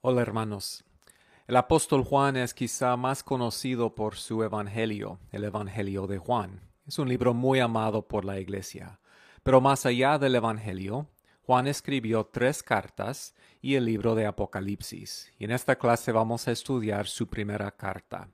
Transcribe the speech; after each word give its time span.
Hola 0.00 0.22
hermanos. 0.22 0.84
El 1.48 1.56
apóstol 1.56 2.04
Juan 2.04 2.36
es 2.36 2.54
quizá 2.54 2.96
más 2.96 3.24
conocido 3.24 3.96
por 3.96 4.14
su 4.14 4.44
Evangelio, 4.44 5.18
el 5.32 5.42
Evangelio 5.42 6.06
de 6.06 6.18
Juan. 6.18 6.60
Es 6.86 7.00
un 7.00 7.08
libro 7.08 7.34
muy 7.34 7.58
amado 7.58 8.06
por 8.06 8.24
la 8.24 8.38
Iglesia. 8.38 9.00
Pero 9.42 9.60
más 9.60 9.86
allá 9.86 10.16
del 10.20 10.36
Evangelio, 10.36 11.08
Juan 11.42 11.66
escribió 11.66 12.26
tres 12.26 12.62
cartas 12.62 13.34
y 13.60 13.74
el 13.74 13.86
libro 13.86 14.14
de 14.14 14.26
Apocalipsis. 14.26 15.32
Y 15.36 15.46
en 15.46 15.50
esta 15.50 15.74
clase 15.74 16.12
vamos 16.12 16.46
a 16.46 16.52
estudiar 16.52 17.08
su 17.08 17.26
primera 17.26 17.72
carta. 17.72 18.28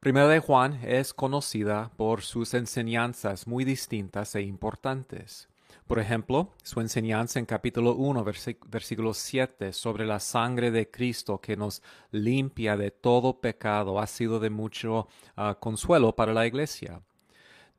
Primera 0.00 0.28
de 0.28 0.40
Juan 0.40 0.80
es 0.84 1.14
conocida 1.14 1.92
por 1.96 2.20
sus 2.20 2.52
enseñanzas 2.52 3.46
muy 3.46 3.64
distintas 3.64 4.34
e 4.34 4.42
importantes. 4.42 5.48
Por 5.86 5.98
ejemplo, 5.98 6.50
su 6.62 6.80
enseñanza 6.80 7.38
en 7.38 7.44
capítulo 7.44 7.94
1, 7.94 8.24
versículo 8.66 9.14
7 9.14 9.72
sobre 9.72 10.06
la 10.06 10.20
sangre 10.20 10.70
de 10.70 10.90
Cristo 10.90 11.40
que 11.40 11.56
nos 11.56 11.82
limpia 12.10 12.76
de 12.76 12.90
todo 12.90 13.40
pecado 13.40 13.98
ha 13.98 14.06
sido 14.06 14.40
de 14.40 14.48
mucho 14.48 15.08
ah, 15.36 15.56
consuelo 15.60 16.14
para 16.14 16.32
la 16.32 16.46
iglesia. 16.46 17.02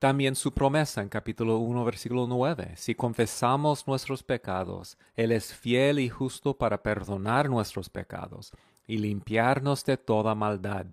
También 0.03 0.35
su 0.35 0.51
promesa 0.53 1.01
en 1.01 1.07
capítulo 1.07 1.59
1, 1.59 1.85
versículo 1.85 2.27
9. 2.27 2.73
Si 2.75 2.93
confesamos 2.93 3.87
nuestros 3.87 4.21
pecados, 4.21 4.97
Él 5.15 5.31
es 5.31 5.53
fiel 5.53 5.99
y 5.99 6.09
justo 6.09 6.57
para 6.57 6.83
perdonar 6.83 7.49
nuestros 7.49 7.89
pecados 7.89 8.51
y 8.85 8.97
limpiarnos 8.97 9.85
de 9.85 9.95
toda 9.95 10.35
maldad. 10.35 10.87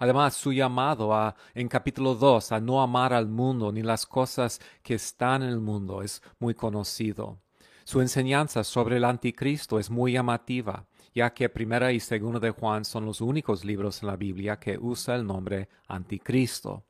Además, 0.00 0.34
su 0.34 0.50
llamado 0.50 1.14
a, 1.14 1.36
en 1.54 1.68
capítulo 1.68 2.14
2 2.14 2.52
a 2.52 2.60
no 2.60 2.80
amar 2.80 3.12
al 3.12 3.28
mundo 3.28 3.70
ni 3.70 3.82
las 3.82 4.06
cosas 4.06 4.58
que 4.82 4.94
están 4.94 5.42
en 5.42 5.50
el 5.50 5.60
mundo 5.60 6.00
es 6.00 6.22
muy 6.38 6.54
conocido. 6.54 7.38
Su 7.84 8.00
enseñanza 8.00 8.64
sobre 8.64 8.96
el 8.96 9.04
anticristo 9.04 9.78
es 9.78 9.90
muy 9.90 10.12
llamativa, 10.12 10.86
ya 11.14 11.34
que 11.34 11.50
primera 11.50 11.92
y 11.92 12.00
segunda 12.00 12.40
de 12.40 12.50
Juan 12.50 12.86
son 12.86 13.04
los 13.04 13.20
únicos 13.20 13.62
libros 13.62 14.02
en 14.02 14.08
la 14.08 14.16
Biblia 14.16 14.58
que 14.58 14.78
usa 14.78 15.16
el 15.16 15.26
nombre 15.26 15.68
anticristo. 15.86 16.82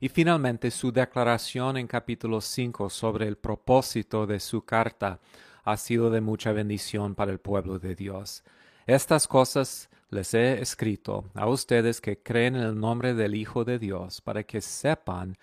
Y 0.00 0.08
finalmente 0.08 0.70
su 0.70 0.90
declaración 0.90 1.76
en 1.76 1.86
capítulo 1.86 2.40
5 2.40 2.88
sobre 2.88 3.28
el 3.28 3.36
propósito 3.36 4.26
de 4.26 4.40
su 4.40 4.64
carta 4.64 5.20
ha 5.62 5.76
sido 5.76 6.08
de 6.08 6.22
mucha 6.22 6.52
bendición 6.52 7.14
para 7.14 7.32
el 7.32 7.38
pueblo 7.38 7.78
de 7.78 7.94
Dios. 7.94 8.42
Estas 8.86 9.28
cosas 9.28 9.90
les 10.10 10.34
he 10.34 10.60
escrito 10.60 11.30
a 11.34 11.46
ustedes 11.46 12.00
que 12.00 12.22
creen 12.22 12.56
en 12.56 12.62
el 12.62 12.78
nombre 12.78 13.14
del 13.14 13.34
Hijo 13.34 13.64
de 13.64 13.78
Dios 13.78 14.20
para 14.20 14.42
que 14.42 14.60
sepan 14.60 15.38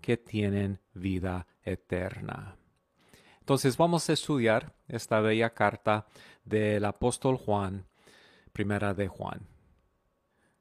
que 0.00 0.16
tienen 0.16 0.80
vida 0.92 1.46
eterna. 1.62 2.56
Entonces 3.40 3.76
vamos 3.76 4.08
a 4.08 4.12
estudiar 4.12 4.74
esta 4.88 5.20
bella 5.20 5.50
carta 5.54 6.06
del 6.44 6.84
apóstol 6.84 7.36
Juan, 7.36 7.86
primera 8.52 8.92
de 8.92 9.08
Juan. 9.08 9.46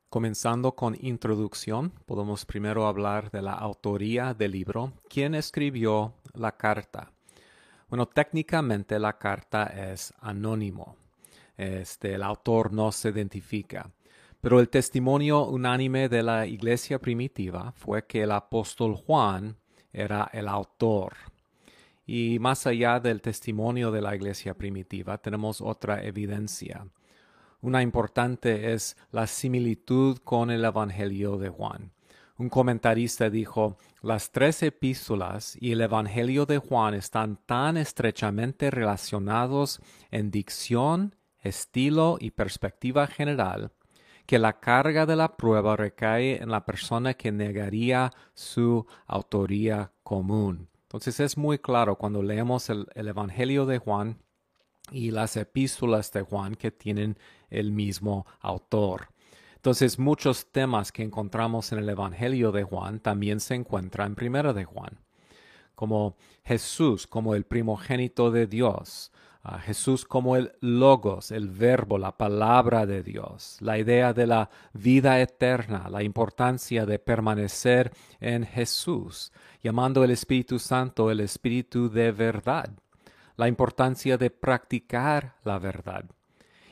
Comenzando 0.09 0.73
con 0.73 0.95
introducción, 1.01 1.91
podemos 2.05 2.45
primero 2.45 2.87
hablar 2.87 3.29
de 3.31 3.41
la 3.41 3.53
autoría 3.53 4.33
del 4.33 4.51
libro. 4.51 4.93
¿Quién 5.09 5.35
escribió 5.35 6.13
la 6.33 6.55
carta? 6.55 7.11
Bueno, 7.89 8.05
técnicamente 8.07 8.99
la 8.99 9.17
carta 9.17 9.65
es 9.65 10.13
anónimo 10.21 10.95
este, 11.57 12.13
el 12.13 12.23
autor 12.23 12.71
no 12.71 12.91
se 12.91 13.09
identifica. 13.09 13.91
Pero 14.39 14.59
el 14.59 14.69
testimonio 14.69 15.45
unánime 15.45 16.09
de 16.09 16.23
la 16.23 16.45
iglesia 16.45 16.99
primitiva 16.99 17.73
fue 17.75 18.05
que 18.05 18.23
el 18.23 18.31
apóstol 18.31 18.95
Juan 18.95 19.57
era 19.91 20.29
el 20.31 20.47
autor. 20.47 21.13
Y 22.05 22.37
más 22.39 22.65
allá 22.67 22.99
del 22.99 23.21
testimonio 23.21 23.91
de 23.91 24.01
la 24.01 24.15
iglesia 24.15 24.53
primitiva, 24.53 25.17
tenemos 25.17 25.59
otra 25.59 26.03
evidencia. 26.03 26.87
Una 27.59 27.81
importante 27.81 28.71
es 28.73 28.95
la 29.11 29.25
similitud 29.27 30.19
con 30.19 30.51
el 30.51 30.63
Evangelio 30.63 31.37
de 31.37 31.49
Juan. 31.49 31.91
Un 32.37 32.49
comentarista 32.49 33.31
dijo, 33.31 33.77
las 34.03 34.31
tres 34.31 34.61
epístolas 34.61 35.57
y 35.59 35.71
el 35.71 35.81
Evangelio 35.81 36.45
de 36.45 36.59
Juan 36.59 36.93
están 36.93 37.39
tan 37.47 37.77
estrechamente 37.77 38.69
relacionados 38.69 39.81
en 40.11 40.29
dicción 40.29 41.16
estilo 41.41 42.17
y 42.19 42.31
perspectiva 42.31 43.07
general 43.07 43.71
que 44.27 44.37
la 44.37 44.59
carga 44.59 45.05
de 45.05 45.15
la 45.15 45.37
prueba 45.37 45.77
recae 45.77 46.43
en 46.43 46.51
la 46.51 46.65
persona 46.65 47.13
que 47.13 47.31
negaría 47.31 48.11
su 48.33 48.85
autoría 49.07 49.93
común. 50.03 50.67
Entonces 50.83 51.21
es 51.21 51.37
muy 51.37 51.59
claro 51.59 51.97
cuando 51.97 52.21
leemos 52.21 52.69
el, 52.69 52.87
Evangelio 52.93 53.65
de 53.65 53.77
Juan 53.77 54.21
y 54.91 55.11
las 55.11 55.37
epístolas 55.37 56.11
de 56.11 56.21
Juan 56.21 56.55
que 56.55 56.71
tienen 56.71 57.17
el 57.49 57.71
mismo 57.71 58.25
autor. 58.41 59.07
Entonces 59.55 59.97
muchos 59.97 60.51
temas 60.51 60.91
que 60.91 61.03
encontramos 61.03 61.71
en 61.71 61.79
el 61.79 61.89
Evangelio 61.89 62.51
de 62.51 62.63
Juan 62.63 62.99
también 62.99 63.39
se 63.39 63.55
encuentran 63.55 64.09
en 64.09 64.15
Primera 64.15 64.51
de 64.51 64.65
Juan, 64.65 64.99
como 65.73 66.17
Jesús 66.43 67.07
como 67.07 67.33
el 67.33 67.45
primogénito 67.45 68.29
de 68.29 68.45
Dios, 68.45 69.11
a 69.47 69.59
Jesús 69.59 70.03
como 70.03 70.35
el 70.35 70.51
logos, 70.59 71.31
el 71.31 71.47
verbo, 71.47 71.97
la 71.97 72.17
palabra 72.17 72.85
de 72.85 73.01
Dios, 73.01 73.57
la 73.61 73.77
idea 73.77 74.11
de 74.11 74.27
la 74.27 74.49
vida 74.73 75.21
eterna, 75.21 75.87
la 75.89 76.03
importancia 76.03 76.85
de 76.85 76.99
permanecer 76.99 77.93
en 78.19 78.45
Jesús, 78.45 79.31
llamando 79.63 80.03
el 80.03 80.11
Espíritu 80.11 80.59
Santo 80.59 81.09
el 81.09 81.21
Espíritu 81.21 81.89
de 81.89 82.11
verdad, 82.11 82.69
la 83.37 83.47
importancia 83.47 84.17
de 84.17 84.29
practicar 84.31 85.35
la 85.45 85.59
verdad. 85.59 86.03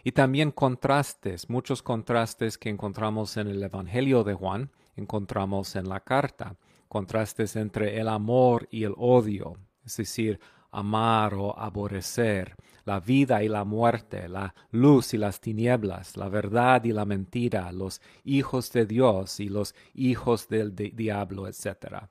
Y 0.03 0.11
también 0.11 0.51
contrastes, 0.51 1.49
muchos 1.49 1.81
contrastes 1.81 2.57
que 2.57 2.69
encontramos 2.69 3.37
en 3.37 3.47
el 3.47 3.63
Evangelio 3.63 4.25
de 4.25 4.33
Juan, 4.33 4.69
encontramos 4.97 5.77
en 5.77 5.87
la 5.87 6.01
carta, 6.01 6.57
contrastes 6.89 7.55
entre 7.55 8.01
el 8.01 8.09
amor 8.09 8.67
y 8.69 8.83
el 8.83 8.95
odio, 8.97 9.53
es 9.85 9.95
decir, 9.95 10.41
amar 10.75 11.33
o 11.33 11.57
aborrecer, 11.57 12.55
la 12.85 12.99
vida 12.99 13.43
y 13.43 13.47
la 13.47 13.63
muerte, 13.63 14.27
la 14.29 14.53
luz 14.71 15.13
y 15.13 15.17
las 15.17 15.39
tinieblas, 15.39 16.17
la 16.17 16.29
verdad 16.29 16.83
y 16.83 16.91
la 16.91 17.05
mentira, 17.05 17.71
los 17.71 18.01
hijos 18.23 18.71
de 18.71 18.85
Dios 18.85 19.39
y 19.39 19.49
los 19.49 19.73
hijos 19.93 20.47
del 20.47 20.75
diablo, 20.75 21.47
etc. 21.47 22.07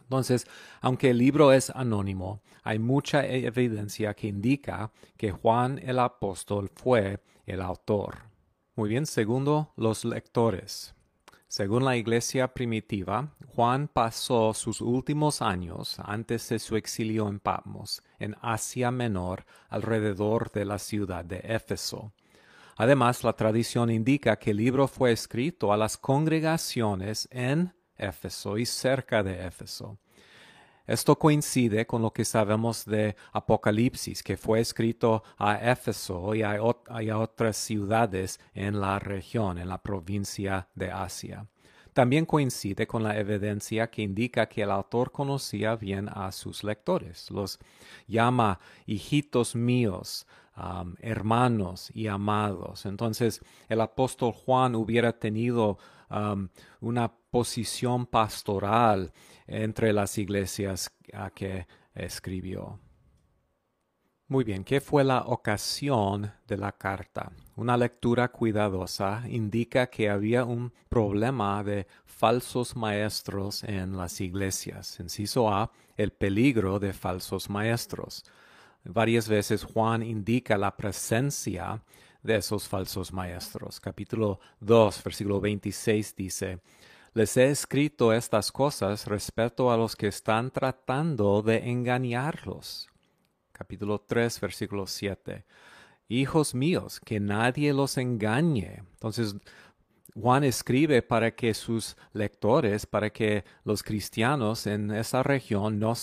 Entonces, 0.00 0.46
aunque 0.80 1.10
el 1.10 1.18
libro 1.18 1.52
es 1.52 1.70
anónimo, 1.70 2.42
hay 2.62 2.78
mucha 2.78 3.26
evidencia 3.26 4.14
que 4.14 4.28
indica 4.28 4.92
que 5.16 5.32
Juan 5.32 5.80
el 5.82 5.98
apóstol 5.98 6.70
fue 6.74 7.20
el 7.44 7.60
autor. 7.60 8.16
Muy 8.76 8.90
bien, 8.90 9.06
segundo, 9.06 9.72
los 9.76 10.04
lectores. 10.04 10.95
Según 11.56 11.86
la 11.86 11.96
iglesia 11.96 12.52
primitiva, 12.52 13.30
Juan 13.54 13.88
pasó 13.88 14.52
sus 14.52 14.82
últimos 14.82 15.40
años 15.40 15.96
antes 16.04 16.50
de 16.50 16.58
su 16.58 16.76
exilio 16.76 17.28
en 17.30 17.40
Patmos, 17.40 18.02
en 18.18 18.36
Asia 18.42 18.90
Menor, 18.90 19.46
alrededor 19.70 20.52
de 20.52 20.66
la 20.66 20.78
ciudad 20.78 21.24
de 21.24 21.40
Éfeso. 21.42 22.12
Además, 22.76 23.24
la 23.24 23.32
tradición 23.32 23.88
indica 23.88 24.36
que 24.36 24.50
el 24.50 24.58
libro 24.58 24.86
fue 24.86 25.12
escrito 25.12 25.72
a 25.72 25.78
las 25.78 25.96
congregaciones 25.96 27.26
en 27.30 27.72
Éfeso 27.96 28.58
y 28.58 28.66
cerca 28.66 29.22
de 29.22 29.46
Éfeso. 29.46 29.98
Esto 30.86 31.18
coincide 31.18 31.86
con 31.86 32.02
lo 32.02 32.12
que 32.12 32.24
sabemos 32.24 32.84
de 32.84 33.16
Apocalipsis, 33.32 34.22
que 34.22 34.36
fue 34.36 34.60
escrito 34.60 35.24
a 35.36 35.56
Éfeso 35.56 36.34
y 36.34 36.42
a, 36.42 36.62
otras 36.62 37.56
ciudades 37.56 38.38
en 38.54 38.80
la 38.80 38.98
región, 38.98 39.58
en 39.58 39.68
la 39.68 39.82
provincia 39.82 40.68
de 40.74 40.92
Asia. 40.92 41.46
También 41.92 42.26
coincide 42.26 42.86
con 42.86 43.02
la 43.02 43.18
evidencia 43.18 43.90
que 43.90 44.02
indica 44.02 44.46
que 44.46 44.62
el 44.62 44.70
autor 44.70 45.10
conocía 45.10 45.76
bien 45.76 46.08
a 46.12 46.30
sus 46.30 46.62
lectores. 46.62 47.30
Los 47.30 47.58
llama 48.06 48.60
hijitos 48.84 49.56
míos, 49.56 50.26
hermanos 51.00 51.90
y 51.94 52.06
amados. 52.06 52.86
Entonces 52.86 53.40
el 53.68 53.80
apóstol 53.80 54.32
Juan 54.32 54.74
hubiera 54.74 55.18
tenido 55.18 55.78
una 56.80 57.12
posición 57.30 58.06
pastoral 58.06 59.12
entre 59.46 59.92
las 59.92 60.18
iglesias 60.18 60.90
a 61.12 61.30
que 61.30 61.66
escribió. 61.94 62.78
Muy 64.28 64.42
bien, 64.42 64.64
¿qué 64.64 64.80
fue 64.80 65.04
la 65.04 65.20
ocasión 65.20 66.32
de 66.48 66.56
la 66.56 66.72
carta? 66.72 67.30
Una 67.54 67.76
lectura 67.76 68.26
cuidadosa 68.32 69.22
indica 69.28 69.86
que 69.86 70.10
había 70.10 70.44
un 70.44 70.72
problema 70.88 71.62
de 71.62 71.86
falsos 72.04 72.74
maestros 72.74 73.62
en 73.62 73.96
las 73.96 74.20
iglesias. 74.20 74.98
Inciso 74.98 75.48
A, 75.48 75.70
el 75.96 76.10
peligro 76.10 76.80
de 76.80 76.92
falsos 76.92 77.48
maestros. 77.48 78.24
Varias 78.82 79.28
veces 79.28 79.62
Juan 79.62 80.02
indica 80.02 80.58
la 80.58 80.76
presencia 80.76 81.80
de 82.20 82.36
esos 82.36 82.66
falsos 82.66 83.12
maestros. 83.12 83.78
Capítulo 83.78 84.40
2, 84.58 85.04
versículo 85.04 85.40
26 85.40 86.16
dice, 86.16 86.60
les 87.16 87.34
he 87.38 87.48
escrito 87.48 88.12
estas 88.12 88.52
cosas 88.52 89.06
respecto 89.06 89.72
a 89.72 89.78
los 89.78 89.96
que 89.96 90.06
están 90.06 90.50
tratando 90.50 91.40
de 91.40 91.70
engañarlos. 91.70 92.90
Capítulo 93.52 94.02
3, 94.02 94.38
versículo 94.38 94.86
7. 94.86 95.46
hijos 96.08 96.54
míos, 96.54 97.00
que 97.00 97.18
nadie 97.18 97.72
los 97.72 97.96
engañe. 97.96 98.82
Entonces, 98.92 99.34
Juan 100.14 100.44
escribe 100.44 101.00
para 101.00 101.34
que 101.34 101.54
sus 101.54 101.96
lectores, 102.12 102.84
para 102.84 103.08
que 103.08 103.46
los 103.64 103.82
cristianos 103.82 104.66
en 104.66 104.90
esa 104.90 105.22
región 105.22 105.78
no, 105.78 105.94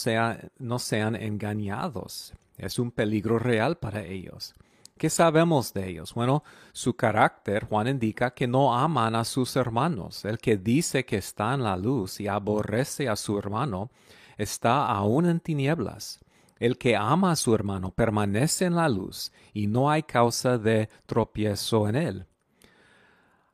no 0.57 0.79
sean 0.79 1.15
engañados. 1.15 2.33
Es 2.57 2.79
un 2.79 2.89
peligro 2.89 3.37
real 3.37 3.77
para 3.77 4.03
ellos. 4.03 4.55
¿Qué 4.97 5.09
sabemos 5.09 5.73
de 5.73 5.89
ellos? 5.89 6.13
Bueno, 6.13 6.43
su 6.71 6.95
carácter, 6.95 7.65
Juan 7.65 7.87
indica 7.87 8.31
que 8.31 8.47
no 8.47 8.75
aman 8.77 9.15
a 9.15 9.25
sus 9.25 9.55
hermanos. 9.55 10.23
El 10.23 10.37
que 10.37 10.57
dice 10.57 11.05
que 11.05 11.17
está 11.17 11.53
en 11.53 11.63
la 11.63 11.75
luz 11.75 12.19
y 12.19 12.27
aborrece 12.27 13.09
a 13.09 13.15
su 13.15 13.37
hermano, 13.37 13.89
está 14.37 14.85
aún 14.85 15.25
en 15.25 15.39
tinieblas. 15.39 16.19
El 16.59 16.77
que 16.77 16.95
ama 16.95 17.31
a 17.31 17.35
su 17.35 17.53
hermano 17.53 17.91
permanece 17.91 18.65
en 18.65 18.75
la 18.75 18.87
luz 18.87 19.31
y 19.51 19.67
no 19.67 19.89
hay 19.89 20.03
causa 20.03 20.57
de 20.57 20.87
tropiezo 21.05 21.89
en 21.89 21.95
él. 21.95 22.25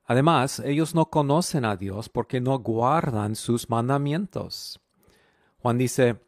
Además, 0.05 0.59
ellos 0.59 0.93
no 0.93 1.09
conocen 1.09 1.65
a 1.65 1.75
Dios 1.75 2.09
porque 2.09 2.41
no 2.41 2.59
guardan 2.59 3.35
sus 3.35 3.69
mandamientos. 3.69 4.79
Juan 5.59 5.77
dice, 5.77 6.19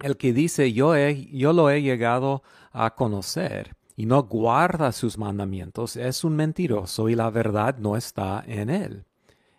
el 0.00 0.16
que 0.16 0.32
dice 0.32 0.72
yo, 0.72 0.94
he, 0.94 1.26
yo 1.26 1.52
lo 1.52 1.70
he 1.70 1.82
llegado 1.82 2.42
a 2.72 2.94
conocer 2.94 3.76
y 3.96 4.06
no 4.06 4.22
guarda 4.22 4.92
sus 4.92 5.18
mandamientos 5.18 5.96
es 5.96 6.24
un 6.24 6.36
mentiroso 6.36 7.08
y 7.08 7.14
la 7.14 7.30
verdad 7.30 7.76
no 7.78 7.96
está 7.96 8.42
en 8.46 8.70
él. 8.70 9.04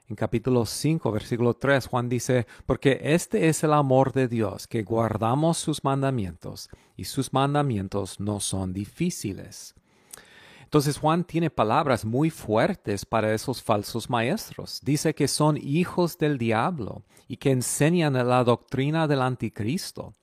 En 0.10 0.16
capítulo 0.16 0.66
5, 0.66 1.12
versículo 1.12 1.54
3, 1.54 1.88
Juan 1.88 2.10
dice, 2.10 2.46
porque 2.66 3.00
este 3.02 3.48
es 3.48 3.64
el 3.64 3.74
amor 3.74 4.12
de 4.12 4.28
Dios, 4.28 4.68
que 4.68 4.84
guardamos 4.84 5.58
sus 5.58 5.84
mandamientos, 5.84 6.70
y 6.98 7.06
sus 7.06 7.32
mandamientos 7.32 8.20
no 8.20 8.40
son 8.40 8.74
difíciles. 8.74 9.74
Entonces 10.74 10.98
Juan 10.98 11.24
tiene 11.24 11.50
palabras 11.50 12.04
muy 12.04 12.32
fuertes 12.32 13.06
para 13.06 13.34
esos 13.34 13.62
falsos 13.62 14.10
maestros. 14.10 14.82
Dice 14.84 15.14
que 15.14 15.28
son 15.28 15.56
hijos 15.56 16.18
del 16.18 16.38
diablo 16.38 17.04
y 17.28 17.38
que 17.38 17.52
enseñan 17.52 18.14
la 18.14 18.44
doctrina 18.44 19.08
del 19.08 19.22
anticristo. 19.22 20.16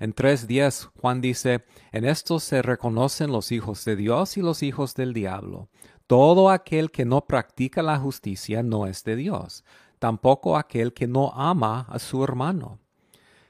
En 0.00 0.12
tres 0.12 0.46
días 0.46 0.90
Juan 1.00 1.20
dice, 1.20 1.64
en 1.92 2.04
esto 2.04 2.40
se 2.40 2.62
reconocen 2.62 3.30
los 3.30 3.52
hijos 3.52 3.84
de 3.84 3.96
Dios 3.96 4.36
y 4.36 4.42
los 4.42 4.62
hijos 4.62 4.94
del 4.94 5.12
diablo. 5.12 5.68
Todo 6.06 6.50
aquel 6.50 6.90
que 6.90 7.04
no 7.04 7.22
practica 7.22 7.82
la 7.82 7.98
justicia 7.98 8.62
no 8.62 8.86
es 8.86 9.04
de 9.04 9.16
Dios, 9.16 9.64
tampoco 9.98 10.56
aquel 10.56 10.92
que 10.92 11.06
no 11.06 11.32
ama 11.34 11.86
a 11.88 11.98
su 11.98 12.22
hermano. 12.22 12.78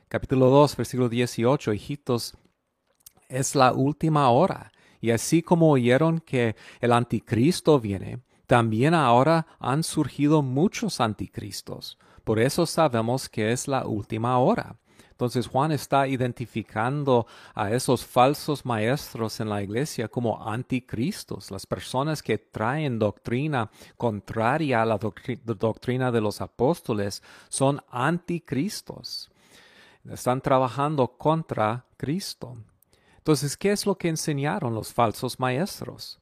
Capítulo 0.08 0.50
2, 0.50 0.76
versículo 0.76 1.08
18, 1.08 1.72
hijitos, 1.72 2.36
es 3.28 3.54
la 3.56 3.72
última 3.72 4.30
hora, 4.30 4.70
y 5.00 5.10
así 5.10 5.42
como 5.42 5.70
oyeron 5.70 6.20
que 6.20 6.54
el 6.80 6.92
anticristo 6.92 7.80
viene, 7.80 8.20
también 8.46 8.94
ahora 8.94 9.46
han 9.58 9.82
surgido 9.82 10.42
muchos 10.42 11.00
anticristos. 11.00 11.98
Por 12.22 12.38
eso 12.38 12.66
sabemos 12.66 13.28
que 13.28 13.52
es 13.52 13.66
la 13.66 13.86
última 13.86 14.38
hora. 14.38 14.76
Entonces 15.24 15.50
Juan 15.50 15.72
está 15.72 16.06
identificando 16.06 17.26
a 17.54 17.70
esos 17.70 18.04
falsos 18.04 18.66
maestros 18.66 19.40
en 19.40 19.48
la 19.48 19.62
iglesia 19.62 20.06
como 20.06 20.46
anticristos, 20.46 21.50
las 21.50 21.64
personas 21.64 22.22
que 22.22 22.36
traen 22.36 22.98
doctrina 22.98 23.70
contraria 23.96 24.82
a 24.82 24.84
la 24.84 24.98
doctrina 24.98 26.12
de 26.12 26.20
los 26.20 26.42
apóstoles 26.42 27.22
son 27.48 27.80
anticristos. 27.90 29.30
Están 30.10 30.42
trabajando 30.42 31.08
contra 31.08 31.86
Cristo. 31.96 32.58
Entonces, 33.16 33.56
¿qué 33.56 33.72
es 33.72 33.86
lo 33.86 33.96
que 33.96 34.10
enseñaron 34.10 34.74
los 34.74 34.92
falsos 34.92 35.40
maestros? 35.40 36.20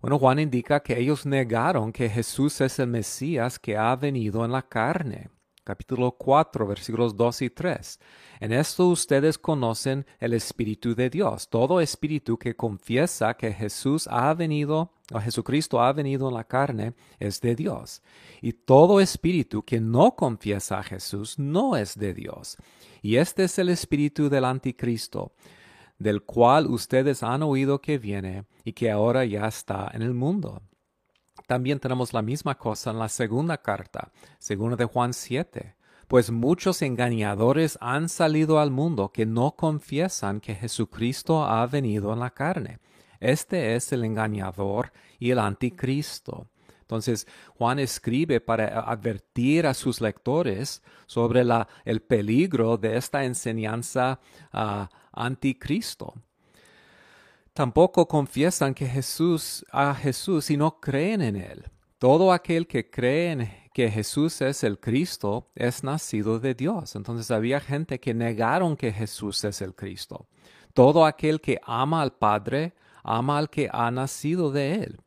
Bueno, 0.00 0.18
Juan 0.18 0.38
indica 0.38 0.80
que 0.80 0.98
ellos 0.98 1.26
negaron 1.26 1.92
que 1.92 2.08
Jesús 2.08 2.62
es 2.62 2.78
el 2.78 2.86
Mesías 2.86 3.58
que 3.58 3.76
ha 3.76 3.94
venido 3.94 4.42
en 4.42 4.52
la 4.52 4.62
carne 4.62 5.35
capítulo 5.66 6.12
4, 6.12 6.64
versículos 6.64 7.16
2 7.16 7.42
y 7.42 7.50
3. 7.50 7.98
En 8.38 8.52
esto 8.52 8.86
ustedes 8.86 9.36
conocen 9.36 10.06
el 10.20 10.32
Espíritu 10.32 10.94
de 10.94 11.10
Dios. 11.10 11.48
Todo 11.48 11.80
espíritu 11.80 12.38
que 12.38 12.54
confiesa 12.54 13.34
que 13.34 13.52
Jesús 13.52 14.06
ha 14.06 14.32
venido, 14.34 14.92
o 15.12 15.18
Jesucristo 15.18 15.82
ha 15.82 15.92
venido 15.92 16.28
en 16.28 16.34
la 16.34 16.44
carne, 16.44 16.94
es 17.18 17.40
de 17.40 17.56
Dios. 17.56 18.00
Y 18.40 18.52
todo 18.52 19.00
espíritu 19.00 19.64
que 19.64 19.80
no 19.80 20.14
confiesa 20.14 20.78
a 20.78 20.84
Jesús 20.84 21.36
no 21.36 21.76
es 21.76 21.98
de 21.98 22.14
Dios. 22.14 22.56
Y 23.02 23.16
este 23.16 23.42
es 23.44 23.58
el 23.58 23.68
espíritu 23.68 24.28
del 24.28 24.44
anticristo, 24.44 25.32
del 25.98 26.22
cual 26.22 26.68
ustedes 26.68 27.24
han 27.24 27.42
oído 27.42 27.80
que 27.80 27.98
viene 27.98 28.44
y 28.64 28.72
que 28.72 28.88
ahora 28.88 29.24
ya 29.24 29.48
está 29.48 29.90
en 29.92 30.02
el 30.02 30.14
mundo. 30.14 30.62
También 31.46 31.78
tenemos 31.78 32.12
la 32.12 32.22
misma 32.22 32.56
cosa 32.56 32.90
en 32.90 32.98
la 32.98 33.08
segunda 33.08 33.58
carta, 33.58 34.10
segunda 34.38 34.76
de 34.76 34.84
Juan 34.84 35.14
7. 35.14 35.76
Pues 36.08 36.30
muchos 36.30 36.82
engañadores 36.82 37.78
han 37.80 38.08
salido 38.08 38.58
al 38.58 38.70
mundo 38.70 39.10
que 39.12 39.26
no 39.26 39.52
confiesan 39.52 40.40
que 40.40 40.54
Jesucristo 40.54 41.44
ha 41.44 41.64
venido 41.66 42.12
en 42.12 42.20
la 42.20 42.30
carne. 42.30 42.80
Este 43.20 43.76
es 43.76 43.92
el 43.92 44.04
engañador 44.04 44.92
y 45.18 45.30
el 45.30 45.38
anticristo. 45.38 46.48
Entonces, 46.80 47.26
Juan 47.56 47.78
escribe 47.78 48.40
para 48.40 48.80
advertir 48.80 49.66
a 49.66 49.74
sus 49.74 50.00
lectores 50.00 50.82
sobre 51.06 51.44
el 51.84 52.02
peligro 52.02 52.76
de 52.76 52.96
esta 52.96 53.24
enseñanza 53.24 54.20
uh, 54.52 54.86
anticristo 55.12 56.14
tampoco 57.56 58.06
confiesan 58.06 58.74
que 58.74 58.86
Jesús 58.86 59.64
a 59.72 59.94
Jesús 59.94 60.50
y 60.50 60.58
no 60.58 60.78
creen 60.78 61.22
en 61.22 61.36
él. 61.36 61.64
Todo 61.98 62.30
aquel 62.30 62.66
que 62.66 62.90
cree 62.90 63.32
en 63.32 63.50
que 63.72 63.90
Jesús 63.90 64.42
es 64.42 64.62
el 64.62 64.78
Cristo 64.78 65.50
es 65.54 65.82
nacido 65.82 66.38
de 66.38 66.54
Dios. 66.54 66.94
Entonces 66.94 67.30
había 67.30 67.58
gente 67.60 67.98
que 67.98 68.12
negaron 68.12 68.76
que 68.76 68.92
Jesús 68.92 69.42
es 69.44 69.62
el 69.62 69.74
Cristo. 69.74 70.28
Todo 70.74 71.06
aquel 71.06 71.40
que 71.40 71.58
ama 71.64 72.02
al 72.02 72.12
Padre 72.12 72.74
ama 73.02 73.38
al 73.38 73.48
que 73.48 73.70
ha 73.72 73.90
nacido 73.90 74.52
de 74.52 74.74
él. 74.74 75.00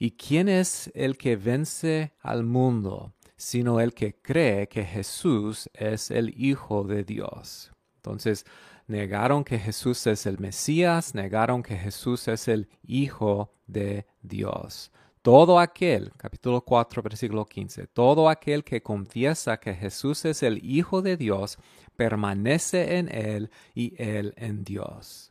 ¿Y 0.00 0.10
quién 0.16 0.48
es 0.48 0.90
el 0.96 1.16
que 1.16 1.36
vence 1.36 2.12
al 2.22 2.42
mundo 2.42 3.12
sino 3.36 3.78
el 3.78 3.94
que 3.94 4.16
cree 4.20 4.66
que 4.66 4.84
Jesús 4.84 5.70
es 5.74 6.10
el 6.10 6.34
Hijo 6.36 6.82
de 6.82 7.04
Dios? 7.04 7.70
Entonces, 7.98 8.44
negaron 8.86 9.44
que 9.44 9.58
Jesús 9.58 10.06
es 10.06 10.26
el 10.26 10.38
Mesías, 10.38 11.14
negaron 11.14 11.62
que 11.62 11.76
Jesús 11.76 12.28
es 12.28 12.48
el 12.48 12.68
Hijo 12.82 13.52
de 13.66 14.06
Dios. 14.22 14.92
Todo 15.22 15.58
aquel, 15.58 16.12
capítulo 16.16 16.60
4, 16.60 17.02
versículo 17.02 17.44
15, 17.46 17.88
todo 17.88 18.28
aquel 18.28 18.62
que 18.62 18.82
confiesa 18.82 19.58
que 19.58 19.74
Jesús 19.74 20.24
es 20.24 20.42
el 20.42 20.64
Hijo 20.64 21.02
de 21.02 21.16
Dios, 21.16 21.58
permanece 21.96 22.98
en 22.98 23.08
Él 23.08 23.50
y 23.74 23.94
Él 24.00 24.34
en 24.36 24.62
Dios. 24.62 25.30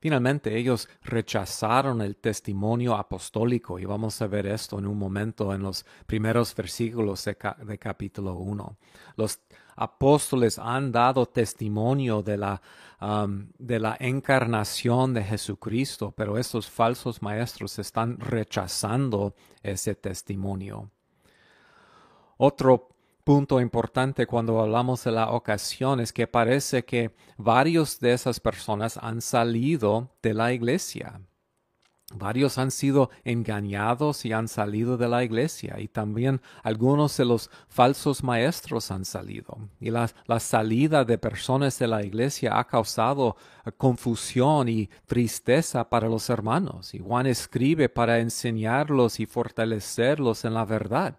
Finalmente 0.00 0.56
ellos 0.56 0.88
rechazaron 1.02 2.00
el 2.00 2.16
testimonio 2.16 2.94
apostólico 2.94 3.80
y 3.80 3.84
vamos 3.84 4.22
a 4.22 4.28
ver 4.28 4.46
esto 4.46 4.78
en 4.78 4.86
un 4.86 4.96
momento 4.96 5.52
en 5.52 5.62
los 5.62 5.84
primeros 6.06 6.54
versículos 6.54 7.24
de, 7.24 7.36
capítulo 7.78 8.34
1. 8.34 8.76
Los 9.16 9.40
apóstoles 9.78 10.58
han 10.58 10.92
dado 10.92 11.26
testimonio 11.26 12.22
de 12.22 12.36
la, 12.36 12.60
um, 13.00 13.48
de 13.58 13.78
la 13.78 13.96
encarnación 14.00 15.14
de 15.14 15.22
Jesucristo, 15.22 16.12
pero 16.16 16.36
estos 16.36 16.68
falsos 16.68 17.22
maestros 17.22 17.78
están 17.78 18.18
rechazando 18.18 19.34
ese 19.62 19.94
testimonio. 19.94 20.90
Otro 22.36 22.88
punto 23.24 23.60
importante 23.60 24.26
cuando 24.26 24.58
hablamos 24.60 25.04
de 25.04 25.12
la 25.12 25.30
ocasión 25.32 26.00
es 26.00 26.12
que 26.12 26.26
parece 26.26 26.84
que 26.84 27.14
varios 27.36 28.00
de 28.00 28.12
esas 28.12 28.40
personas 28.40 28.96
han 28.96 29.20
salido 29.20 30.10
de 30.22 30.34
la 30.34 30.52
iglesia. 30.52 31.20
Varios 32.14 32.56
han 32.56 32.70
sido 32.70 33.10
engañados 33.22 34.24
y 34.24 34.32
han 34.32 34.48
salido 34.48 34.96
de 34.96 35.08
la 35.08 35.24
iglesia 35.24 35.78
y 35.78 35.88
también 35.88 36.40
algunos 36.62 37.14
de 37.18 37.26
los 37.26 37.50
falsos 37.68 38.24
maestros 38.24 38.90
han 38.90 39.04
salido. 39.04 39.58
Y 39.78 39.90
la, 39.90 40.10
la, 40.26 40.40
salida 40.40 41.04
de 41.04 41.18
personas 41.18 41.78
de 41.78 41.86
la 41.86 42.02
iglesia 42.02 42.58
ha 42.58 42.66
causado 42.66 43.36
confusión 43.76 44.70
y 44.70 44.88
tristeza 45.04 45.90
para 45.90 46.08
los 46.08 46.30
hermanos. 46.30 46.94
Y 46.94 46.98
Juan 46.98 47.26
escribe 47.26 47.90
para 47.90 48.20
enseñarlos 48.20 49.20
y 49.20 49.26
fortalecerlos 49.26 50.46
en 50.46 50.54
la 50.54 50.64
verdad 50.64 51.18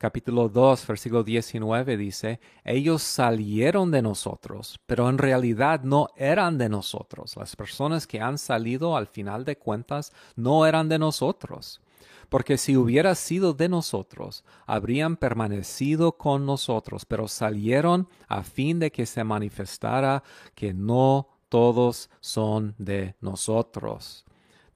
capítulo 0.00 0.48
2, 0.48 0.86
versículo 0.86 1.22
19 1.22 1.98
dice, 1.98 2.40
ellos 2.64 3.02
salieron 3.02 3.90
de 3.90 4.00
nosotros, 4.00 4.80
pero 4.86 5.10
en 5.10 5.18
realidad 5.18 5.82
no 5.82 6.08
eran 6.16 6.56
de 6.56 6.70
nosotros. 6.70 7.36
Las 7.36 7.54
personas 7.54 8.06
que 8.06 8.18
han 8.18 8.38
salido 8.38 8.96
al 8.96 9.06
final 9.06 9.44
de 9.44 9.58
cuentas 9.58 10.10
no 10.36 10.64
eran 10.64 10.88
de 10.88 10.98
nosotros. 10.98 11.82
Porque 12.30 12.56
si 12.56 12.78
hubiera 12.78 13.14
sido 13.14 13.52
de 13.52 13.68
nosotros, 13.68 14.42
habrían 14.66 15.18
permanecido 15.18 16.12
con 16.12 16.46
nosotros, 16.46 17.04
pero 17.04 17.28
salieron 17.28 18.08
a 18.26 18.42
fin 18.42 18.78
de 18.78 18.90
que 18.90 19.04
se 19.04 19.22
manifestara 19.22 20.22
que 20.54 20.72
no 20.72 21.28
todos 21.50 22.08
son 22.20 22.74
de 22.78 23.16
nosotros. 23.20 24.24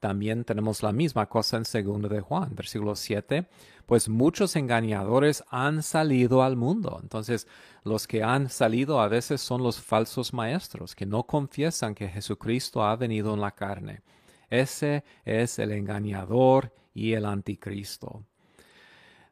También 0.05 0.43
tenemos 0.43 0.83
la 0.83 0.91
misma 0.91 1.25
cosa 1.25 1.57
en 1.57 1.63
2 1.63 2.11
de 2.11 2.21
Juan, 2.21 2.53
versículo 2.53 2.95
7, 2.95 3.47
pues 3.87 4.07
muchos 4.07 4.55
engañadores 4.55 5.43
han 5.49 5.81
salido 5.81 6.43
al 6.43 6.55
mundo. 6.55 6.99
Entonces, 7.01 7.47
los 7.83 8.05
que 8.05 8.21
han 8.21 8.51
salido 8.51 9.01
a 9.01 9.07
veces 9.07 9.41
son 9.41 9.63
los 9.63 9.81
falsos 9.81 10.31
maestros, 10.31 10.93
que 10.93 11.07
no 11.07 11.23
confiesan 11.23 11.95
que 11.95 12.07
Jesucristo 12.07 12.83
ha 12.83 12.95
venido 12.95 13.33
en 13.33 13.41
la 13.41 13.49
carne. 13.49 14.03
Ese 14.47 15.03
es 15.23 15.57
el 15.57 15.71
engañador 15.71 16.71
y 16.93 17.13
el 17.13 17.25
anticristo. 17.25 18.21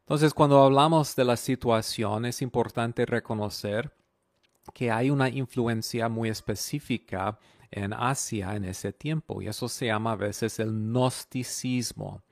Entonces, 0.00 0.34
cuando 0.34 0.60
hablamos 0.60 1.14
de 1.14 1.24
la 1.24 1.36
situación, 1.36 2.24
es 2.24 2.42
importante 2.42 3.06
reconocer 3.06 3.92
que 4.72 4.90
hay 4.90 5.08
una 5.08 5.28
influencia 5.28 6.08
muy 6.08 6.30
específica 6.30 7.38
en 7.70 7.92
Asia 7.92 8.56
en 8.56 8.64
ese 8.64 8.92
tiempo, 8.92 9.42
y 9.42 9.48
eso 9.48 9.68
se 9.68 9.86
llama 9.86 10.12
a 10.12 10.16
veces 10.16 10.58
el 10.58 10.70
gnosticismo. 10.70 12.22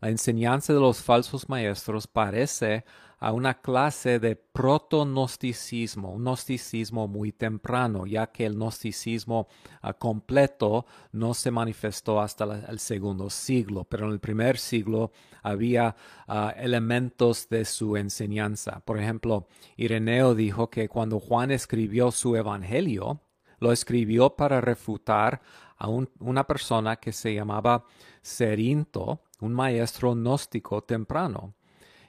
La 0.00 0.08
enseñanza 0.08 0.72
de 0.72 0.80
los 0.80 1.02
falsos 1.02 1.48
maestros 1.48 2.06
parece 2.06 2.84
a 3.22 3.30
una 3.30 3.60
clase 3.60 4.18
de 4.18 4.34
proto-gnosticismo, 4.34 6.10
un 6.10 6.24
gnosticismo 6.24 7.06
muy 7.06 7.30
temprano, 7.30 8.04
ya 8.04 8.26
que 8.26 8.44
el 8.44 8.54
gnosticismo 8.54 9.46
ah, 9.80 9.92
completo 9.92 10.86
no 11.12 11.32
se 11.32 11.52
manifestó 11.52 12.20
hasta 12.20 12.66
el 12.68 12.80
segundo 12.80 13.30
siglo, 13.30 13.84
pero 13.84 14.06
en 14.06 14.12
el 14.12 14.18
primer 14.18 14.58
siglo 14.58 15.12
había 15.44 15.94
ah, 16.26 16.52
elementos 16.56 17.48
de 17.48 17.64
su 17.64 17.96
enseñanza. 17.96 18.80
Por 18.84 18.98
ejemplo, 18.98 19.46
Ireneo 19.76 20.34
dijo 20.34 20.68
que 20.68 20.88
cuando 20.88 21.20
Juan 21.20 21.52
escribió 21.52 22.10
su 22.10 22.34
evangelio, 22.34 23.20
lo 23.62 23.72
escribió 23.72 24.30
para 24.30 24.60
refutar 24.60 25.40
a 25.78 25.88
una 25.88 26.46
persona 26.46 26.96
que 26.96 27.12
se 27.12 27.34
llamaba 27.34 27.84
Cerinto, 28.22 29.22
un 29.40 29.52
maestro 29.52 30.14
gnóstico 30.14 30.82
temprano, 30.82 31.54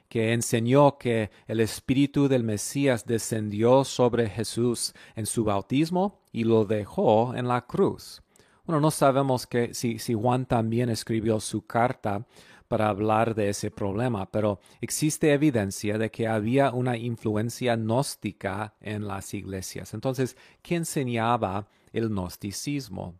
que 0.08 0.32
enseñó 0.32 0.98
que 0.98 1.30
el 1.46 1.60
espíritu 1.60 2.28
del 2.28 2.44
Mesías 2.44 3.06
descendió 3.06 3.84
sobre 3.84 4.28
Jesús 4.28 4.92
en 5.16 5.26
su 5.26 5.44
bautismo 5.44 6.20
y 6.32 6.44
lo 6.44 6.64
dejó 6.64 7.34
en 7.34 7.48
la 7.48 7.66
cruz. 7.66 8.22
Bueno, 8.64 8.80
no 8.80 8.90
sabemos 8.90 9.46
que 9.46 9.74
si 9.74 9.98
Juan 10.14 10.46
también 10.46 10.88
escribió 10.88 11.38
su 11.40 11.66
carta 11.66 12.26
para 12.68 12.88
hablar 12.88 13.34
de 13.34 13.50
ese 13.50 13.70
problema, 13.70 14.30
pero 14.30 14.60
existe 14.80 15.32
evidencia 15.32 15.98
de 15.98 16.10
que 16.10 16.26
había 16.26 16.72
una 16.72 16.96
influencia 16.96 17.76
gnóstica 17.76 18.74
en 18.80 19.06
las 19.06 19.34
iglesias. 19.34 19.94
Entonces, 19.94 20.36
¿qué 20.62 20.76
enseñaba 20.76 21.68
el 21.92 22.08
gnosticismo? 22.08 23.18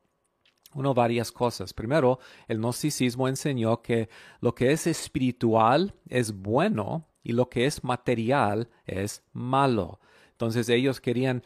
Uno, 0.74 0.92
varias 0.92 1.30
cosas. 1.30 1.72
Primero, 1.72 2.18
el 2.48 2.58
gnosticismo 2.58 3.28
enseñó 3.28 3.80
que 3.80 4.08
lo 4.40 4.54
que 4.54 4.72
es 4.72 4.86
espiritual 4.86 5.94
es 6.08 6.32
bueno 6.32 7.08
y 7.22 7.32
lo 7.32 7.48
que 7.48 7.66
es 7.66 7.84
material 7.84 8.68
es 8.84 9.22
malo. 9.32 10.00
Entonces 10.32 10.68
ellos 10.68 11.00
querían 11.00 11.44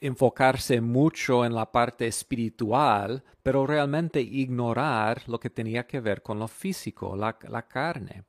enfocarse 0.00 0.80
mucho 0.80 1.44
en 1.44 1.54
la 1.54 1.70
parte 1.70 2.06
espiritual, 2.06 3.22
pero 3.42 3.66
realmente 3.66 4.20
ignorar 4.20 5.22
lo 5.28 5.38
que 5.38 5.50
tenía 5.50 5.86
que 5.86 6.00
ver 6.00 6.22
con 6.22 6.38
lo 6.38 6.48
físico, 6.48 7.16
la, 7.16 7.36
la 7.48 7.68
carne. 7.68 8.24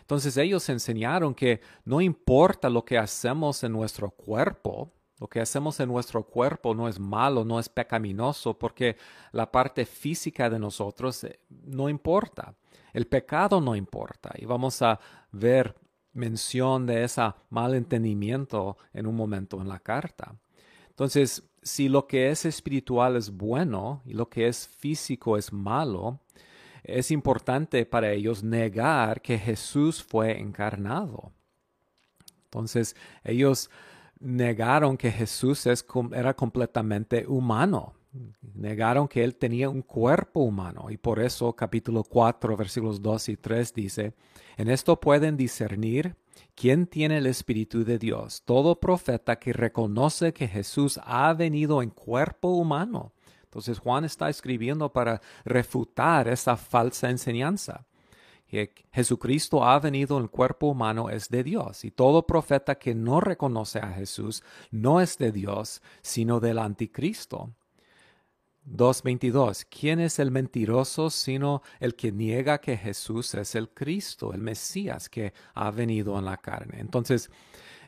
Entonces 0.00 0.36
ellos 0.36 0.68
enseñaron 0.68 1.34
que 1.34 1.60
no 1.84 2.00
importa 2.00 2.70
lo 2.70 2.84
que 2.84 2.96
hacemos 2.96 3.62
en 3.64 3.72
nuestro 3.72 4.10
cuerpo, 4.10 4.92
lo 5.20 5.28
que 5.28 5.40
hacemos 5.40 5.80
en 5.80 5.88
nuestro 5.88 6.22
cuerpo 6.22 6.74
no 6.74 6.88
es 6.88 6.98
malo, 7.00 7.44
no 7.44 7.58
es 7.58 7.68
pecaminoso, 7.68 8.56
porque 8.56 8.96
la 9.32 9.50
parte 9.50 9.84
física 9.84 10.48
de 10.48 10.58
nosotros 10.58 11.24
eh, 11.24 11.40
no 11.48 11.88
importa. 11.88 12.54
El 12.92 13.06
pecado 13.06 13.60
no 13.60 13.74
importa. 13.74 14.32
Y 14.36 14.44
vamos 14.44 14.80
a 14.80 14.98
ver 15.32 15.74
mención 16.12 16.86
de 16.86 17.04
ese 17.04 17.22
mal 17.50 17.74
entendimiento 17.74 18.76
en 18.92 19.06
un 19.06 19.16
momento 19.16 19.60
en 19.60 19.68
la 19.68 19.80
carta. 19.80 20.36
Entonces, 20.98 21.44
si 21.62 21.88
lo 21.88 22.08
que 22.08 22.28
es 22.28 22.44
espiritual 22.44 23.14
es 23.14 23.30
bueno 23.30 24.02
y 24.04 24.14
lo 24.14 24.28
que 24.28 24.48
es 24.48 24.66
físico 24.66 25.36
es 25.36 25.52
malo, 25.52 26.18
es 26.82 27.12
importante 27.12 27.86
para 27.86 28.10
ellos 28.10 28.42
negar 28.42 29.22
que 29.22 29.38
Jesús 29.38 30.02
fue 30.02 30.40
encarnado. 30.40 31.30
Entonces, 32.46 32.96
ellos 33.22 33.70
negaron 34.18 34.96
que 34.96 35.12
Jesús 35.12 35.68
era 36.12 36.34
completamente 36.34 37.28
humano. 37.28 37.94
Negaron 38.54 39.08
que 39.08 39.24
él 39.24 39.36
tenía 39.36 39.68
un 39.68 39.82
cuerpo 39.82 40.40
humano 40.40 40.90
y 40.90 40.96
por 40.96 41.20
eso 41.20 41.54
capítulo 41.54 42.04
4 42.04 42.56
versículos 42.56 43.02
2 43.02 43.28
y 43.30 43.36
3 43.36 43.74
dice, 43.74 44.14
en 44.56 44.68
esto 44.68 44.98
pueden 45.00 45.36
discernir 45.36 46.16
quién 46.54 46.86
tiene 46.86 47.18
el 47.18 47.26
Espíritu 47.26 47.84
de 47.84 47.98
Dios, 47.98 48.42
todo 48.44 48.80
profeta 48.80 49.38
que 49.38 49.52
reconoce 49.52 50.32
que 50.32 50.48
Jesús 50.48 51.00
ha 51.04 51.32
venido 51.34 51.82
en 51.82 51.90
cuerpo 51.90 52.48
humano. 52.48 53.12
Entonces 53.44 53.78
Juan 53.78 54.04
está 54.04 54.28
escribiendo 54.28 54.92
para 54.92 55.20
refutar 55.44 56.28
esa 56.28 56.56
falsa 56.56 57.10
enseñanza 57.10 57.86
que 58.48 58.72
Jesucristo 58.92 59.62
ha 59.62 59.78
venido 59.78 60.18
en 60.18 60.26
cuerpo 60.26 60.68
humano 60.68 61.10
es 61.10 61.28
de 61.28 61.44
Dios, 61.44 61.84
y 61.84 61.90
todo 61.90 62.26
profeta 62.26 62.76
que 62.76 62.94
no 62.94 63.20
reconoce 63.20 63.78
a 63.78 63.92
Jesús 63.92 64.42
no 64.70 65.00
es 65.00 65.18
de 65.18 65.32
Dios, 65.32 65.82
sino 66.00 66.40
del 66.40 66.58
anticristo. 66.58 67.52
2.22. 68.70 69.66
¿Quién 69.68 70.00
es 70.00 70.18
el 70.18 70.30
mentiroso 70.30 71.10
sino 71.10 71.62
el 71.80 71.94
que 71.94 72.12
niega 72.12 72.60
que 72.60 72.76
Jesús 72.76 73.34
es 73.34 73.54
el 73.54 73.70
Cristo, 73.70 74.32
el 74.32 74.42
Mesías 74.42 75.08
que 75.08 75.32
ha 75.54 75.70
venido 75.70 76.18
en 76.18 76.24
la 76.24 76.36
carne? 76.36 76.80
Entonces, 76.80 77.30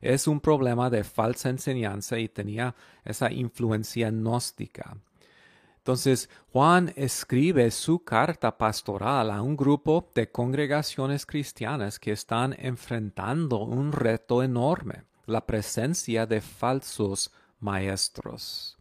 es 0.00 0.26
un 0.26 0.40
problema 0.40 0.88
de 0.90 1.04
falsa 1.04 1.50
enseñanza 1.50 2.18
y 2.18 2.28
tenía 2.28 2.74
esa 3.04 3.30
influencia 3.30 4.10
gnóstica. 4.10 4.96
Entonces, 5.78 6.28
Juan 6.52 6.92
escribe 6.96 7.70
su 7.70 8.04
carta 8.04 8.56
pastoral 8.56 9.30
a 9.30 9.42
un 9.42 9.56
grupo 9.56 10.10
de 10.14 10.30
congregaciones 10.30 11.24
cristianas 11.24 11.98
que 11.98 12.12
están 12.12 12.54
enfrentando 12.58 13.58
un 13.58 13.92
reto 13.92 14.42
enorme, 14.42 15.04
la 15.26 15.46
presencia 15.46 16.26
de 16.26 16.40
falsos 16.40 17.32
maestros. 17.60 18.79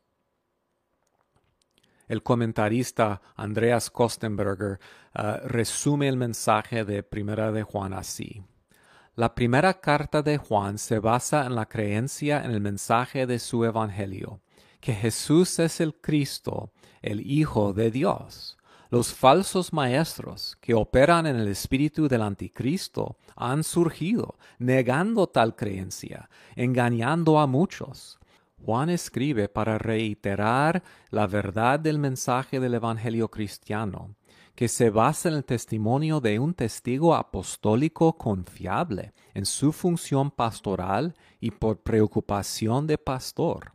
El 2.09 2.21
comentarista 2.21 3.21
Andreas 3.37 3.89
Kostenberger 3.89 4.79
uh, 5.15 5.47
resume 5.47 6.09
el 6.09 6.17
mensaje 6.17 6.83
de 6.83 7.01
Primera 7.03 7.53
de 7.53 7.63
Juan 7.63 7.93
así. 7.93 8.43
La 9.15 9.33
primera 9.33 9.79
carta 9.79 10.21
de 10.21 10.37
Juan 10.37 10.77
se 10.77 10.99
basa 10.99 11.45
en 11.45 11.55
la 11.55 11.67
creencia 11.67 12.43
en 12.43 12.51
el 12.51 12.59
mensaje 12.59 13.25
de 13.25 13.39
su 13.39 13.63
Evangelio 13.63 14.41
que 14.79 14.93
Jesús 14.93 15.59
es 15.59 15.79
el 15.81 15.95
Cristo, 15.95 16.71
el 17.01 17.21
Hijo 17.29 17.73
de 17.73 17.91
Dios. 17.91 18.57
Los 18.89 19.13
falsos 19.13 19.71
maestros 19.71 20.57
que 20.61 20.73
operan 20.73 21.27
en 21.27 21.35
el 21.35 21.47
espíritu 21.47 22.07
del 22.07 22.23
anticristo 22.23 23.17
han 23.35 23.63
surgido, 23.63 24.39
negando 24.57 25.27
tal 25.27 25.55
creencia, 25.55 26.29
engañando 26.55 27.39
a 27.39 27.45
muchos. 27.45 28.18
Juan 28.65 28.89
escribe 28.89 29.49
para 29.49 29.77
reiterar 29.77 30.83
la 31.09 31.27
verdad 31.27 31.79
del 31.79 31.99
mensaje 31.99 32.59
del 32.59 32.75
Evangelio 32.75 33.29
cristiano, 33.29 34.15
que 34.55 34.67
se 34.67 34.89
basa 34.89 35.29
en 35.29 35.35
el 35.35 35.45
testimonio 35.45 36.19
de 36.19 36.39
un 36.39 36.53
testigo 36.53 37.15
apostólico 37.15 38.17
confiable 38.17 39.13
en 39.33 39.45
su 39.45 39.71
función 39.71 40.31
pastoral 40.31 41.15
y 41.39 41.51
por 41.51 41.81
preocupación 41.81 42.85
de 42.87 42.97
pastor 42.97 43.73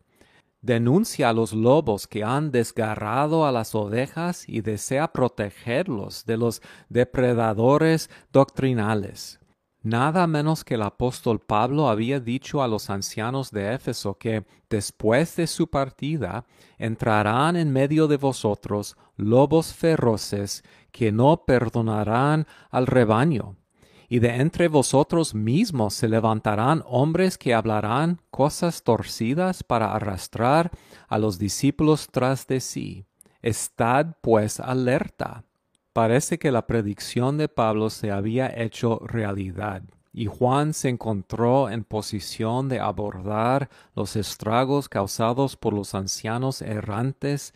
denuncia 0.64 1.29
a 1.29 1.33
los 1.35 1.53
lobos 1.53 2.07
que 2.07 2.25
han 2.25 2.50
desgarrado 2.50 3.47
a 3.47 3.53
las 3.53 3.75
ovejas 3.75 4.49
y 4.49 4.62
desea 4.62 5.12
protegerlos 5.12 6.25
de 6.25 6.38
los 6.38 6.62
depredadores 6.88 8.09
doctrinales. 8.33 9.41
Nada 9.85 10.26
menos 10.26 10.64
que 10.64 10.76
el 10.76 10.83
apóstol 10.83 11.41
Pablo 11.41 11.91
había 11.91 12.19
dicho 12.19 12.62
a 12.62 12.69
los 12.69 12.88
ancianos 12.88 13.50
de 13.50 13.75
Éfeso 13.75 14.17
que 14.17 14.47
después 14.71 15.37
de 15.37 15.47
su 15.47 15.69
partida 15.69 16.47
entrarán 16.79 17.55
en 17.55 17.71
medio 17.71 18.09
de 18.09 18.17
vosotros 18.17 18.97
lobos 19.19 19.75
feroces 19.75 20.64
que 20.91 21.12
no 21.12 21.45
perdonarán 21.45 22.47
al 22.71 22.87
rebaño 22.87 23.57
y 24.09 24.21
de 24.21 24.37
entre 24.37 24.69
vosotros 24.69 25.35
mismos 25.35 25.93
se 25.93 26.09
levantarán 26.09 26.83
hombres 26.87 27.37
que 27.37 27.53
hablarán 27.53 28.23
cosas 28.31 28.85
torcidas 28.85 29.62
para 29.62 29.93
arrastrar 29.93 30.71
a 31.09 31.19
los 31.19 31.38
discípulos 31.38 32.09
tras 32.11 32.47
de 32.47 32.61
sí. 32.61 33.05
Estad 33.43 34.14
pues 34.23 34.61
alerta. 34.61 35.45
Parece 35.95 36.41
que 36.41 36.51
la 36.51 36.67
predicción 36.67 37.39
de 37.39 37.49
Pablo 37.49 37.89
se 37.89 38.11
había 38.11 38.49
hecho 38.49 38.99
realidad. 39.05 39.83
y 40.17 40.27
Juan 40.27 40.75
se 40.75 40.89
encontró 40.91 41.69
en 41.69 41.83
posición 41.83 42.69
de 42.69 42.79
abordar 42.79 43.69
los 43.97 44.15
estragos 44.15 44.89
causados 44.89 45.57
por 45.57 45.73
los 45.73 45.93
ancianos 45.95 46.63
errantes 46.63 47.53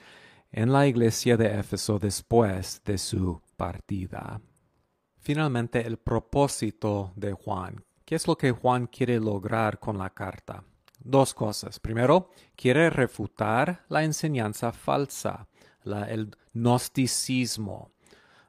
en 0.51 0.73
la 0.73 0.89
iglesia 0.89 1.37
de 1.37 1.57
Éfeso 1.57 2.01
después 2.01 2.83
de 2.85 2.99
su 2.99 3.41
partida. 3.57 4.41
Finalmente, 5.19 5.87
el 5.87 5.99
propósito 5.99 7.13
de 7.15 7.33
Juan. 7.33 7.85
¿Qué 8.05 8.17
es 8.17 8.27
lo 8.27 8.37
que 8.37 8.51
Juan 8.51 8.89
quiere 8.89 9.21
lograr 9.21 9.79
con 9.79 9.97
la 9.97 10.11
carta? 10.11 10.65
Dos 10.99 11.35
cosas. 11.35 11.79
Primero, 11.79 12.31
quiere 12.57 12.91
refutar 12.91 13.85
la 13.89 14.03
enseñanza 14.03 14.73
falsa, 14.73 15.47
el 15.85 16.37
gnosticismo. 16.55 17.93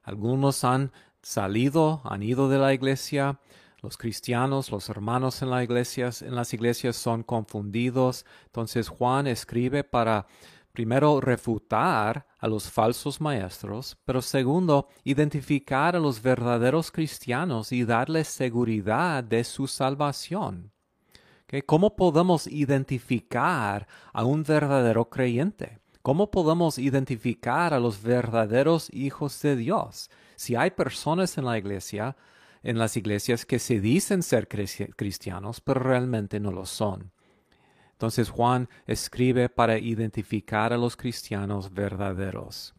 Algunos 0.04 0.64
han 0.64 0.92
salido, 1.22 2.02
han 2.04 2.24
ido 2.24 2.50
de 2.50 2.58
la 2.58 2.74
iglesia, 2.74 3.40
los 3.82 3.98
cristianos, 3.98 4.72
los 4.72 4.90
hermanos 4.90 5.42
en, 5.42 5.50
en 5.50 6.36
las 6.36 6.54
iglesias 6.54 6.96
son 6.96 7.24
confundidos. 7.24 8.26
Entonces 8.48 8.90
Juan 8.90 9.28
escribe 9.28 9.84
para 9.84 10.28
primero 10.74 11.20
refutar 11.22 12.28
a 12.38 12.48
los 12.48 12.70
falsos 12.70 13.22
maestros, 13.22 13.98
pero 14.06 14.22
segundo, 14.22 14.88
identificar 15.04 15.96
a 15.96 16.00
los 16.00 16.22
verdaderos 16.22 16.92
cristianos 16.92 17.72
y 17.72 17.86
darles 17.86 18.28
seguridad 18.28 19.24
de 19.24 19.44
su 19.44 19.68
salvación. 19.68 20.72
¿Cómo 21.66 21.96
podemos 21.96 22.46
identificar 22.48 23.88
a 24.14 24.24
un 24.24 24.44
verdadero 24.44 25.10
creyente? 25.10 25.80
¿Cómo 26.02 26.32
podemos 26.32 26.78
identificar 26.78 27.74
a 27.74 27.80
los 27.80 28.02
verdaderos 28.02 28.90
hijos 28.94 29.42
de 29.42 29.58
Dios? 29.58 30.10
Si 30.38 30.56
hay 30.56 30.72
personas 30.72 31.38
en 31.38 31.46
la 31.46 31.58
iglesia, 31.58 32.16
en 32.64 32.78
las 32.78 32.96
iglesias 32.96 33.46
que 33.46 33.60
se 33.60 33.82
dicen 33.82 34.24
ser 34.24 34.48
cristianos, 34.48 35.60
pero 35.60 35.82
realmente 35.82 36.40
no 36.40 36.52
lo 36.52 36.66
son. 36.66 37.12
Entonces 37.92 38.30
Juan 38.30 38.70
escribe 38.88 39.50
para 39.50 39.78
identificar 39.78 40.72
a 40.72 40.78
los 40.78 40.96
cristianos 40.96 41.74
verdaderos. 41.74 42.74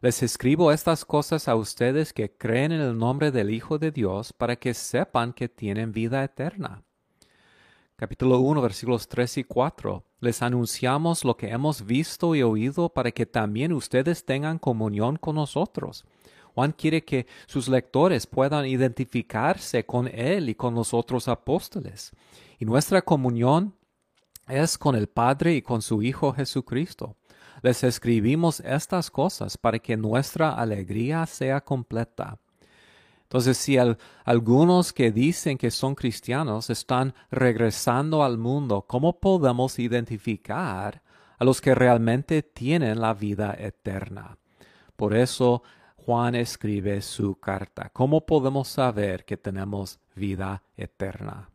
Les 0.00 0.22
escribo 0.24 0.72
estas 0.72 1.04
cosas 1.04 1.46
a 1.46 1.54
ustedes 1.54 2.12
que 2.12 2.36
creen 2.36 2.72
en 2.72 2.80
el 2.80 2.98
nombre 2.98 3.30
del 3.30 3.50
Hijo 3.50 3.78
de 3.78 3.92
Dios 3.92 4.32
para 4.32 4.56
que 4.56 4.74
sepan 4.74 5.32
que 5.32 5.48
tienen 5.48 5.92
vida 5.92 6.24
eterna. 6.24 6.82
Capítulo 7.96 8.40
1, 8.40 8.60
versículos 8.60 9.06
3 9.06 9.38
y 9.38 9.44
4. 9.44 10.02
Les 10.18 10.42
anunciamos 10.42 11.24
lo 11.24 11.36
que 11.36 11.50
hemos 11.50 11.86
visto 11.86 12.34
y 12.34 12.42
oído 12.42 12.88
para 12.88 13.12
que 13.12 13.24
también 13.24 13.72
ustedes 13.72 14.24
tengan 14.24 14.58
comunión 14.58 15.16
con 15.16 15.36
nosotros. 15.36 16.04
Juan 16.56 16.72
quiere 16.72 17.04
que 17.04 17.28
sus 17.46 17.68
lectores 17.68 18.26
puedan 18.26 18.66
identificarse 18.66 19.86
con 19.86 20.08
él 20.08 20.48
y 20.48 20.56
con 20.56 20.74
los 20.74 20.92
otros 20.92 21.28
apóstoles. 21.28 22.10
Y 22.58 22.64
nuestra 22.64 23.00
comunión 23.00 23.76
es 24.48 24.76
con 24.76 24.96
el 24.96 25.06
Padre 25.06 25.54
y 25.54 25.62
con 25.62 25.80
su 25.80 26.02
Hijo 26.02 26.32
Jesucristo. 26.32 27.14
Les 27.62 27.84
escribimos 27.84 28.58
estas 28.58 29.08
cosas 29.08 29.56
para 29.56 29.78
que 29.78 29.96
nuestra 29.96 30.50
alegría 30.50 31.24
sea 31.26 31.60
completa. 31.60 32.40
Entonces, 33.34 33.58
si 33.58 33.76
algunos 34.24 34.92
que 34.92 35.10
dicen 35.10 35.58
que 35.58 35.72
son 35.72 35.96
cristianos 35.96 36.70
están 36.70 37.14
regresando 37.32 38.22
al 38.22 38.38
mundo, 38.38 38.82
¿cómo 38.86 39.18
podemos 39.18 39.80
identificar 39.80 41.02
a 41.36 41.44
los 41.44 41.60
que 41.60 41.74
realmente 41.74 42.44
tienen 42.44 43.00
la 43.00 43.12
vida 43.12 43.56
eterna? 43.58 44.38
Por 44.94 45.16
eso 45.16 45.64
Juan 45.96 46.36
escribe 46.36 47.02
su 47.02 47.34
carta. 47.40 47.90
¿Cómo 47.92 48.24
podemos 48.24 48.68
saber 48.68 49.24
que 49.24 49.36
tenemos 49.36 49.98
vida 50.14 50.62
eterna? 50.76 51.50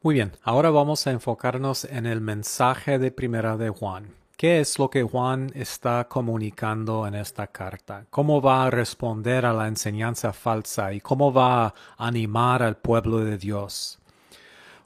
Muy 0.00 0.14
bien, 0.14 0.30
ahora 0.44 0.70
vamos 0.70 1.08
a 1.08 1.10
enfocarnos 1.10 1.86
en 1.86 2.06
el 2.06 2.20
mensaje 2.20 3.00
de 3.00 3.10
primera 3.10 3.56
de 3.56 3.70
Juan. 3.70 4.14
¿Qué 4.36 4.60
es 4.60 4.78
lo 4.78 4.90
que 4.90 5.02
Juan 5.02 5.50
está 5.54 6.08
comunicando 6.08 7.06
en 7.06 7.14
esta 7.14 7.46
carta? 7.46 8.04
¿Cómo 8.10 8.42
va 8.42 8.66
a 8.66 8.70
responder 8.70 9.46
a 9.46 9.54
la 9.54 9.66
enseñanza 9.66 10.34
falsa 10.34 10.92
y 10.92 11.00
cómo 11.00 11.32
va 11.32 11.64
a 11.64 11.74
animar 11.96 12.62
al 12.62 12.76
pueblo 12.76 13.20
de 13.20 13.38
Dios? 13.38 13.98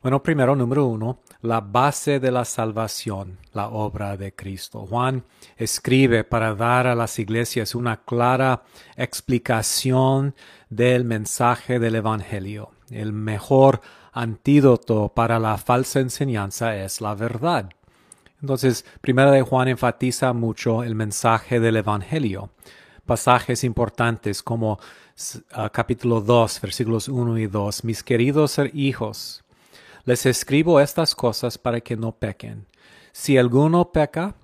Bueno, 0.02 0.22
primero, 0.22 0.54
número 0.54 0.86
uno, 0.86 1.18
la 1.42 1.60
base 1.60 2.20
de 2.20 2.30
la 2.30 2.44
salvación, 2.44 3.38
la 3.52 3.70
obra 3.70 4.16
de 4.16 4.32
Cristo. 4.32 4.86
Juan 4.88 5.24
escribe 5.56 6.22
para 6.22 6.54
dar 6.54 6.86
a 6.86 6.94
las 6.94 7.18
iglesias 7.18 7.74
una 7.74 8.04
clara 8.04 8.62
explicación 8.96 10.36
del 10.68 11.04
mensaje 11.04 11.80
del 11.80 11.96
Evangelio. 11.96 12.70
El 12.88 13.12
mejor 13.12 13.80
antídoto 14.12 15.08
para 15.08 15.40
la 15.40 15.58
falsa 15.58 15.98
enseñanza 15.98 16.76
es 16.76 17.00
la 17.00 17.16
verdad. 17.16 17.70
Entonces, 18.40 18.85
primera 19.00 19.31
de 19.31 19.42
Juan 19.42 19.68
enfatiza 19.68 20.33
mucho 20.33 20.83
el 20.83 20.94
mensaje 20.94 21.61
del 21.61 21.76
Evangelio. 21.76 22.50
Pasajes 23.05 23.64
importantes 23.64 24.42
como 24.42 24.79
ah, 25.53 25.70
capítulo 25.70 26.20
2, 26.20 26.61
versículos 26.61 27.09
1 27.09 27.38
y 27.38 27.46
2. 27.46 27.85
Mis 27.85 28.03
queridos 28.03 28.59
hijos, 28.72 29.44
les 30.05 30.24
escribo 30.26 30.81
estas 30.81 31.14
cosas 31.14 31.59
para 31.59 31.81
que 31.81 31.96
no 31.96 32.12
pequen. 32.12 32.66
Si 33.12 33.37
alguno 33.37 33.92
peca, 33.92 34.35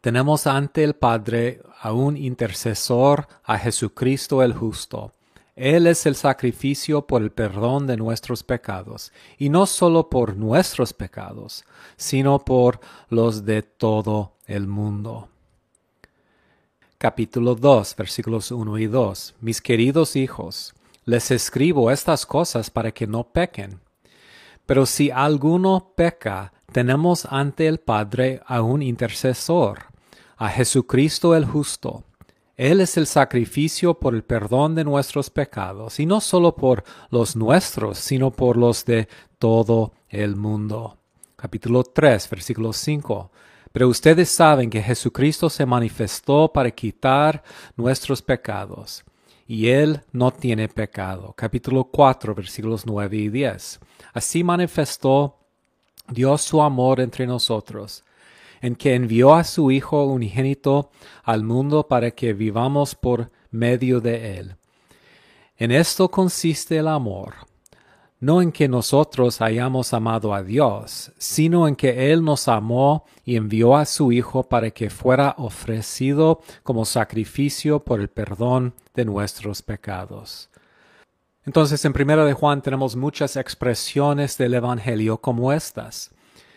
tenemos 0.00 0.46
ante 0.46 0.84
el 0.84 0.94
Padre 0.94 1.62
a 1.80 1.92
un 1.92 2.16
intercesor, 2.16 3.26
a 3.42 3.58
Jesucristo 3.58 4.42
el 4.42 4.52
justo 4.52 5.15
él 5.56 5.86
es 5.86 6.04
el 6.04 6.14
sacrificio 6.14 7.06
por 7.06 7.22
el 7.22 7.32
perdón 7.32 7.86
de 7.86 7.96
nuestros 7.96 8.42
pecados, 8.42 9.10
y 9.38 9.48
no 9.48 9.64
solo 9.64 10.10
por 10.10 10.36
nuestros 10.36 10.92
pecados, 10.92 11.64
sino 11.96 12.38
por 12.38 12.78
los 13.08 13.46
de 13.46 13.62
todo 13.62 14.34
el 14.46 14.66
mundo. 14.66 15.30
Capítulo 16.98 17.54
2, 17.54 17.96
versículos 17.96 18.50
1 18.50 18.78
y 18.78 18.86
2. 18.86 19.34
Mis 19.40 19.62
queridos 19.62 20.14
hijos, 20.14 20.74
les 21.06 21.30
escribo 21.30 21.90
estas 21.90 22.26
cosas 22.26 22.68
para 22.68 22.92
que 22.92 23.06
no 23.06 23.24
pequen. 23.24 23.80
Pero 24.66 24.84
si 24.84 25.10
alguno 25.10 25.92
peca, 25.96 26.52
tenemos 26.70 27.24
ante 27.30 27.66
el 27.66 27.78
Padre 27.78 28.42
a 28.46 28.60
un 28.60 28.82
intercesor, 28.82 29.84
a 30.36 30.50
Jesucristo 30.50 31.34
el 31.34 31.46
justo 31.46 32.04
él 32.56 32.80
es 32.80 32.96
el 32.96 33.06
sacrificio 33.06 33.94
por 33.94 34.14
el 34.14 34.24
perdón 34.24 34.74
de 34.74 34.84
nuestros 34.84 35.28
pecados, 35.28 36.00
y 36.00 36.06
no 36.06 36.20
solo 36.20 36.56
por 36.56 36.84
los 37.10 37.36
nuestros, 37.36 37.98
sino 37.98 38.30
por 38.30 38.56
los 38.56 38.84
de 38.86 39.08
todo 39.38 39.92
el 40.08 40.36
mundo. 40.36 40.96
Capítulo 41.36 41.84
3, 41.84 42.30
versículo 42.30 42.72
5. 42.72 43.30
Pero 43.72 43.88
ustedes 43.88 44.30
saben 44.30 44.70
que 44.70 44.82
Jesucristo 44.82 45.50
se 45.50 45.66
manifestó 45.66 46.50
para 46.50 46.70
quitar 46.70 47.42
nuestros 47.76 48.22
pecados, 48.22 49.04
y 49.46 49.68
Él 49.68 50.00
no 50.12 50.30
tiene 50.30 50.66
pecado. 50.68 51.34
Capítulo 51.36 51.84
4, 51.84 52.34
versículos 52.34 52.86
9 52.86 53.16
y 53.18 53.28
10. 53.28 53.80
Así 54.14 54.42
manifestó 54.42 55.36
Dios 56.08 56.40
su 56.40 56.62
amor 56.62 57.00
entre 57.00 57.26
nosotros 57.26 58.02
en 58.60 58.76
que 58.76 58.94
envió 58.94 59.34
a 59.34 59.44
su 59.44 59.70
Hijo 59.70 60.04
unigénito 60.04 60.90
al 61.22 61.44
mundo 61.44 61.88
para 61.88 62.10
que 62.10 62.32
vivamos 62.32 62.94
por 62.94 63.30
medio 63.50 64.00
de 64.00 64.38
él. 64.38 64.56
En 65.58 65.70
esto 65.70 66.10
consiste 66.10 66.76
el 66.76 66.88
amor, 66.88 67.34
no 68.20 68.42
en 68.42 68.52
que 68.52 68.68
nosotros 68.68 69.40
hayamos 69.40 69.94
amado 69.94 70.34
a 70.34 70.42
Dios, 70.42 71.12
sino 71.16 71.66
en 71.68 71.76
que 71.76 72.12
Él 72.12 72.24
nos 72.24 72.48
amó 72.48 73.04
y 73.24 73.36
envió 73.36 73.76
a 73.76 73.84
su 73.84 74.12
Hijo 74.12 74.42
para 74.42 74.70
que 74.70 74.90
fuera 74.90 75.34
ofrecido 75.38 76.40
como 76.62 76.84
sacrificio 76.84 77.80
por 77.80 78.00
el 78.00 78.08
perdón 78.08 78.74
de 78.94 79.04
nuestros 79.04 79.62
pecados. 79.62 80.50
Entonces 81.46 81.84
en 81.84 81.92
primera 81.92 82.24
de 82.24 82.32
Juan 82.32 82.60
tenemos 82.60 82.96
muchas 82.96 83.36
expresiones 83.36 84.36
del 84.36 84.54
Evangelio 84.54 85.18
como 85.18 85.52
estas. 85.52 86.10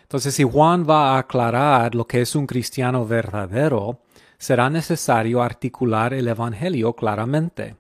Entonces, 0.10 0.34
si 0.34 0.44
Juan 0.44 0.90
va 0.90 1.14
a 1.14 1.20
aclarar 1.20 1.94
lo 1.94 2.08
que 2.08 2.22
es 2.22 2.36
un 2.36 2.48
cristiano 2.48 3.06
verdadero, 3.06 4.00
será 4.40 4.68
necesario 4.68 5.44
articular 5.44 6.16
el 6.16 6.28
Evangelio 6.28 6.94
claramente. 6.94 7.76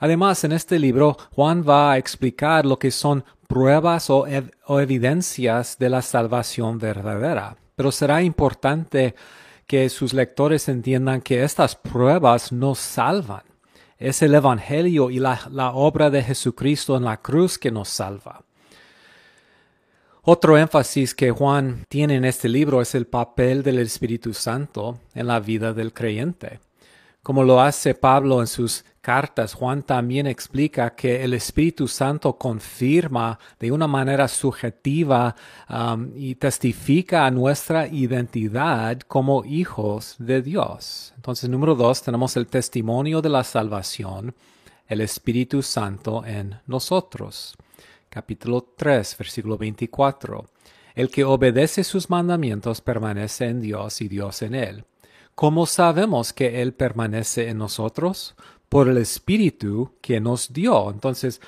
Además, 0.00 0.44
en 0.44 0.52
este 0.52 0.78
libro, 0.78 1.16
Juan 1.34 1.64
va 1.66 1.92
a 1.92 1.96
explicar 1.96 2.66
lo 2.66 2.78
que 2.78 2.90
son 2.90 3.24
pruebas 3.48 4.10
o, 4.10 4.26
evidencias 4.78 5.78
de 5.78 5.88
la 5.88 6.02
salvación 6.02 6.78
verdadera. 6.78 7.56
Pero 7.74 7.90
será 7.90 8.20
importante 8.20 9.14
que 9.66 9.88
sus 9.88 10.12
lectores 10.12 10.68
entiendan 10.68 11.22
que 11.22 11.42
estas 11.42 11.74
pruebas 11.74 12.52
no 12.52 12.74
salvan. 12.74 13.44
Es 13.96 14.20
el 14.20 14.34
Evangelio 14.34 15.08
y 15.10 15.18
la 15.20 15.72
obra 15.72 16.10
de 16.10 16.22
Jesucristo 16.22 16.98
en 16.98 17.04
la 17.04 17.16
cruz 17.16 17.56
que 17.58 17.70
nos 17.70 17.88
salva. 17.88 18.42
Otro 20.22 20.58
énfasis 20.58 21.14
que 21.14 21.30
Juan 21.30 21.86
tiene 21.88 22.16
en 22.16 22.26
este 22.26 22.48
libro 22.48 22.82
es 22.82 22.94
el 22.94 23.06
papel 23.06 23.62
del 23.62 23.78
Espíritu 23.78 24.34
Santo 24.34 24.98
en 25.14 25.26
la 25.26 25.40
vida 25.40 25.72
del 25.72 25.94
creyente. 25.94 26.60
Como 27.22 27.42
lo 27.42 27.60
hace 27.60 27.94
Pablo 27.94 28.40
en 28.40 28.46
sus 28.46 28.84
cartas, 29.00 29.54
Juan 29.54 29.82
también 29.82 30.26
explica 30.26 30.94
que 30.94 31.24
el 31.24 31.32
Espíritu 31.32 31.88
Santo 31.88 32.36
confirma 32.36 33.38
de 33.58 33.72
una 33.72 33.86
manera 33.86 34.28
subjetiva 34.28 35.34
um, 35.68 36.10
y 36.14 36.34
testifica 36.34 37.24
a 37.24 37.30
nuestra 37.30 37.86
identidad 37.88 39.00
como 39.00 39.44
hijos 39.44 40.16
de 40.18 40.42
Dios. 40.42 41.14
Entonces, 41.16 41.48
número 41.48 41.74
dos, 41.74 42.02
tenemos 42.02 42.36
el 42.36 42.46
testimonio 42.46 43.22
de 43.22 43.28
la 43.30 43.44
salvación, 43.44 44.34
el 44.86 45.00
Espíritu 45.00 45.62
Santo 45.62 46.24
en 46.26 46.60
nosotros. 46.66 47.56
Capítulo 48.12 48.74
3, 48.76 49.16
versículo 49.18 49.56
24. 49.56 50.44
El 50.96 51.10
que 51.10 51.22
obedece 51.22 51.84
sus 51.84 52.10
mandamientos 52.10 52.80
permanece 52.80 53.46
en 53.46 53.60
Dios 53.60 54.00
y 54.00 54.08
Dios 54.08 54.42
en 54.42 54.56
él. 54.56 54.84
¿Cómo 55.36 55.64
sabemos 55.64 56.32
que 56.32 56.60
Él 56.60 56.74
permanece 56.74 57.48
en 57.48 57.58
nosotros? 57.58 58.34
Por 58.68 58.88
el 58.88 58.98
Espíritu 58.98 59.92
que 60.00 60.18
nos 60.18 60.52
dio. 60.52 60.90
Entonces, 60.90 61.40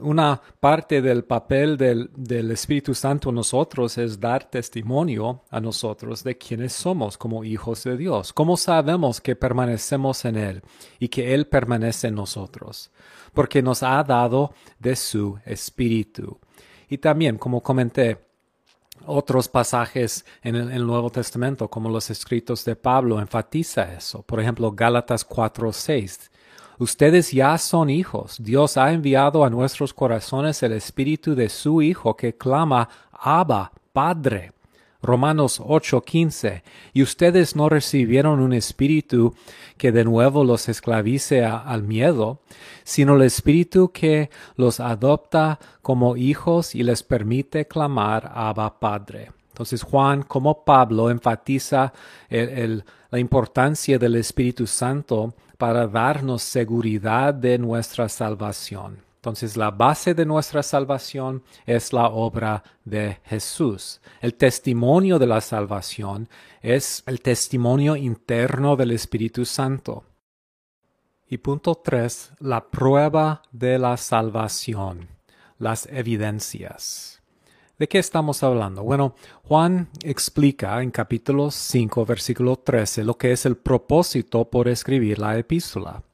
una 0.00 0.40
parte 0.60 1.02
del 1.02 1.24
papel 1.24 1.76
del, 1.76 2.10
del, 2.14 2.50
Espíritu 2.50 2.94
Santo 2.94 3.28
en 3.28 3.36
nosotros 3.36 3.98
es 3.98 4.20
dar 4.20 4.50
testimonio 4.50 5.42
a 5.50 5.60
nosotros 5.60 6.24
de 6.24 6.36
quiénes 6.36 6.72
somos 6.72 7.16
como 7.16 7.44
hijos 7.44 7.84
de 7.84 7.96
Dios. 7.96 8.32
¿Cómo 8.32 8.56
sabemos 8.56 9.20
que 9.20 9.36
permanecemos 9.36 10.24
en 10.24 10.36
Él 10.36 10.62
y 10.98 11.08
que 11.08 11.34
Él 11.34 11.46
permanece 11.46 12.08
en 12.08 12.14
nosotros? 12.14 12.90
Porque 13.32 13.62
nos 13.62 13.82
ha 13.82 14.02
dado 14.02 14.52
de 14.78 14.96
su 14.96 15.38
Espíritu. 15.44 16.38
Y 16.88 16.98
también, 16.98 17.38
como 17.38 17.62
comenté, 17.62 18.18
otros 19.06 19.48
pasajes 19.48 20.24
en 20.42 20.54
el, 20.54 20.86
Nuevo 20.86 21.10
Testamento, 21.10 21.68
como 21.68 21.88
los 21.90 22.10
escritos 22.10 22.64
de 22.64 22.76
Pablo, 22.76 23.20
enfatiza 23.20 23.92
eso. 23.94 24.22
Por 24.22 24.40
ejemplo, 24.40 24.72
Gálatas 24.72 25.26
4:6. 25.28 26.30
Ustedes 26.78 27.30
ya 27.30 27.56
son 27.58 27.90
hijos. 27.90 28.36
Dios 28.42 28.76
ha 28.76 28.92
enviado 28.92 29.44
a 29.44 29.50
nuestros 29.50 29.94
corazones 29.94 30.62
el 30.62 30.72
espíritu 30.72 31.34
de 31.34 31.48
su 31.48 31.82
Hijo 31.82 32.16
que 32.16 32.36
clama, 32.36 32.88
Abba, 33.12 33.72
Padre. 33.92 34.52
Romanos 35.04 35.60
8:15, 35.60 36.62
y 36.94 37.02
ustedes 37.02 37.54
no 37.56 37.68
recibieron 37.68 38.40
un 38.40 38.54
espíritu 38.54 39.34
que 39.76 39.92
de 39.92 40.02
nuevo 40.02 40.44
los 40.44 40.68
esclavice 40.70 41.44
al 41.44 41.82
miedo, 41.82 42.40
sino 42.84 43.16
el 43.16 43.22
espíritu 43.22 43.90
que 43.92 44.30
los 44.56 44.80
adopta 44.80 45.58
como 45.82 46.16
hijos 46.16 46.74
y 46.74 46.82
les 46.82 47.02
permite 47.02 47.66
clamar 47.66 48.32
Abba 48.34 48.80
Padre. 48.80 49.30
Entonces 49.48 49.82
Juan, 49.82 50.22
como 50.22 50.64
Pablo, 50.64 51.10
enfatiza 51.10 51.92
la 53.14 53.20
importancia 53.20 53.96
del 53.96 54.16
Espíritu 54.16 54.66
Santo 54.66 55.34
para 55.56 55.86
darnos 55.86 56.42
seguridad 56.42 57.32
de 57.32 57.58
nuestra 57.58 58.08
salvación. 58.08 59.04
Entonces 59.18 59.56
la 59.56 59.70
base 59.70 60.14
de 60.14 60.26
nuestra 60.26 60.64
salvación 60.64 61.44
es 61.64 61.92
la 61.92 62.08
obra 62.08 62.64
de 62.84 63.20
Jesús. 63.22 64.00
El 64.20 64.34
testimonio 64.34 65.20
de 65.20 65.28
la 65.28 65.40
salvación 65.40 66.28
es 66.60 67.04
el 67.06 67.20
testimonio 67.20 67.94
interno 67.94 68.74
del 68.74 68.90
Espíritu 68.90 69.44
Santo. 69.44 70.02
Y 71.28 71.38
punto 71.38 71.76
tres, 71.76 72.32
la 72.40 72.68
prueba 72.68 73.42
de 73.52 73.78
la 73.78 73.96
salvación, 73.96 75.06
las 75.58 75.86
evidencias. 75.86 77.22
¿De 77.76 77.88
qué 77.88 77.98
estamos 77.98 78.44
hablando? 78.44 78.84
Bueno, 78.84 79.16
Juan 79.42 79.88
explica 80.04 80.80
en 80.80 80.92
capítulo 80.92 81.50
5, 81.50 82.06
versículo 82.06 82.54
13, 82.54 83.02
lo 83.02 83.18
que 83.18 83.32
es 83.32 83.46
el 83.46 83.56
propósito 83.56 84.48
por 84.48 84.68
escribir 84.68 85.18
la 85.18 85.36
epístola. 85.36 86.04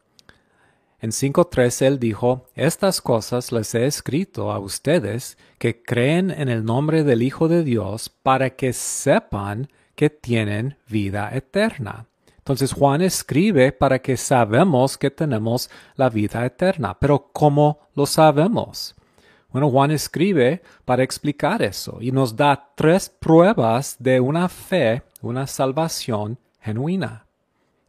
En 1.00 1.10
5.3 1.10 1.82
él 1.82 1.98
dijo, 1.98 2.46
Estas 2.54 3.02
cosas 3.02 3.52
les 3.52 3.74
he 3.74 3.84
escrito 3.84 4.52
a 4.52 4.58
ustedes 4.58 5.36
que 5.58 5.82
creen 5.82 6.30
en 6.30 6.48
el 6.48 6.64
nombre 6.64 7.04
del 7.04 7.20
Hijo 7.20 7.46
de 7.46 7.62
Dios 7.62 8.08
para 8.08 8.56
que 8.56 8.72
sepan 8.72 9.68
que 9.94 10.08
tienen 10.08 10.78
vida 10.88 11.28
eterna. 11.30 12.06
Entonces 12.38 12.72
Juan 12.72 13.02
escribe 13.02 13.70
para 13.72 13.98
que 13.98 14.16
sabemos 14.16 14.96
que 14.96 15.10
tenemos 15.10 15.68
la 15.94 16.08
vida 16.08 16.46
eterna. 16.46 16.98
Pero 16.98 17.28
¿cómo 17.34 17.80
lo 17.94 18.06
sabemos? 18.06 18.94
Bueno, 19.52 19.70
Juan 19.70 19.90
escribe 19.90 20.62
para 20.84 21.02
explicar 21.02 21.62
eso 21.62 21.98
y 22.00 22.12
nos 22.12 22.36
da 22.36 22.72
tres 22.74 23.08
pruebas 23.08 23.96
de 23.98 24.20
una 24.20 24.48
fe, 24.48 25.02
una 25.22 25.46
salvación 25.46 26.38
genuina 26.60 27.26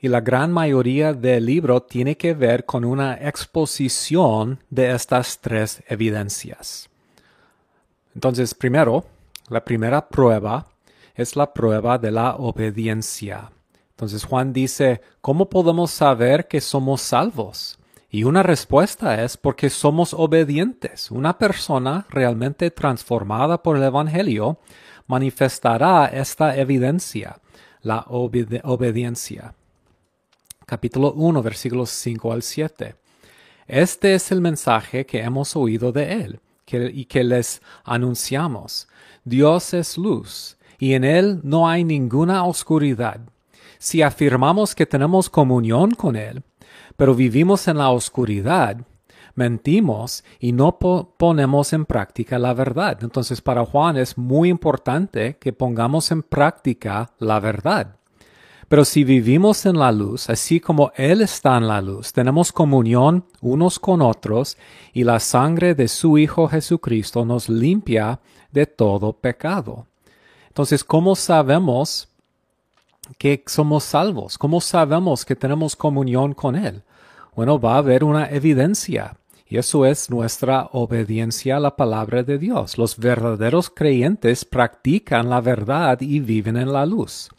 y 0.02 0.08
la 0.08 0.20
gran 0.20 0.52
mayoría 0.52 1.14
del 1.14 1.46
libro 1.46 1.84
tiene 1.84 2.18
que 2.18 2.34
ver 2.34 2.66
con 2.66 2.84
una 2.84 3.14
exposición 3.14 4.60
de 4.72 4.92
estas 4.92 5.40
tres 5.40 5.84
evidencias. 5.88 6.90
Entonces, 8.16 8.56
primero, 8.56 9.06
la 9.48 9.64
primera 9.64 10.10
prueba 10.10 10.66
es 11.14 11.36
la 11.36 11.54
prueba 11.54 12.00
de 12.00 12.10
la 12.10 12.36
obediencia. 12.36 13.52
Entonces 13.92 14.26
Juan 14.26 14.52
dice, 14.52 15.02
¿cómo 15.22 15.48
podemos 15.48 15.92
saber 15.92 16.48
que 16.48 16.62
somos 16.62 17.02
salvos? 17.02 17.78
Y 18.12 18.26
una 18.26 18.44
respuesta 18.44 19.24
es 19.24 19.38
porque 19.38 19.72
somos 19.72 20.14
obedientes. 20.14 21.10
Una 21.10 21.38
persona 21.38 22.06
realmente 22.10 22.70
transformada 22.70 23.64
por 23.64 23.78
el 23.78 23.84
Evangelio 23.84 24.60
manifestará 25.08 26.06
esta 26.08 26.56
evidencia, 26.58 27.40
la 27.82 28.06
obediencia 28.08 29.56
capítulo 30.72 31.12
1, 31.12 31.44
versículos 31.44 31.90
5 31.90 32.32
al 32.32 32.44
7. 32.44 32.96
Este 33.68 34.14
es 34.16 34.32
el 34.32 34.40
mensaje 34.40 35.06
que 35.06 35.20
hemos 35.20 35.58
oído 35.58 35.92
de 35.92 36.14
Él 36.14 36.40
y 36.94 37.04
que 37.04 37.26
les 37.26 37.62
anunciamos. 37.84 38.88
Dios 39.26 39.74
es 39.74 39.98
luz, 39.98 40.56
y 40.80 40.94
en 40.94 41.04
Él 41.04 41.42
no 41.44 41.68
hay 41.68 41.84
ninguna 41.84 42.46
oscuridad. 42.46 43.20
Si 43.80 44.02
afirmamos 44.02 44.74
que 44.74 44.86
tenemos 44.86 45.30
comunión 45.30 45.92
con 45.92 46.16
Él, 46.16 46.42
pero 47.02 47.16
vivimos 47.16 47.68
en 47.68 47.80
la 47.80 47.90
oscuridad, 47.90 48.78
mentimos 49.34 50.24
y 50.40 50.52
no 50.52 50.78
ponemos 50.78 51.74
en 51.74 51.86
práctica 51.86 52.38
la 52.38 52.54
verdad. 52.54 53.00
Entonces 53.02 53.42
para 53.42 53.66
Juan 53.66 53.98
es 53.98 54.20
muy 54.20 54.50
importante 54.50 55.36
que 55.40 55.52
pongamos 55.52 56.12
en 56.12 56.22
práctica 56.22 57.10
la 57.18 57.40
verdad. 57.40 57.96
Pero 58.70 58.86
si 58.86 59.04
vivimos 59.04 59.66
en 59.66 59.80
la 59.80 59.92
luz, 59.92 60.30
así 60.30 60.60
como 60.60 60.92
Él 60.96 61.22
está 61.22 61.58
en 61.58 61.68
la 61.68 61.82
luz, 61.82 62.14
tenemos 62.14 62.52
comunión 62.52 63.26
unos 63.42 63.80
con 63.80 64.04
otros 64.04 64.56
y 64.94 65.04
la 65.04 65.20
sangre 65.20 65.74
de 65.74 65.88
su 65.88 66.20
Hijo 66.20 66.50
Jesucristo 66.50 67.26
nos 67.26 67.50
limpia 67.50 68.20
de 68.52 68.68
todo 68.68 69.14
pecado. 69.14 69.88
Entonces, 70.50 70.84
¿cómo 70.84 71.16
sabemos 71.16 72.10
que 73.18 73.44
somos 73.48 73.86
salvos? 73.86 74.38
¿Cómo 74.38 74.62
sabemos 74.62 75.26
que 75.26 75.36
tenemos 75.36 75.76
comunión 75.76 76.36
con 76.36 76.56
Él? 76.56 76.84
Bueno, 77.36 77.60
va 77.60 77.76
a 77.76 77.78
haber 77.80 78.04
una 78.04 78.30
evidencia. 78.30 79.16
Y 79.48 79.58
eso 79.58 79.86
es 79.86 80.10
nuestra 80.10 80.70
obediencia 80.72 81.58
a 81.58 81.60
la 81.60 81.76
palabra 81.76 82.24
de 82.24 82.38
Dios. 82.38 82.78
Los 82.78 82.98
verdaderos 82.98 83.70
creyentes 83.70 84.46
practican 84.46 85.30
la 85.30 85.42
verdad 85.42 86.00
y 86.02 86.20
viven 86.20 86.56
en 86.58 86.72
la 86.72 86.86
luz 86.86 87.30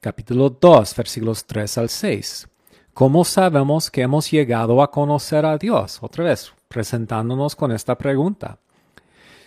capítulo 0.00 0.50
2, 0.50 0.94
versículos 0.94 1.44
3 1.44 1.78
al 1.78 1.88
6. 1.88 2.48
¿Cómo 2.94 3.24
sabemos 3.24 3.90
que 3.90 4.02
hemos 4.02 4.30
llegado 4.30 4.82
a 4.82 4.90
conocer 4.90 5.44
a 5.44 5.56
Dios? 5.56 5.98
Otra 6.00 6.24
vez, 6.24 6.52
presentándonos 6.68 7.56
con 7.56 7.72
esta 7.72 7.96
pregunta. 7.96 8.58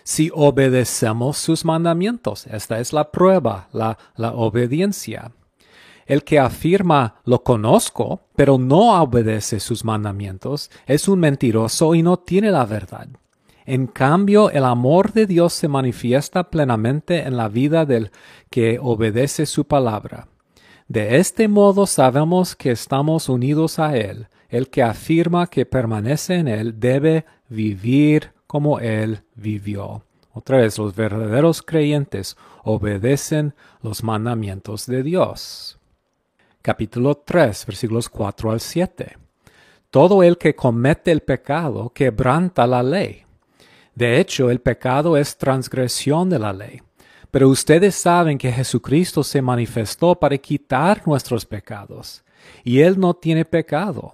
Si 0.04 0.32
obedecemos 0.34 1.38
sus 1.38 1.64
mandamientos, 1.64 2.48
esta 2.48 2.80
es 2.80 2.92
la 2.92 3.12
prueba, 3.12 3.68
la, 3.72 3.98
la 4.16 4.32
obediencia. 4.34 5.32
El 6.12 6.26
que 6.26 6.39
afirma 6.39 7.21
lo 7.24 7.41
conozco, 7.41 8.19
pero 8.36 8.58
no 8.58 9.02
obedece 9.02 9.62
sus 9.62 9.86
mandamientos, 9.86 10.69
es 10.86 11.08
un 11.08 11.21
mentiroso 11.21 11.95
y 11.95 12.04
no 12.04 12.19
tiene 12.19 12.52
la 12.52 12.65
verdad. 12.65 13.08
En 13.65 13.88
cambio, 13.88 14.50
el 14.50 14.65
amor 14.65 15.13
de 15.13 15.26
Dios 15.26 15.54
se 15.54 15.69
manifiesta 15.69 16.50
plenamente 16.50 17.21
en 17.21 17.38
la 17.38 17.47
vida 17.47 17.86
del 17.86 18.12
que 18.50 18.78
obedece 18.82 19.45
su 19.45 19.63
palabra. 19.63 20.28
De 20.89 21.15
este 21.15 21.47
modo 21.47 21.88
sabemos 21.88 22.58
que 22.58 22.71
estamos 22.71 23.30
unidos 23.30 23.80
a 23.80 23.95
Él. 23.95 24.28
El 24.50 24.67
que 24.67 24.84
afirma 24.84 25.47
que 25.47 25.65
permanece 25.65 26.36
en 26.36 26.50
Él 26.50 26.78
debe 26.78 27.24
vivir 27.47 28.34
como 28.47 28.80
Él 28.80 29.21
vivió. 29.36 30.04
Otra 30.34 30.58
vez, 30.58 30.78
los 30.78 30.93
verdaderos 30.93 31.62
creyentes 31.62 32.36
obedecen 32.65 33.54
los 33.82 34.04
mandamientos 34.04 34.88
de 34.88 35.04
Dios. 35.04 35.78
Capítulo 36.63 37.15
3, 37.17 37.65
versículos 37.65 38.08
4 38.08 38.52
al 38.52 38.60
7. 38.60 39.17
Todo 39.89 40.21
el 40.21 40.38
que 40.38 40.54
comete 40.54 41.12
el 41.12 41.21
pecado 41.21 41.89
quebranta 41.89 42.67
la 42.67 42.84
ley. 42.84 43.24
De 43.95 44.19
hecho, 44.19 44.52
el 44.52 44.62
pecado 44.62 45.17
es 45.17 45.38
transgresión 45.38 46.30
de 46.30 46.38
la 46.38 46.54
ley. 46.54 46.80
Pero 47.32 47.50
ustedes 47.50 47.95
saben 47.95 48.38
que 48.38 48.52
Jesucristo 48.52 49.24
se 49.24 49.41
manifestó 49.41 50.13
para 50.13 50.38
quitar 50.38 51.02
nuestros 51.08 51.47
pecados, 51.47 52.24
y 52.63 52.82
él 52.82 53.00
no 53.00 53.15
tiene 53.15 53.43
pecado. 53.43 54.13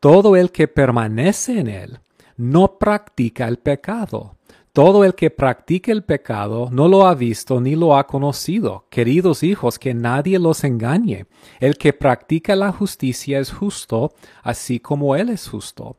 Todo 0.00 0.34
el 0.34 0.50
que 0.50 0.68
permanece 0.68 1.60
en 1.60 1.68
él 1.68 2.00
no 2.38 2.78
practica 2.78 3.46
el 3.48 3.58
pecado. 3.58 4.36
Todo 4.72 5.04
el 5.04 5.14
que 5.14 5.28
practica 5.28 5.92
el 5.92 6.02
pecado 6.02 6.70
no 6.72 6.88
lo 6.88 7.06
ha 7.06 7.14
visto 7.14 7.60
ni 7.60 7.76
lo 7.76 7.94
ha 7.94 8.06
conocido. 8.06 8.86
Queridos 8.88 9.42
hijos, 9.42 9.78
que 9.78 9.92
nadie 9.92 10.38
los 10.38 10.64
engañe. 10.64 11.26
El 11.60 11.76
que 11.76 11.92
practica 11.92 12.56
la 12.56 12.72
justicia 12.72 13.38
es 13.38 13.52
justo, 13.52 14.14
así 14.42 14.80
como 14.80 15.14
Él 15.14 15.28
es 15.28 15.46
justo. 15.46 15.98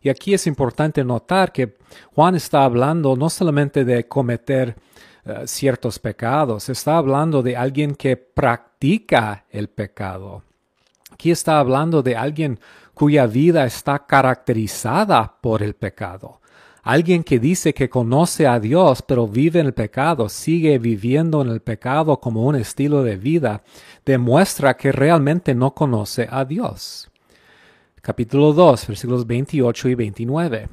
Y 0.00 0.08
aquí 0.08 0.34
es 0.34 0.48
importante 0.48 1.04
notar 1.04 1.52
que 1.52 1.76
Juan 2.12 2.34
está 2.34 2.64
hablando 2.64 3.14
no 3.14 3.30
solamente 3.30 3.84
de 3.84 4.08
cometer 4.08 4.74
eh, 5.24 5.42
ciertos 5.46 6.00
pecados, 6.00 6.68
está 6.70 6.96
hablando 6.96 7.40
de 7.40 7.56
alguien 7.56 7.94
que 7.94 8.16
practica 8.16 9.44
el 9.48 9.68
pecado. 9.68 10.42
Aquí 11.12 11.30
está 11.30 11.60
hablando 11.60 12.02
de 12.02 12.16
alguien 12.16 12.58
cuya 12.94 13.26
vida 13.26 13.64
está 13.64 14.06
caracterizada 14.06 15.36
por 15.40 15.62
el 15.62 15.74
pecado. 15.74 16.41
Alguien 16.82 17.22
que 17.22 17.38
dice 17.38 17.72
que 17.74 17.88
conoce 17.88 18.46
a 18.46 18.58
Dios 18.58 19.02
pero 19.02 19.28
vive 19.28 19.60
en 19.60 19.66
el 19.66 19.72
pecado, 19.72 20.28
sigue 20.28 20.78
viviendo 20.78 21.40
en 21.40 21.48
el 21.48 21.60
pecado 21.60 22.18
como 22.18 22.44
un 22.44 22.56
estilo 22.56 23.04
de 23.04 23.16
vida, 23.16 23.62
demuestra 24.04 24.76
que 24.76 24.90
realmente 24.90 25.54
no 25.54 25.74
conoce 25.74 26.26
a 26.28 26.44
Dios. 26.44 27.08
Capítulo 28.00 28.52
2, 28.52 28.88
versículos 28.88 29.26
28 29.28 29.90
y 29.90 29.94
29. 29.94 30.68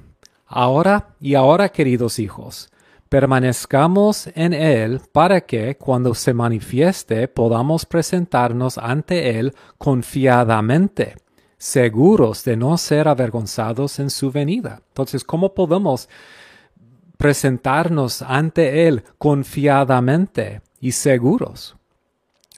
Ahora 0.48 1.10
y 1.19 1.36
ahora, 1.36 1.69
queridos 1.69 2.17
hijos, 2.17 2.72
permanezcamos 3.08 4.30
en 4.34 4.54
Él 4.54 5.02
para 5.12 5.41
que, 5.41 5.78
cuando 5.78 6.15
se 6.15 6.34
manifieste, 6.34 7.28
podamos 7.28 7.86
presentarnos 7.86 8.80
ante 8.80 9.38
Él 9.38 9.54
confiadamente 9.78 11.17
seguros 11.60 12.43
de 12.45 12.58
no 12.58 12.78
ser 12.78 13.08
avergonzados 13.08 14.00
en 14.00 14.10
su 14.10 14.32
venida. 14.32 14.82
Entonces, 14.88 15.24
¿cómo 15.24 15.54
podemos 15.54 16.10
presentarnos 17.17 18.22
ante 18.24 18.88
Él 18.88 19.04
confiadamente 19.19 20.62
y 20.80 20.93
seguros? 20.93 21.76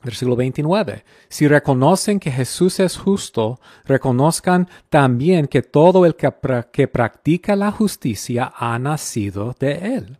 Versículo 0.03 0.35
29. 0.35 1.03
Si 1.29 1.47
reconocen 1.47 2.19
que 2.19 2.31
Jesús 2.31 2.79
es 2.79 2.97
justo, 2.97 3.59
reconozcan 3.85 4.69
también 4.89 5.47
que 5.47 5.61
todo 5.61 6.05
el 6.05 6.15
que, 6.15 6.31
que, 6.71 6.87
practica 6.87 7.55
la 7.55 7.71
justicia 7.71 8.51
ha 8.55 8.79
nacido 8.79 9.55
de 9.59 9.95
Él. 9.97 10.17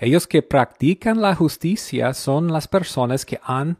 Ellos 0.00 0.28
que 0.28 0.42
practican 0.42 1.20
la 1.20 1.34
justicia 1.34 2.14
son 2.14 2.52
las 2.52 2.68
personas 2.68 3.24
que 3.24 3.40
han 3.42 3.78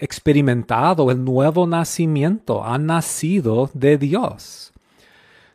experimentado 0.00 1.10
el 1.10 1.24
nuevo 1.24 1.66
nacimiento, 1.66 2.64
han 2.64 2.86
nacido 2.86 3.70
de 3.74 3.98
Dios. 3.98 4.72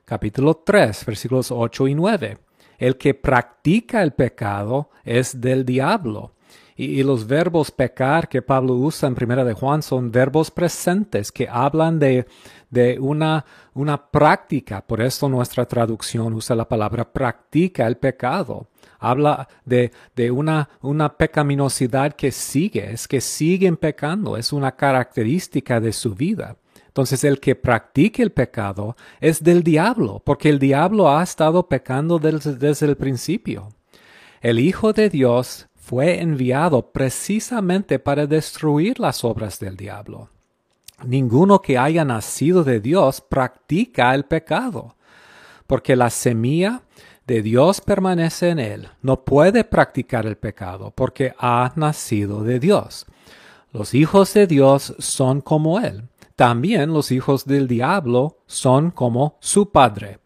Capítulo 0.06 0.56
3, 0.56 1.06
versículos 1.06 1.51
8 1.51 1.88
y 1.88 1.95
9. 1.95 2.38
El 2.77 2.97
que 2.97 3.13
practica 3.13 4.03
el 4.03 4.12
pecado 4.12 4.89
es 5.03 5.39
del 5.39 5.65
diablo. 5.65 6.34
Y, 6.75 7.03
los 7.03 7.27
verbos 7.27 7.69
pecar 7.69 8.27
que 8.27 8.41
Pablo 8.41 8.73
usa 8.73 9.08
en 9.08 9.13
Primera 9.13 9.45
de 9.45 9.53
Juan 9.53 9.84
son 9.84 10.12
verbos 10.12 10.49
presentes 10.49 11.32
que 11.32 11.47
hablan 11.47 11.99
de, 11.99 12.25
de 12.71 12.99
una, 12.99 13.45
una 13.75 14.10
práctica. 14.10 14.82
Por 14.86 14.99
eso 15.01 15.29
nuestra 15.29 15.67
traducción 15.67 16.34
usa 16.34 16.56
la 16.56 16.67
palabra 16.67 17.13
practica 17.13 17.86
el 17.86 17.97
pecado 17.97 18.67
habla 19.00 19.48
de, 19.65 19.91
de 20.15 20.32
una, 20.32 20.69
una 20.82 21.17
pecaminosidad 21.17 22.13
que 22.13 22.32
sigue, 22.32 22.91
es 22.91 23.08
que 23.08 23.22
siguen 23.22 23.78
pecando, 23.78 24.38
es 24.38 24.54
una 24.54 24.76
característica 24.76 25.80
de 25.80 25.93
su 25.93 26.15
vida. 26.15 26.58
Entonces 26.88 27.24
el 27.24 27.39
que 27.39 27.56
practique 27.56 28.22
el 28.22 28.32
pecado 28.32 28.96
es 29.19 29.43
del 29.43 29.63
diablo, 29.63 30.22
porque 30.24 30.50
el 30.50 30.60
diablo 30.60 31.10
ha 31.10 31.24
estado 31.24 31.67
pecando 31.67 32.19
desde, 32.19 32.56
desde 32.56 32.86
el 32.86 32.98
principio. 32.98 33.69
El 34.41 34.60
Hijo 34.60 34.93
de 34.93 35.10
Dios 35.10 35.67
fue 35.76 36.22
enviado 36.22 36.91
precisamente 36.91 38.00
para 38.00 38.28
destruir 38.28 39.00
las 39.00 39.24
obras 39.24 39.60
del 39.60 39.76
diablo. 39.76 40.30
Ninguno 41.04 41.62
que 41.62 41.78
haya 41.78 42.06
nacido 42.06 42.63
de 42.63 42.80
Dios 42.80 43.22
practica 43.22 44.13
el 44.13 44.26
pecado, 44.26 44.96
porque 45.67 45.96
la 45.96 46.10
semilla 46.10 46.84
de 47.27 47.41
Dios 47.41 47.81
permanece 47.81 48.49
en 48.49 48.59
él, 48.59 48.89
no 49.01 49.23
puede 49.23 49.63
practicar 49.63 50.25
el 50.25 50.38
pecado 50.38 50.91
porque 50.95 51.33
ha 51.38 51.71
nacido 51.75 52.43
de 52.43 52.59
Dios. 52.59 53.05
Los 53.71 53.93
hijos 53.93 54.33
de 54.33 54.45
Dios 54.45 54.95
son 54.99 55.41
como 55.41 55.79
él. 55.79 56.09
También 56.36 56.93
los 56.93 57.12
hijos 57.12 57.45
del 57.45 57.67
diablo 57.67 58.39
son 58.45 58.91
como 58.91 59.38
su 59.39 59.71
padre. 59.71 60.19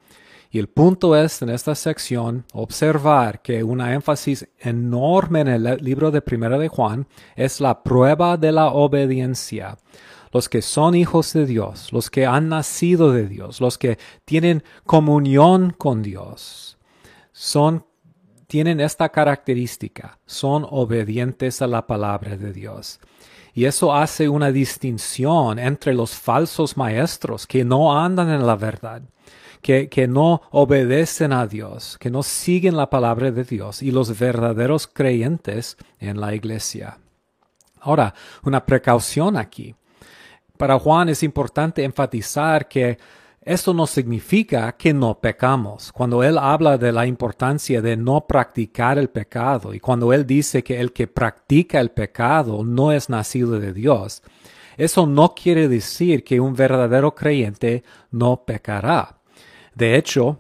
Y 0.50 0.60
el 0.60 0.70
punto 0.70 1.16
es 1.16 1.42
en 1.42 1.50
esta 1.50 1.76
sección 1.76 2.46
observar 2.54 3.42
que 3.42 3.64
una 3.64 3.94
énfasis 3.94 4.48
enorme 4.60 5.42
en 5.42 5.48
el 5.48 5.78
libro 5.82 6.10
de 6.10 6.22
Primera 6.22 6.58
de 6.58 6.70
Juan 6.70 7.08
es 7.36 7.60
la 7.60 7.84
prueba 7.84 8.38
de 8.38 8.52
la 8.52 8.68
obediencia 8.68 9.78
los 10.32 10.50
que 10.50 10.62
son 10.62 10.96
hijos 10.96 11.34
de 11.34 11.46
Dios, 11.46 11.92
los 11.94 12.10
que 12.10 12.26
han 12.26 12.50
nacido 12.50 13.12
de 13.12 13.28
Dios, 13.28 13.62
los 13.62 13.78
que 13.78 13.98
tienen 14.26 14.64
comunión 14.86 15.74
con 15.78 16.02
Dios, 16.02 16.77
son 17.38 17.86
tienen 18.48 18.80
esta 18.80 19.10
característica, 19.10 20.18
son 20.26 20.66
obedientes 20.68 21.62
a 21.62 21.68
la 21.68 21.86
palabra 21.86 22.36
de 22.36 22.52
Dios. 22.52 23.00
Y 23.54 23.66
eso 23.66 23.94
hace 23.94 24.28
una 24.28 24.52
distinción 24.52 25.60
entre 25.60 25.94
los 25.94 26.16
falsos 26.16 26.78
maestros 26.78 27.46
que 27.46 27.64
no 27.64 27.96
andan 27.96 28.30
en 28.30 28.48
la 28.48 28.56
verdad, 28.56 29.04
que, 29.62 29.88
que, 29.88 30.08
no 30.08 30.42
obedecen 30.50 31.32
a 31.32 31.46
Dios, 31.46 31.98
que 32.00 32.10
no 32.10 32.24
siguen 32.24 32.76
la 32.76 32.90
palabra 32.90 33.30
de 33.32 33.44
Dios, 33.44 33.84
y 33.84 33.92
los 33.92 34.18
verdaderos 34.18 34.88
creyentes 34.88 35.78
en 36.00 36.20
la 36.20 36.34
iglesia. 36.34 36.98
Ahora, 37.82 38.16
una 38.44 38.66
precaución 38.66 39.38
aquí. 39.38 39.76
Para 40.58 40.80
Juan 40.80 41.10
es 41.10 41.22
importante 41.22 41.84
enfatizar 41.84 42.68
que 42.68 42.98
esto 43.48 43.74
no 43.74 43.88
significa 43.88 44.74
que 44.74 44.94
no 44.94 45.22
pecamos. 45.22 45.94
Cuando 45.94 46.22
Él 46.22 46.38
habla 46.38 46.78
de 46.78 46.92
la 46.92 47.06
importancia 47.06 47.82
de 47.82 47.96
no 47.96 48.28
practicar 48.28 48.98
el 48.98 49.10
pecado 49.10 49.74
y 49.74 49.80
cuando 49.80 50.12
Él 50.12 50.28
dice 50.28 50.66
que 50.66 50.82
el 50.82 50.92
que 50.92 51.08
practica 51.08 51.80
el 51.80 51.92
pecado 51.92 52.66
no 52.66 52.92
es 52.92 53.08
nacido 53.10 53.58
de 53.58 53.72
Dios, 53.72 54.22
eso 54.76 55.08
no 55.08 55.34
quiere 55.34 55.70
decir 55.70 56.26
que 56.26 56.42
un 56.42 56.56
verdadero 56.56 57.16
creyente 57.16 57.86
no 58.12 58.44
pecará. 58.44 59.20
De 59.74 59.96
hecho, 59.96 60.40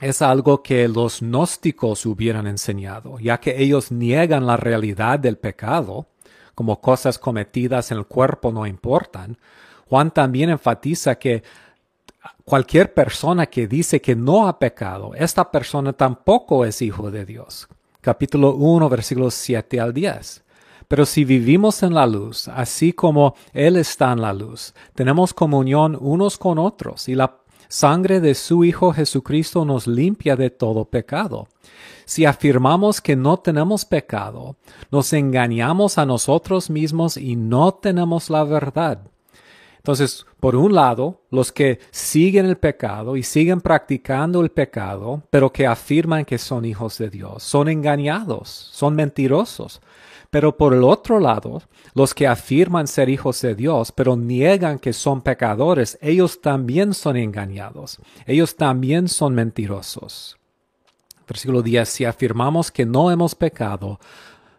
es 0.00 0.22
algo 0.22 0.62
que 0.62 0.86
los 0.86 1.20
gnósticos 1.20 2.06
hubieran 2.06 2.46
enseñado, 2.46 3.18
ya 3.18 3.40
que 3.40 3.60
ellos 3.60 3.90
niegan 3.90 4.46
la 4.46 4.56
realidad 4.56 5.18
del 5.18 5.36
pecado, 5.36 6.06
como 6.54 6.80
cosas 6.80 7.18
cometidas 7.18 7.90
en 7.90 7.98
el 7.98 8.06
cuerpo 8.06 8.52
no 8.52 8.68
importan. 8.68 9.36
Juan 9.86 10.12
también 10.12 10.50
enfatiza 10.50 11.16
que 11.16 11.42
cualquier 12.44 12.92
persona 12.92 13.46
que 13.46 13.66
dice 13.66 14.00
que 14.00 14.14
no 14.14 14.46
ha 14.46 14.58
pecado, 14.58 15.12
esta 15.14 15.50
persona 15.50 15.92
tampoco 15.92 16.64
es 16.64 16.82
hijo 16.82 17.10
de 17.10 17.24
Dios. 17.24 17.68
Capítulo 18.00 18.54
1, 18.54 18.88
versículos 18.88 19.34
7 19.34 19.80
al 19.80 19.94
10. 19.94 20.44
Pero 20.88 21.06
si 21.06 21.24
vivimos 21.24 21.82
en 21.82 21.94
la 21.94 22.06
luz, 22.06 22.48
así 22.48 22.92
como 22.92 23.34
Él 23.52 23.76
está 23.76 24.12
en 24.12 24.20
la 24.20 24.32
luz, 24.32 24.74
tenemos 24.94 25.32
comunión 25.32 25.96
unos 25.98 26.36
con 26.36 26.58
otros 26.58 27.08
y 27.08 27.14
la 27.14 27.38
sangre 27.68 28.20
de 28.20 28.34
su 28.34 28.64
Hijo 28.64 28.92
Jesucristo 28.92 29.64
nos 29.64 29.86
limpia 29.86 30.36
de 30.36 30.50
todo 30.50 30.84
pecado. 30.84 31.48
Si 32.04 32.26
afirmamos 32.26 33.00
que 33.00 33.16
no 33.16 33.38
tenemos 33.38 33.84
pecado, 33.84 34.56
nos 34.90 35.12
engañamos 35.14 35.96
a 35.96 36.04
nosotros 36.04 36.68
mismos 36.68 37.16
y 37.16 37.36
no 37.36 37.72
tenemos 37.72 38.28
la 38.28 38.44
verdad. 38.44 39.00
Entonces, 39.84 40.24
por 40.40 40.56
un 40.56 40.74
lado, 40.74 41.20
los 41.30 41.52
que 41.52 41.78
siguen 41.90 42.46
el 42.46 42.56
pecado 42.56 43.18
y 43.18 43.22
siguen 43.22 43.60
practicando 43.60 44.40
el 44.40 44.48
pecado, 44.48 45.22
pero 45.28 45.52
que 45.52 45.66
afirman 45.66 46.24
que 46.24 46.38
son 46.38 46.64
hijos 46.64 46.96
de 46.96 47.10
Dios, 47.10 47.42
son 47.42 47.68
engañados, 47.68 48.48
son 48.48 48.94
mentirosos. 48.94 49.82
Pero 50.30 50.56
por 50.56 50.72
el 50.72 50.84
otro 50.84 51.20
lado, 51.20 51.60
los 51.92 52.14
que 52.14 52.26
afirman 52.26 52.86
ser 52.86 53.10
hijos 53.10 53.42
de 53.42 53.54
Dios, 53.54 53.92
pero 53.92 54.16
niegan 54.16 54.78
que 54.78 54.94
son 54.94 55.20
pecadores, 55.20 55.98
ellos 56.00 56.40
también 56.40 56.94
son 56.94 57.18
engañados, 57.18 57.98
ellos 58.24 58.56
también 58.56 59.06
son 59.06 59.34
mentirosos. 59.34 60.38
Versículo 61.28 61.60
10, 61.60 61.86
si 61.86 62.06
afirmamos 62.06 62.70
que 62.70 62.86
no 62.86 63.10
hemos 63.10 63.34
pecado, 63.34 64.00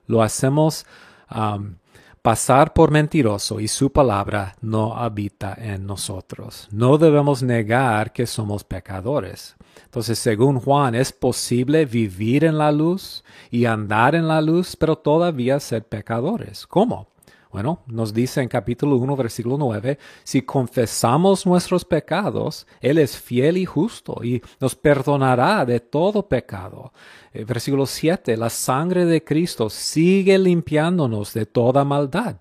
lo 0.05 0.21
hacemos 0.21 0.85
pasar 2.25 2.73
por 2.73 2.89
mentiroso 2.89 3.59
y 3.59 3.67
su 3.67 3.91
palabra 3.91 4.55
no 4.59 4.97
habita 4.97 5.55
en 5.59 5.85
nosotros. 5.85 6.67
No 6.71 6.97
debemos 6.97 7.43
negar 7.43 8.13
que 8.13 8.25
somos 8.25 8.63
pecadores. 8.63 9.55
Entonces, 9.83 10.17
según 10.17 10.59
Juan, 10.59 10.95
es 10.95 11.13
posible 11.13 11.85
vivir 11.85 12.43
en 12.43 12.57
la 12.57 12.71
luz 12.71 13.23
y 13.51 13.65
andar 13.65 14.15
en 14.15 14.27
la 14.27 14.41
luz, 14.41 14.75
pero 14.75 14.95
todavía 14.97 15.59
ser 15.59 15.87
pecadores. 15.87 16.65
¿Cómo? 16.65 17.14
Bueno, 17.55 17.79
nos 17.87 18.13
dice 18.13 18.41
en 18.41 18.49
capítulo 18.49 18.97
1, 18.97 19.15
versículo 19.15 19.57
9, 19.57 19.97
si 20.25 20.41
confesamos 20.41 21.45
nuestros 21.45 21.85
pecados, 21.85 22.67
Él 22.81 22.97
es 22.97 23.17
fiel 23.17 23.55
y 23.55 23.63
justo 23.63 24.21
y 24.25 24.43
nos 24.59 24.75
perdonará 24.75 25.63
de 25.63 25.79
todo 25.79 26.27
pecado. 26.27 26.91
Eh, 27.31 27.45
versículo 27.45 27.85
7, 27.85 28.35
la 28.35 28.49
sangre 28.49 29.05
de 29.05 29.23
Cristo 29.23 29.69
sigue 29.69 30.37
limpiándonos 30.37 31.33
de 31.33 31.45
toda 31.45 31.85
maldad. 31.85 32.35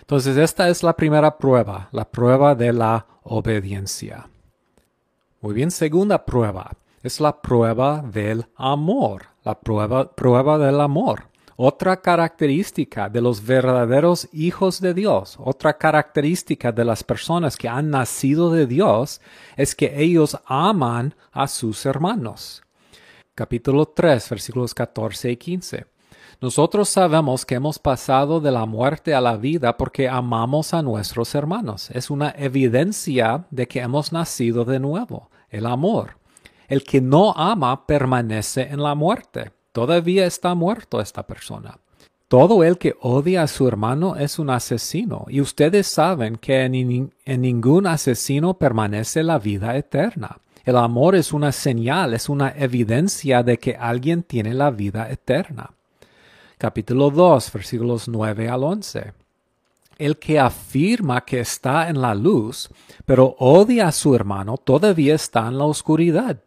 Entonces, 0.00 0.38
esta 0.38 0.70
es 0.70 0.82
la 0.82 0.96
primera 0.96 1.36
prueba, 1.36 1.90
la 1.92 2.10
prueba 2.10 2.54
de 2.54 2.72
la 2.72 3.04
obediencia. 3.24 4.30
Muy 5.42 5.52
bien, 5.52 5.70
segunda 5.70 6.24
prueba, 6.24 6.74
es 7.02 7.20
la 7.20 7.42
prueba 7.42 8.00
del 8.00 8.46
amor, 8.56 9.24
la 9.44 9.60
prueba, 9.60 10.10
prueba 10.10 10.56
del 10.56 10.80
amor. 10.80 11.31
Otra 11.56 12.00
característica 12.00 13.10
de 13.10 13.20
los 13.20 13.44
verdaderos 13.44 14.28
hijos 14.32 14.80
de 14.80 14.94
Dios, 14.94 15.36
otra 15.38 15.76
característica 15.76 16.72
de 16.72 16.84
las 16.84 17.04
personas 17.04 17.56
que 17.56 17.68
han 17.68 17.90
nacido 17.90 18.50
de 18.50 18.66
Dios, 18.66 19.20
es 19.56 19.74
que 19.74 20.02
ellos 20.02 20.38
aman 20.46 21.14
a 21.30 21.46
sus 21.48 21.84
hermanos. 21.84 22.62
Capítulo 23.34 23.86
3, 23.86 24.30
versículos 24.30 24.74
14 24.74 25.30
y 25.30 25.36
15. 25.36 25.86
Nosotros 26.40 26.88
sabemos 26.88 27.44
que 27.44 27.54
hemos 27.54 27.78
pasado 27.78 28.40
de 28.40 28.50
la 28.50 28.64
muerte 28.64 29.14
a 29.14 29.20
la 29.20 29.36
vida 29.36 29.76
porque 29.76 30.08
amamos 30.08 30.72
a 30.72 30.82
nuestros 30.82 31.34
hermanos. 31.34 31.90
Es 31.90 32.10
una 32.10 32.30
evidencia 32.36 33.46
de 33.50 33.68
que 33.68 33.80
hemos 33.80 34.10
nacido 34.10 34.64
de 34.64 34.80
nuevo, 34.80 35.30
el 35.50 35.66
amor. 35.66 36.16
El 36.66 36.82
que 36.82 37.02
no 37.02 37.32
ama 37.32 37.86
permanece 37.86 38.62
en 38.62 38.82
la 38.82 38.94
muerte 38.94 39.52
todavía 39.72 40.26
está 40.26 40.54
muerto 40.54 41.00
esta 41.00 41.26
persona. 41.26 41.78
Todo 42.32 42.64
el 42.64 42.78
que 42.78 42.94
odia 43.02 43.42
a 43.42 43.46
su 43.46 43.68
hermano 43.68 44.16
es 44.16 44.38
un 44.38 44.48
asesino, 44.48 45.26
y 45.28 45.42
ustedes 45.42 45.86
saben 45.86 46.36
que 46.36 46.62
en, 46.62 47.42
ningún 47.42 47.86
asesino 47.86 48.54
permanece 48.54 49.22
la 49.22 49.38
vida 49.38 49.76
eterna. 49.76 50.38
El 50.64 50.78
amor 50.78 51.14
es 51.14 51.34
una 51.34 51.52
señal, 51.52 52.14
es 52.14 52.30
una 52.30 52.54
evidencia 52.56 53.42
de 53.42 53.58
que 53.58 53.76
alguien 53.76 54.22
tiene 54.22 54.54
la 54.54 54.70
vida 54.70 55.10
eterna. 55.10 55.72
Capítulo 56.56 57.10
2, 57.10 57.52
versículos 57.52 58.08
9 58.08 58.48
al 58.48 58.64
11. 58.64 59.12
El 59.98 60.16
que 60.16 60.40
afirma 60.40 61.26
que 61.26 61.40
está 61.40 61.90
en 61.90 62.00
la 62.00 62.14
luz, 62.14 62.70
pero 63.04 63.36
odia 63.40 63.88
a 63.88 63.92
su 63.92 64.14
hermano, 64.14 64.56
todavía 64.56 65.14
está 65.14 65.48
en 65.48 65.58
la 65.58 65.64
oscuridad. 65.64 66.38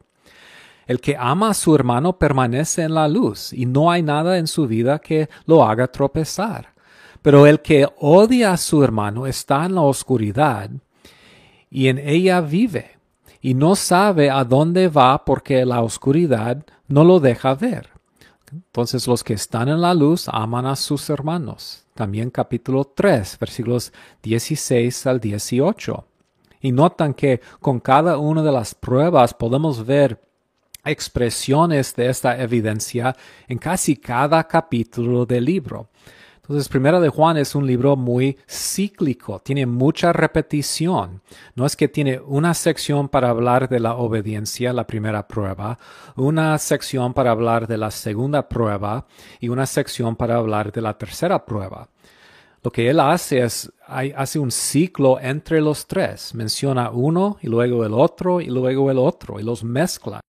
El 0.88 1.02
que 1.02 1.16
ama 1.18 1.50
a 1.50 1.54
su 1.54 1.74
hermano 1.74 2.18
permanece 2.18 2.84
en 2.84 2.94
la 2.94 3.08
luz 3.08 3.52
y 3.54 3.66
no 3.66 3.90
hay 3.90 4.04
nada 4.04 4.38
en 4.38 4.48
su 4.48 4.68
vida 4.68 5.00
que 5.00 5.30
lo 5.46 5.64
haga 5.64 5.88
tropezar. 5.88 6.74
Pero 7.22 7.48
el 7.48 7.62
que 7.62 7.88
odia 8.00 8.54
a 8.54 8.58
su 8.58 8.84
hermano 8.84 9.26
está 9.26 9.66
en 9.66 9.76
la 9.76 9.82
oscuridad 9.82 10.70
y 11.72 11.88
en 11.88 11.98
ella 11.98 12.42
vive 12.42 12.98
y 13.42 13.54
no 13.56 13.76
sabe 13.76 14.30
a 14.30 14.44
dónde 14.44 14.88
va 14.88 15.26
porque 15.26 15.66
la 15.66 15.82
oscuridad 15.82 16.64
no 16.88 17.04
lo 17.04 17.20
deja 17.20 17.56
ver. 17.56 17.90
Entonces 18.52 19.08
los 19.08 19.24
que 19.24 19.34
están 19.34 19.70
en 19.70 19.82
la 19.82 19.94
luz 19.94 20.28
aman 20.30 20.66
a 20.66 20.76
sus 20.76 21.10
hermanos. 21.10 21.84
También 21.96 22.30
capítulo 22.30 22.86
3, 22.86 23.38
versículos 23.40 23.92
16 24.22 25.08
al 25.08 25.20
18. 25.20 26.06
Y 26.62 26.72
notan 26.72 27.14
que 27.14 27.42
con 27.60 27.80
cada 27.80 28.18
una 28.18 28.44
de 28.44 28.52
las 28.52 28.76
pruebas 28.76 29.34
podemos 29.34 29.86
ver 29.86 30.25
expresiones 30.86 31.96
de 31.96 32.10
esta 32.10 32.42
evidencia 32.42 33.16
en 33.48 33.58
casi 33.58 33.98
cada 33.98 34.48
capítulo 34.48 35.26
del 35.26 35.46
libro. 35.46 35.90
Entonces, 36.48 36.70
Primera 36.70 37.00
de 37.00 37.10
Juan 37.10 37.38
es 37.38 37.56
un 37.56 37.66
libro 37.66 37.96
muy 37.96 38.38
cíclico, 38.48 39.40
tiene 39.40 39.66
mucha 39.66 40.14
repetición. 40.14 41.24
No 41.56 41.66
es 41.66 41.76
que 41.76 41.88
tiene 41.88 42.20
una 42.20 42.54
sección 42.54 43.10
para 43.10 43.30
hablar 43.30 43.68
de 43.68 43.80
la 43.80 43.96
obediencia, 43.96 44.72
la 44.72 44.86
primera 44.86 45.28
prueba, 45.28 45.80
una 46.16 46.56
sección 46.60 47.16
para 47.16 47.32
hablar 47.32 47.66
de 47.66 47.78
la 47.78 47.90
segunda 47.90 48.48
prueba 48.48 49.08
y 49.40 49.50
una 49.50 49.66
sección 49.66 50.16
para 50.16 50.36
hablar 50.36 50.72
de 50.72 50.82
la 50.82 50.96
tercera 50.96 51.44
prueba. 51.44 51.90
Lo 52.62 52.72
que 52.72 52.92
él 52.92 53.00
hace 53.00 53.44
es, 53.44 53.72
hace 53.88 54.38
un 54.38 54.52
ciclo 54.52 55.20
entre 55.20 55.62
los 55.62 55.88
tres. 55.88 56.36
Menciona 56.36 56.92
uno 56.92 57.38
y 57.42 57.48
luego 57.48 57.84
el 57.86 57.94
otro 57.94 58.40
y 58.40 58.48
luego 58.48 58.92
el 58.92 59.00
otro 59.00 59.40
y 59.40 59.44
los 59.44 59.64
mezcla. 59.64 60.22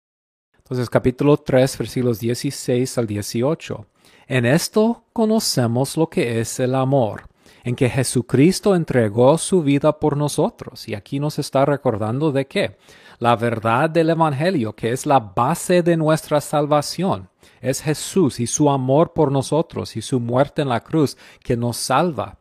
Entonces, 0.65 0.89
capítulo 0.89 1.38
3, 1.38 1.78
versículos 1.78 2.19
16 2.19 2.97
al 2.97 3.06
18. 3.06 3.86
En 4.25 4.47
esto 4.47 5.04
conocemos 5.13 5.95
lo 5.95 6.10
que 6.10 6.39
es 6.39 6.60
el 6.60 6.73
amor, 6.73 7.30
en 7.63 7.75
que 7.75 7.88
Jesucristo 7.88 8.73
entregó 8.73 9.38
su 9.38 9.62
vida 9.62 9.99
por 9.99 10.17
nosotros. 10.17 10.88
Y 10.88 10.95
aquí 10.95 11.19
nos 11.19 11.38
está 11.38 11.65
recordando 11.65 12.32
de 12.32 12.47
qué? 12.47 12.80
La 13.19 13.36
verdad 13.36 13.91
del 13.91 14.10
Evangelio, 14.10 14.73
que 14.75 14.91
es 14.91 15.06
la 15.06 15.19
base 15.19 15.84
de 15.84 15.97
nuestra 15.97 16.41
salvación. 16.41 17.30
Es 17.62 17.84
Jesús 17.84 18.39
y 18.39 18.47
su 18.47 18.67
amor 18.67 19.13
por 19.13 19.32
nosotros 19.32 19.95
y 19.95 20.01
su 20.01 20.19
muerte 20.19 20.63
en 20.63 20.69
la 20.69 20.84
cruz 20.84 21.15
que 21.43 21.56
nos 21.56 21.78
salva. 21.78 22.39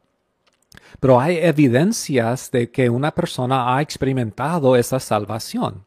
Pero 0.99 1.21
hay 1.21 1.37
evidencias 1.37 2.51
de 2.51 2.71
que 2.71 2.89
una 2.89 3.11
persona 3.11 3.77
ha 3.77 3.83
experimentado 3.83 4.77
esa 4.77 4.99
salvación. 4.99 5.84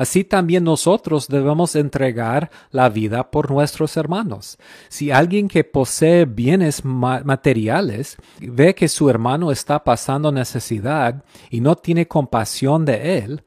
Así 0.00 0.24
también 0.24 0.64
nosotros 0.64 1.28
debemos 1.28 1.76
entregar 1.76 2.50
la 2.70 2.88
vida 2.88 3.30
por 3.30 3.50
nuestros 3.50 3.98
hermanos. 3.98 4.56
Si 4.88 5.10
alguien 5.10 5.46
que 5.46 5.62
posee 5.62 6.24
bienes 6.24 6.86
materiales 6.86 8.16
ve 8.40 8.74
que 8.74 8.88
su 8.88 9.10
hermano 9.10 9.52
está 9.52 9.84
pasando 9.84 10.32
necesidad 10.32 11.22
y 11.50 11.60
no 11.60 11.76
tiene 11.76 12.08
compasión 12.08 12.86
de 12.86 13.18
él, 13.18 13.42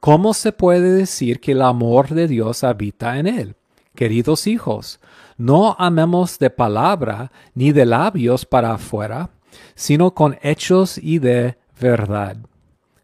¿cómo 0.00 0.32
se 0.32 0.52
puede 0.52 0.94
decir 0.94 1.40
que 1.40 1.52
el 1.52 1.60
amor 1.60 2.08
de 2.08 2.26
Dios 2.26 2.64
habita 2.64 3.18
en 3.18 3.26
él? 3.26 3.54
Queridos 3.94 4.46
hijos, 4.46 5.00
no 5.36 5.76
amemos 5.78 6.38
de 6.38 6.48
palabra 6.48 7.30
ni 7.52 7.70
de 7.72 7.84
labios 7.84 8.46
para 8.46 8.72
afuera, 8.72 9.28
sino 9.74 10.14
con 10.14 10.38
hechos 10.40 10.96
y 10.96 11.18
de 11.18 11.58
verdad. 11.78 12.38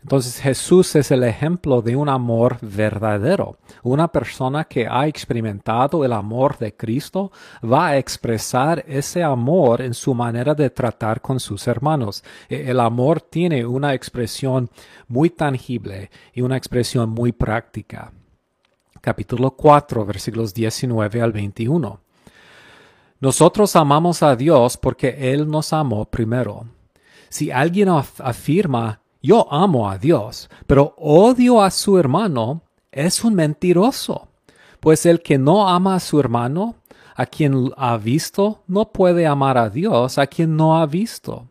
Entonces 0.05 0.39
Jesús 0.39 0.95
es 0.97 1.11
el 1.11 1.23
ejemplo 1.25 1.81
de 1.81 1.97
un 1.97 2.11
amor 2.11 2.59
verdadero. 2.61 3.57
Una 3.83 4.09
persona 4.09 4.65
que 4.65 4.87
ha 4.87 5.07
experimentado 5.07 6.05
el 6.05 6.13
amor 6.13 6.59
de 6.59 6.77
Cristo 6.77 7.33
va 7.65 7.87
a 7.89 7.97
expresar 7.97 8.85
ese 8.87 9.23
amor 9.23 9.81
en 9.81 9.95
su 9.95 10.13
manera 10.13 10.55
de 10.55 10.69
tratar 10.69 11.23
con 11.23 11.41
sus 11.41 11.67
hermanos. 11.67 12.23
E, 12.51 12.71
el 12.71 12.81
amor 12.81 13.23
tiene 13.23 13.65
una 13.65 13.95
expresión 13.95 14.69
muy 15.09 15.31
tangible 15.31 16.11
y 16.35 16.43
una 16.43 16.59
expresión 16.59 17.09
muy 17.09 17.33
práctica. 17.33 18.13
Capítulo 19.01 19.53
4, 19.53 20.05
versículos 20.05 20.53
19 20.53 21.23
al 21.23 21.33
21. 21.33 21.99
Nosotros 23.21 23.75
amamos 23.75 24.23
a 24.23 24.37
Dios 24.37 24.77
porque 24.77 25.33
Él 25.33 25.49
nos 25.49 25.73
amó 25.73 26.05
primero. 26.05 26.67
Si 27.31 27.51
alguien 27.51 27.89
afirma 27.89 29.01
yo 29.25 29.51
amo 29.51 29.89
a 29.89 29.97
Dios, 29.97 30.51
pero 30.67 30.95
odio 30.99 31.63
a 31.63 31.71
su 31.71 31.99
hermano, 31.99 32.61
es 32.93 33.25
un 33.25 33.35
mentiroso. 33.35 34.29
Pues 34.81 35.07
el 35.07 35.23
que 35.23 35.39
no 35.39 35.67
ama 35.67 35.95
a 35.95 36.01
su 36.01 36.21
hermano, 36.21 36.75
a 37.17 37.25
quien 37.25 37.73
ha 37.79 37.97
visto, 37.97 38.61
no 38.67 38.93
puede 38.93 39.27
amar 39.27 39.57
a 39.57 39.71
Dios, 39.71 40.19
a 40.19 40.27
quien 40.27 40.57
no 40.57 40.77
ha 40.77 40.85
visto. 40.85 41.47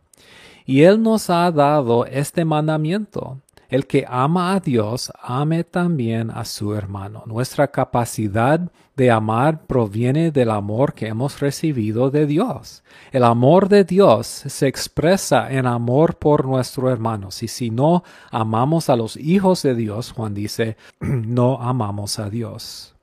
Y 0.67 0.83
Él 0.83 1.01
nos 1.01 1.31
ha 1.31 1.51
dado 1.51 2.05
este 2.05 2.45
mandamiento, 2.45 3.39
el 3.69 3.87
que 3.87 4.05
ama 4.07 4.53
a 4.53 4.59
Dios, 4.59 5.11
ame 5.19 5.63
también 5.63 6.29
a 6.29 6.45
su 6.45 6.75
hermano. 6.75 7.23
Nuestra 7.25 7.69
capacidad 7.69 8.71
de 8.95 9.09
amar 9.09 9.65
proviene 9.65 10.31
del 10.31 10.51
amor 10.51 10.93
que 10.93 11.07
hemos 11.07 11.39
recibido 11.39 12.11
de 12.11 12.25
Dios. 12.25 12.83
El 13.11 13.23
amor 13.23 13.67
de 13.69 13.83
Dios 13.83 14.27
se 14.27 14.67
expresa 14.67 15.51
en 15.51 15.65
amor 15.65 16.15
por 16.17 16.45
nuestros 16.45 16.91
hermanos. 16.91 17.41
Y 17.43 17.47
si 17.47 17.69
no 17.69 18.03
amamos 18.29 18.89
a 18.89 18.95
los 18.95 19.17
hijos 19.17 19.63
de 19.63 19.75
Dios, 19.75 20.11
Juan 20.11 20.33
dice, 20.33 20.77
no 20.99 21.61
amamos 21.61 22.19
a 22.19 22.29
Dios. 22.29 22.93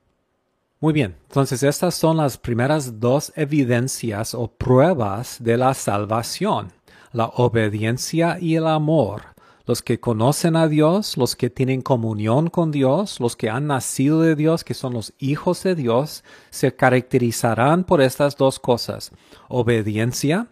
Muy 0.79 0.93
bien, 0.93 1.15
entonces 1.27 1.61
estas 1.61 1.93
son 1.93 2.17
las 2.17 2.37
primeras 2.37 2.99
dos 2.99 3.31
evidencias 3.35 4.33
o 4.33 4.47
pruebas 4.47 5.37
de 5.39 5.55
la 5.55 5.75
salvación, 5.75 6.71
la 7.11 7.25
obediencia 7.25 8.39
y 8.39 8.55
el 8.55 8.65
amor 8.65 9.30
los 9.65 9.81
que 9.81 9.99
conocen 9.99 10.55
a 10.55 10.67
Dios, 10.67 11.17
los 11.17 11.35
que 11.35 11.49
tienen 11.49 11.81
comunión 11.81 12.49
con 12.49 12.71
Dios, 12.71 13.19
los 13.19 13.35
que 13.35 13.49
han 13.49 13.67
nacido 13.67 14.21
de 14.21 14.35
Dios, 14.35 14.63
que 14.63 14.73
son 14.73 14.93
los 14.93 15.13
hijos 15.19 15.63
de 15.63 15.75
Dios, 15.75 16.23
se 16.49 16.75
caracterizarán 16.75 17.83
por 17.83 18.01
estas 18.01 18.37
dos 18.37 18.59
cosas. 18.59 19.11
Obediencia, 19.47 20.47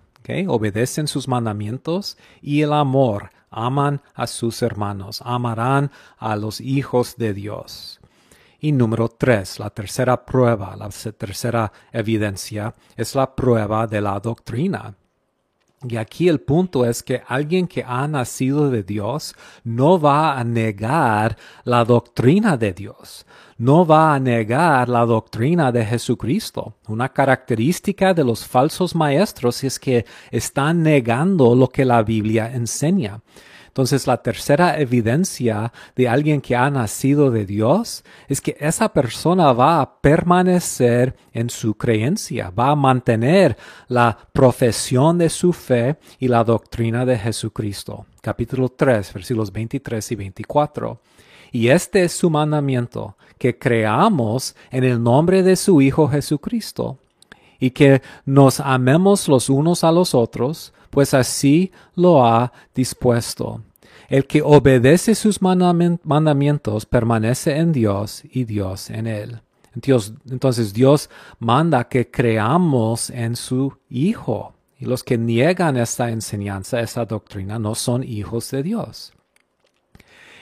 obedecen 0.48 1.08
sus 1.08 1.28
mandamientos, 1.28 2.18
y 2.42 2.62
el 2.62 2.74
amor, 2.74 3.32
aman 3.50 4.02
a 4.14 4.28
sus 4.28 4.62
hermanos, 4.62 5.22
amarán 5.26 5.92
a 6.18 6.36
los 6.36 6.62
hijos 6.62 7.16
de 7.18 7.34
Dios. 7.34 8.00
Y 8.60 8.72
número 8.74 9.08
tres, 9.08 9.58
la 9.58 9.70
tercera 9.70 10.26
prueba, 10.26 10.76
la 10.76 10.90
tercera 10.90 11.72
evidencia, 11.92 12.76
es 12.96 13.16
la 13.16 13.36
prueba 13.36 13.88
de 13.88 14.02
la 14.02 14.20
doctrina. 14.20 14.96
Y 15.88 15.96
aquí 15.96 16.28
el 16.28 16.42
punto 16.42 16.86
es 16.86 17.02
que 17.02 17.22
alguien 17.26 17.66
que 17.66 17.86
ha 17.88 18.06
nacido 18.06 18.70
de 18.70 18.84
Dios 18.84 19.34
no 19.64 20.00
va 20.00 20.38
a 20.38 20.44
negar 20.44 21.38
la 21.64 21.86
doctrina 21.86 22.58
de 22.58 22.74
Dios, 22.74 23.26
no 23.58 23.86
va 23.86 24.14
a 24.14 24.20
negar 24.20 24.90
la 24.90 25.06
doctrina 25.06 25.72
de 25.72 25.86
Jesucristo. 25.86 26.76
Una 26.88 27.08
característica 27.08 28.14
de 28.14 28.26
los 28.26 28.46
falsos 28.46 28.94
maestros 28.94 29.64
es 29.64 29.80
que 29.80 30.06
están 30.32 30.84
negando 30.84 31.56
lo 31.56 31.70
que 31.70 31.86
la 31.86 32.04
Biblia 32.04 32.52
enseña. 32.54 33.22
Entonces 33.70 34.08
la 34.08 34.22
tercera 34.22 34.80
evidencia 34.80 35.72
de 35.96 36.10
alguien 36.10 36.42
que 36.42 36.56
ha 36.56 36.70
nacido 36.70 37.32
de 37.32 37.46
Dios 37.46 38.04
es 38.28 38.42
que 38.42 38.58
esa 38.60 38.90
persona 38.90 39.54
va 39.54 39.80
a 39.80 40.02
permanecer 40.02 41.16
en 41.32 41.50
su 41.50 41.76
creencia, 41.76 42.50
va 42.50 42.72
a 42.72 42.76
mantener 42.76 43.58
la 43.88 44.18
profesión 44.34 45.18
de 45.18 45.30
su 45.30 45.54
fe 45.54 45.98
y 46.20 46.28
la 46.28 46.44
doctrina 46.44 47.06
de 47.06 47.18
Jesucristo. 47.18 48.06
Capítulo 48.22 48.70
3, 48.70 49.14
versículos 49.14 49.52
23 49.52 50.12
y 50.12 50.16
24. 50.16 51.00
Y 51.52 51.70
este 51.70 52.04
es 52.04 52.14
su 52.14 52.30
mandamiento, 52.30 53.16
que 53.38 53.58
creamos 53.58 54.56
en 54.72 54.84
el 54.84 55.02
nombre 55.02 55.44
de 55.44 55.56
su 55.56 55.82
Hijo 55.82 56.08
Jesucristo, 56.08 56.98
y 57.60 57.72
que 57.72 58.02
nos 58.26 58.60
amemos 58.60 59.28
los 59.28 59.50
unos 59.50 59.84
a 59.84 59.92
los 59.92 60.14
otros, 60.14 60.74
pues 60.90 61.14
así 61.14 61.72
lo 61.96 62.26
ha 62.26 62.52
dispuesto. 62.74 63.64
El 64.08 64.26
que 64.26 64.42
obedece 64.42 65.14
sus 65.14 65.40
mandamientos 65.42 66.86
permanece 66.86 67.58
en 67.58 67.72
Dios 67.72 68.24
y 68.32 68.46
Dios 68.46 68.90
en 68.90 69.08
él. 69.08 69.42
entonces 70.30 70.74
Dios 70.74 71.10
manda 71.38 71.88
que 71.88 72.10
creamos 72.10 73.10
en 73.12 73.36
su 73.36 73.78
Hijo. 73.90 74.56
Y 74.80 74.86
los 74.86 75.04
que 75.04 75.18
niegan 75.18 75.76
esta 75.76 76.10
enseñanza, 76.10 76.80
esta 76.80 77.06
doctrina, 77.06 77.60
no 77.60 77.76
son 77.76 78.04
hijos 78.04 78.50
de 78.50 78.64
Dios. 78.64 79.12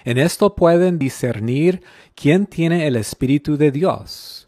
En 0.06 0.20
esto 0.20 0.56
pueden 0.56 1.00
discernir 1.00 1.82
quién 2.16 2.46
tiene 2.46 2.88
el 2.88 2.96
Espíritu 2.96 3.58
de 3.58 3.72
Dios 3.72 4.47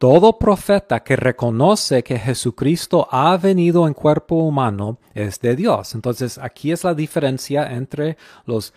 todo 0.00 0.38
profeta 0.38 1.04
que 1.04 1.14
reconoce 1.14 2.02
que 2.02 2.18
Jesucristo 2.18 3.06
ha 3.10 3.36
venido 3.36 3.86
en 3.86 3.92
cuerpo 3.92 4.36
humano 4.36 4.98
es 5.12 5.40
de 5.40 5.54
Dios. 5.54 5.94
Entonces 5.94 6.38
aquí 6.38 6.72
es 6.72 6.84
la 6.84 6.94
diferencia 6.94 7.70
entre 7.70 8.16
los 8.46 8.72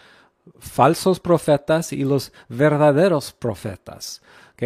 falsos 0.60 1.22
profetas 1.22 1.94
y 1.94 2.04
los 2.04 2.34
verdaderos 2.50 3.32
profetas. 3.32 4.22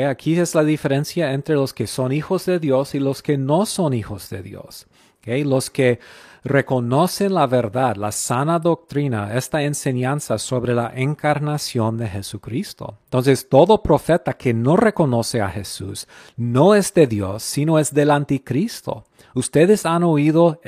Aquí 0.09 0.39
es 0.39 0.55
la 0.55 0.63
diferencia 0.63 1.33
entre 1.33 1.53
los 1.53 1.75
que 1.75 1.85
son 1.85 2.11
hijos 2.11 2.47
de 2.47 2.57
Dios 2.57 2.95
y 2.95 2.99
los 2.99 3.21
que 3.21 3.37
no 3.37 3.67
son 3.67 3.93
hijos 3.93 4.27
de 4.31 4.41
Dios. 4.41 4.87
Los 5.27 5.69
que 5.69 5.99
reconocen 6.47 7.33
la 7.33 7.47
verdad, 7.47 7.95
la 7.95 8.11
sana 8.11 8.59
doctrina, 8.59 9.35
esta 9.35 9.63
enseñanza 9.63 10.37
sobre 10.37 10.73
la 10.73 10.91
encarnación 10.95 11.97
de 11.97 12.07
Jesucristo. 12.07 12.97
Entonces, 13.05 13.47
todo 13.49 13.83
profeta 13.83 14.33
que 14.33 14.53
no 14.53 14.77
reconoce 14.77 15.41
a 15.41 15.49
Jesús 15.49 16.07
no 16.35 16.75
es 16.75 16.93
de 16.93 17.07
Dios, 17.07 17.43
sino 17.43 17.79
es 17.79 17.93
del 17.93 18.11
anticristo. 18.11 19.03
Ustedes 19.35 19.85
han 19.85 20.03
oído 20.03 20.59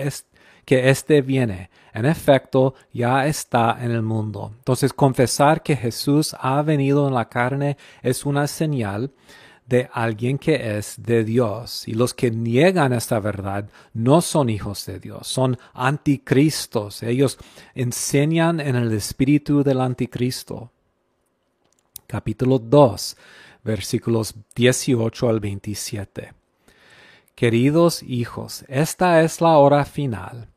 que 0.66 0.90
éste 0.90 1.22
viene. 1.22 1.70
En 1.94 2.06
efecto, 2.06 2.76
ya 2.94 3.26
está 3.26 3.78
en 3.82 3.92
el 3.92 4.04
mundo. 4.04 4.52
Entonces, 4.58 4.94
confesar 4.94 5.64
que 5.64 5.76
Jesús 5.76 6.36
ha 6.40 6.62
venido 6.62 7.08
en 7.08 7.16
la 7.16 7.28
carne 7.28 7.78
es 8.04 8.26
una 8.26 8.46
señal 8.46 9.12
de 9.70 9.88
alguien 9.94 10.40
que 10.40 10.78
es 10.78 10.96
de 10.98 11.24
Dios. 11.24 11.88
Y 11.88 11.94
los 11.94 12.16
que 12.16 12.32
niegan 12.32 12.92
esta 12.92 13.20
verdad 13.20 13.70
no 13.94 14.22
son 14.22 14.50
hijos 14.50 14.86
de 14.88 15.00
Dios, 15.00 15.28
son 15.28 15.58
anticristos. 15.74 17.04
Ellos 17.04 17.38
enseñan 17.76 18.60
en 18.60 18.76
el 18.76 18.92
espíritu 18.92 19.64
del 19.64 19.80
anticristo. 19.80 20.72
Capítulo 22.08 22.58
2, 22.58 23.16
versículos 23.64 24.34
18 24.56 25.30
al 25.30 25.40
27. 25.40 26.34
Queridos 27.36 28.02
hijos, 28.02 28.66
esta 28.68 29.22
es 29.22 29.40
la 29.40 29.60
hora 29.60 29.86
final. 29.86 30.48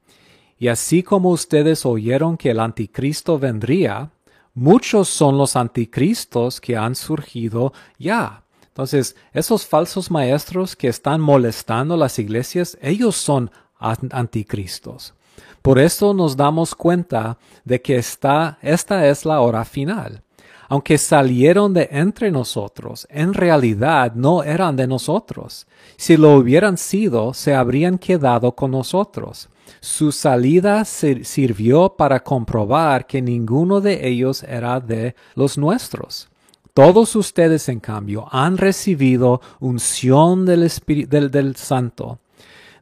Y 0.59 0.69
así 0.69 1.03
como 1.03 1.31
ustedes 1.31 1.85
oyeron 1.85 2.39
que 2.39 2.51
el 2.51 2.61
anticristo 2.61 3.39
vendría, 3.39 4.11
muchos 4.55 5.09
son 5.09 5.37
los 5.37 5.55
anticristos 5.55 6.61
que 6.63 6.79
han 6.79 6.95
surgido 6.95 7.75
ya 7.99 8.42
entonces, 8.73 9.17
esos 9.35 9.67
falsos 9.67 10.11
maestros 10.11 10.75
que 10.77 10.89
están 10.89 11.21
molestando 11.21 11.95
las 11.95 12.19
iglesias, 12.19 12.79
ellos 12.81 13.17
son 13.17 13.51
anticristos. 13.79 15.13
Por 15.61 15.79
eso 15.79 16.15
nos 16.15 16.39
damos 16.39 16.75
cuenta 16.75 17.37
de 17.67 17.83
que 17.83 17.97
esta, 17.97 18.59
es 18.63 19.25
la 19.27 19.41
hora 19.43 19.67
final. 19.67 20.23
Aunque 20.71 20.97
salieron 20.97 21.75
de 21.75 21.87
entre 21.93 22.31
nosotros, 22.31 23.07
en 23.11 23.35
realidad 23.35 24.15
no 24.15 24.43
eran 24.43 24.75
de 24.75 24.87
nosotros. 24.87 25.67
Si 25.99 26.17
lo 26.17 26.37
hubieran 26.37 26.79
sido, 26.79 27.35
se 27.35 27.55
habrían 27.55 27.99
quedado 27.99 28.53
con 28.53 28.71
nosotros. 28.71 29.51
Su 29.81 30.13
salida 30.13 30.87
sirvió 30.87 31.91
para 31.91 32.21
comprobar 32.21 33.07
que 33.07 33.21
ninguno 33.21 33.83
de 33.83 34.09
ellos 34.09 34.43
era 34.45 34.81
de 34.81 35.15
los 35.35 35.59
nuestros. 35.59 36.32
Todos 36.75 37.17
ustedes, 37.17 37.69
en 37.69 37.81
cambio, 37.81 38.27
han 38.31 38.57
recibido 38.57 39.43
unción 39.61 40.47
del 40.47 40.63
Espíritu 40.63 41.11
del, 41.11 41.31
del 41.31 41.57
Santo, 41.57 42.21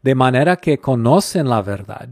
de 0.02 0.14
manera 0.14 0.56
que 0.56 0.78
conocen 0.78 1.48
la 1.48 1.60
verdad. 1.60 2.08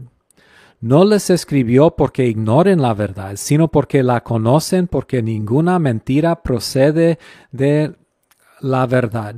No 0.81 1.05
les 1.05 1.29
escribió 1.29 1.91
porque 1.91 2.27
ignoren 2.27 2.81
la 2.81 2.93
verdad, 2.93 3.35
sino 3.37 3.69
porque 3.69 4.03
la 4.03 4.21
conocen, 4.21 4.87
porque 4.87 5.21
ninguna 5.21 5.79
mentira 5.79 6.41
procede 6.41 7.17
de 7.51 7.95
la 8.59 8.85
verdad. 8.85 9.35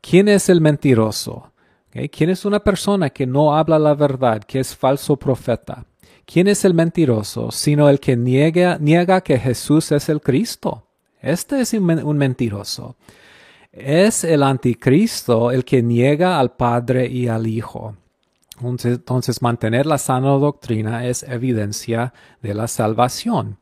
¿Quién 0.00 0.28
es 0.28 0.48
el 0.48 0.60
mentiroso? 0.60 1.52
¿Quién 1.90 2.30
es 2.30 2.44
una 2.44 2.60
persona 2.60 3.10
que 3.10 3.26
no 3.26 3.56
habla 3.56 3.78
la 3.78 3.94
verdad, 3.94 4.42
que 4.44 4.60
es 4.60 4.74
falso 4.74 5.16
profeta? 5.16 5.84
¿Quién 6.24 6.48
es 6.48 6.64
el 6.64 6.74
mentiroso, 6.74 7.50
sino 7.50 7.88
el 7.88 8.00
que 8.00 8.16
niega, 8.16 8.78
niega 8.80 9.20
que 9.20 9.38
Jesús 9.38 9.92
es 9.92 10.08
el 10.08 10.20
Cristo? 10.20 10.86
Este 11.22 11.60
es 11.60 11.72
un 11.72 12.18
mentiroso. 12.18 12.96
Es 13.70 14.24
el 14.24 14.42
anticristo 14.42 15.50
el 15.50 15.64
que 15.64 15.82
niega 15.82 16.38
al 16.38 16.52
Padre 16.56 17.06
y 17.06 17.28
al 17.28 17.46
Hijo. 17.46 17.94
Entonces, 18.60 19.40
mantener 19.40 19.86
la 19.86 19.98
sana 19.98 20.30
doctrina 20.30 21.06
es 21.06 21.22
evidencia 21.22 22.12
de 22.42 22.54
la 22.54 22.68
salvación. 22.68 23.58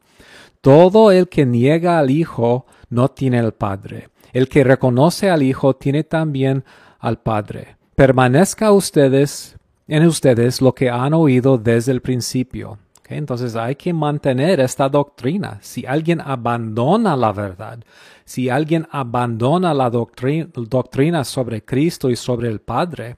Todo 0.61 1.13
el 1.13 1.29
que 1.29 1.47
niega 1.47 1.99
al 1.99 2.11
Hijo 2.11 2.67
no 2.89 3.09
tiene 3.11 3.39
al 3.39 3.53
Padre. 3.53 4.09
El 4.33 4.49
que 4.49 4.65
reconoce 4.65 5.31
al 5.31 5.43
Hijo 5.43 5.77
tiene 5.77 6.03
también 6.03 6.65
al 6.99 7.21
Padre. 7.21 7.77
Permanezca 7.95 8.73
ustedes 8.73 9.57
en 9.87 10.07
ustedes 10.07 10.61
lo 10.61 10.75
que 10.75 10.89
han 10.89 11.15
oído 11.15 11.59
desde 11.59 11.93
el 11.93 12.01
principio. 12.01 12.79
Entonces 13.11 13.57
hay 13.57 13.75
que 13.75 13.93
mantener 13.93 14.61
esta 14.61 14.89
doctrina. 14.89 15.59
Si 15.61 15.85
alguien 15.85 16.21
abandona 16.21 17.17
la 17.17 17.33
verdad, 17.33 17.81
si 18.25 18.49
alguien 18.49 18.87
abandona 18.91 19.75
la 19.75 19.91
doctrina, 19.91 21.25
sobre 21.25 21.65
Cristo 21.65 22.09
y 22.09 22.17
sobre 22.17 22.49
el 22.49 22.61
Padre, 22.61 23.17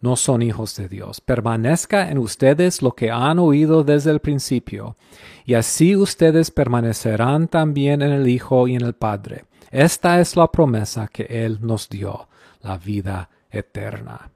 no 0.00 0.14
son 0.14 0.42
hijos 0.42 0.76
de 0.76 0.88
Dios. 0.88 1.20
Permanezca 1.20 2.08
en 2.10 2.18
ustedes 2.18 2.80
lo 2.80 2.92
que 2.92 3.10
han 3.10 3.40
oído 3.40 3.82
desde 3.82 4.12
el 4.12 4.20
principio, 4.20 4.96
y 5.44 5.54
así 5.54 5.96
ustedes 5.96 6.52
permanecerán 6.52 7.48
también 7.48 8.02
en 8.02 8.12
el 8.12 8.28
Hijo 8.28 8.68
y 8.68 8.76
en 8.76 8.82
el 8.82 8.94
Padre. 8.94 9.44
Esta 9.72 10.20
es 10.20 10.36
la 10.36 10.46
promesa 10.46 11.08
que 11.08 11.24
Él 11.24 11.58
nos 11.60 11.88
dio, 11.88 12.28
la 12.62 12.78
vida 12.78 13.28
eterna. 13.50 14.30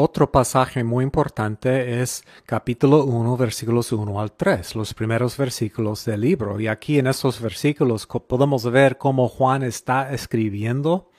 Otro 0.00 0.30
pasaje 0.30 0.84
muy 0.84 1.02
importante 1.02 2.00
es 2.00 2.22
capítulo 2.46 3.02
1, 3.02 3.36
versículos 3.36 3.90
1 3.90 4.20
al 4.20 4.30
3, 4.30 4.76
los 4.76 4.94
primeros 4.94 5.36
versículos 5.36 6.04
del 6.04 6.20
libro. 6.20 6.60
Y 6.60 6.68
aquí 6.68 7.00
en 7.00 7.08
estos 7.08 7.40
versículos 7.40 8.06
podemos 8.06 8.70
ver 8.70 8.96
cómo 8.96 9.28
Juan 9.28 9.64
está 9.64 10.12
escribiendo 10.12 11.10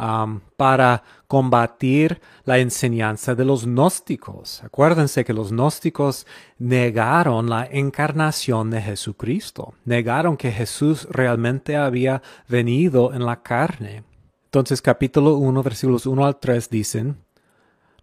um, 0.00 0.40
para 0.56 1.04
combatir 1.28 2.20
la 2.42 2.58
enseñanza 2.58 3.36
de 3.36 3.44
los 3.44 3.66
gnósticos. 3.66 4.64
Acuérdense 4.64 5.24
que 5.24 5.32
los 5.32 5.52
gnósticos 5.52 6.26
negaron 6.58 7.48
la 7.48 7.68
encarnación 7.70 8.70
de 8.70 8.82
Jesucristo, 8.82 9.74
negaron 9.84 10.36
que 10.36 10.50
Jesús 10.50 11.06
realmente 11.08 11.76
había 11.76 12.20
venido 12.48 13.14
en 13.14 13.24
la 13.24 13.44
carne. 13.44 14.02
Entonces 14.46 14.82
capítulo 14.82 15.36
1, 15.36 15.62
versículos 15.62 16.04
1 16.04 16.26
al 16.26 16.40
3 16.40 16.68
dicen, 16.68 17.21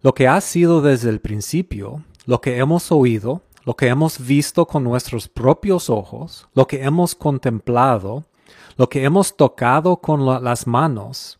lo 0.02 0.14
que 0.14 0.28
ha 0.28 0.40
sido 0.40 0.80
desde 0.80 1.10
el 1.10 1.20
principio, 1.20 2.02
lo 2.26 2.40
que 2.40 2.56
hemos 2.58 2.90
oído, 2.90 3.42
lo 3.64 3.74
que 3.74 3.88
hemos 3.88 4.18
visto 4.24 4.66
con 4.66 4.84
nuestros 4.84 5.28
propios 5.28 5.90
ojos, 5.90 6.48
lo 6.54 6.66
que 6.66 6.82
hemos 6.82 7.14
contemplado, 7.14 8.24
lo 8.76 8.88
que 8.88 9.04
hemos 9.04 9.36
tocado 9.36 9.96
con 9.96 10.24
las 10.42 10.66
manos, 10.66 11.36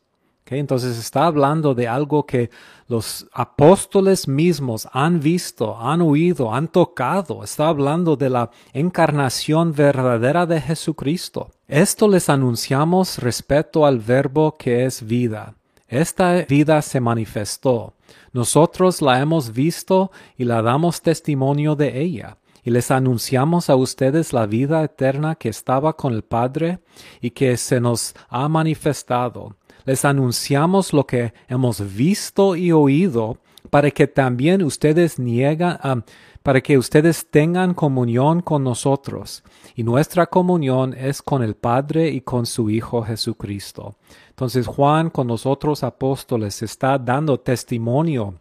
Entonces 0.53 0.99
está 0.99 1.27
hablando 1.27 1.77
de 1.77 1.87
algo 1.87 2.27
que 2.27 2.51
los 2.89 3.29
apóstoles 3.33 4.27
mismos 4.27 4.89
han 4.93 5.21
visto, 5.21 5.79
han 5.79 6.03
oído, 6.03 6.53
han 6.53 6.67
tocado. 6.67 7.45
Está 7.45 7.69
hablando 7.69 8.17
de 8.17 8.31
la 8.31 8.51
encarnación 8.73 9.73
verdadera 9.73 10.47
de 10.47 10.61
Jesucristo. 10.61 11.53
Esto 11.69 12.09
les 12.09 12.29
anunciamos 12.29 13.19
respecto 13.19 13.87
al 13.87 14.01
verbo 14.01 14.57
que 14.57 14.87
es 14.87 15.07
vida. 15.07 15.55
Esta 15.87 16.43
vida 16.49 16.83
se 16.83 16.99
manifestó. 16.99 17.95
Nosotros 18.33 19.03
la 19.03 19.21
hemos 19.21 19.53
visto 19.53 20.11
y 20.37 20.45
la 20.45 20.63
damos 20.63 21.03
testimonio 21.03 21.77
de 21.77 22.01
ella 22.01 22.39
y 22.63 22.71
les 22.71 22.91
anunciamos 22.91 23.71
a 23.71 23.77
ustedes 23.77 24.33
la 24.33 24.47
vida 24.47 24.83
eterna 24.85 25.35
que 25.35 25.49
estaba 25.49 25.97
con 25.97 26.15
el 26.15 26.23
Padre 26.23 26.81
y 27.21 27.31
que 27.31 27.57
se 27.57 27.81
nos 27.81 28.15
ha 28.29 28.49
manifestado. 28.49 29.57
Les 29.85 30.05
anunciamos 30.05 30.93
lo 30.93 31.07
que 31.07 31.33
hemos 31.49 31.95
visto 31.95 32.55
y 32.57 32.73
oído 32.73 33.39
para 33.71 33.91
que 33.91 34.07
también 34.07 34.63
ustedes 34.63 35.19
niegan, 35.19 35.79
ah, 35.83 36.03
para 36.43 36.61
que 36.61 36.77
ustedes 36.77 37.27
tengan 37.31 37.75
comunión 37.75 38.41
con 38.41 38.65
nosotros. 38.65 39.43
Y 39.75 39.83
nuestra 39.83 40.27
comunión 40.27 40.95
es 40.95 41.23
con 41.23 41.43
el 41.43 41.55
Padre 41.55 42.09
y 42.11 42.23
con 42.23 42.47
su 42.47 42.71
Hijo 42.71 43.03
Jesucristo. 43.03 43.97
Entonces 44.41 44.67
Juan 44.67 45.11
con 45.11 45.27
los 45.27 45.45
otros 45.45 45.85
apóstoles 45.85 46.63
está 46.63 46.97
dando 46.97 47.39
testimonio 47.41 48.41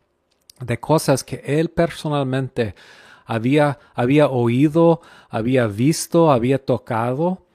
de 0.62 0.80
cosas 0.80 1.26
que 1.26 1.44
él 1.46 1.72
personalmente 1.72 2.74
había, 3.26 3.78
había 3.94 4.30
oído, 4.30 5.02
había 5.30 5.68
visto, 5.68 6.32
había 6.32 6.64
tocado. 6.64 7.48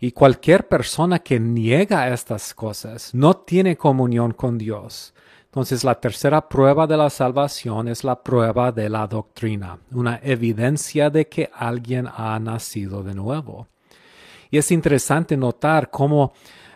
Y 0.00 0.10
cualquier 0.10 0.66
persona 0.66 1.20
que 1.20 1.38
niega 1.38 2.12
estas 2.12 2.54
cosas 2.54 3.14
no 3.14 3.34
tiene 3.34 3.76
comunión 3.76 4.32
con 4.32 4.58
Dios. 4.58 5.14
Entonces 5.44 5.84
la 5.84 6.00
tercera 6.00 6.48
prueba 6.48 6.88
de 6.88 6.96
la 6.96 7.08
salvación 7.08 7.86
es 7.86 8.02
la 8.02 8.20
prueba 8.20 8.72
de 8.72 8.88
la 8.88 9.06
doctrina, 9.06 9.78
una 9.92 10.18
evidencia 10.24 11.08
de 11.08 11.28
que 11.28 11.52
alguien 11.54 12.08
ha 12.12 12.36
nacido 12.40 13.04
de 13.04 13.14
nuevo. 13.14 13.68
Y 14.50 14.58
es 14.58 14.72
interesante 14.72 15.36
notar 15.36 15.88
cómo 15.88 16.32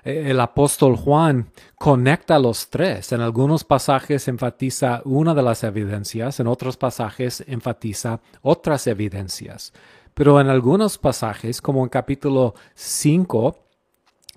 el 0.07 0.39
apóstol 0.39 0.97
Juan 0.97 1.51
conecta 1.77 2.39
los 2.39 2.71
tres. 2.71 3.11
En 3.11 3.21
algunos 3.21 3.65
pasajes 3.65 4.29
enfatiza 4.29 5.03
una 5.05 5.35
de 5.35 5.43
las 5.43 5.65
evidencias, 5.65 6.39
en 6.39 6.47
otros 6.47 6.77
pasajes 6.77 7.43
enfatiza 7.49 8.21
otras 8.43 8.87
evidencias. 8.87 9.73
Pero 10.15 10.41
en 10.41 10.49
algunos 10.49 10.97
pasajes, 10.97 11.61
como 11.61 11.83
en 11.83 11.89
capítulo 11.89 12.55
5, 12.75 13.66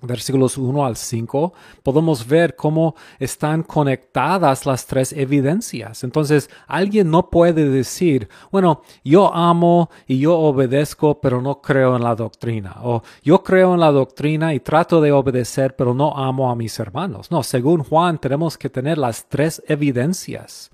versículos 0.02 0.58
1 0.58 0.84
al 0.84 0.96
5, 0.96 1.52
podemos 1.82 2.26
ver 2.26 2.56
cómo 2.56 2.94
están 3.18 3.62
conectadas 3.62 4.66
las 4.66 4.86
tres 4.86 5.12
evidencias. 5.12 6.04
Entonces, 6.04 6.50
alguien 6.66 7.10
no 7.10 7.30
puede 7.30 7.68
decir, 7.68 8.28
bueno, 8.50 8.82
yo 9.04 9.34
amo 9.34 9.90
y 10.06 10.18
yo 10.18 10.38
obedezco, 10.38 11.20
pero 11.20 11.40
no 11.40 11.60
creo 11.60 11.96
en 11.96 12.02
la 12.02 12.14
doctrina. 12.14 12.76
O 12.82 13.02
yo 13.22 13.42
creo 13.42 13.74
en 13.74 13.80
la 13.80 13.92
doctrina 13.92 14.54
y 14.54 14.60
trato 14.60 15.00
de 15.00 15.12
obedecer, 15.12 15.76
pero 15.76 15.94
no 15.94 16.16
amo 16.16 16.50
a 16.50 16.56
mis 16.56 16.78
hermanos. 16.78 17.30
No, 17.30 17.42
según 17.42 17.82
Juan, 17.82 18.18
tenemos 18.18 18.56
que 18.56 18.70
tener 18.70 18.98
las 18.98 19.28
tres 19.28 19.62
evidencias. 19.66 20.70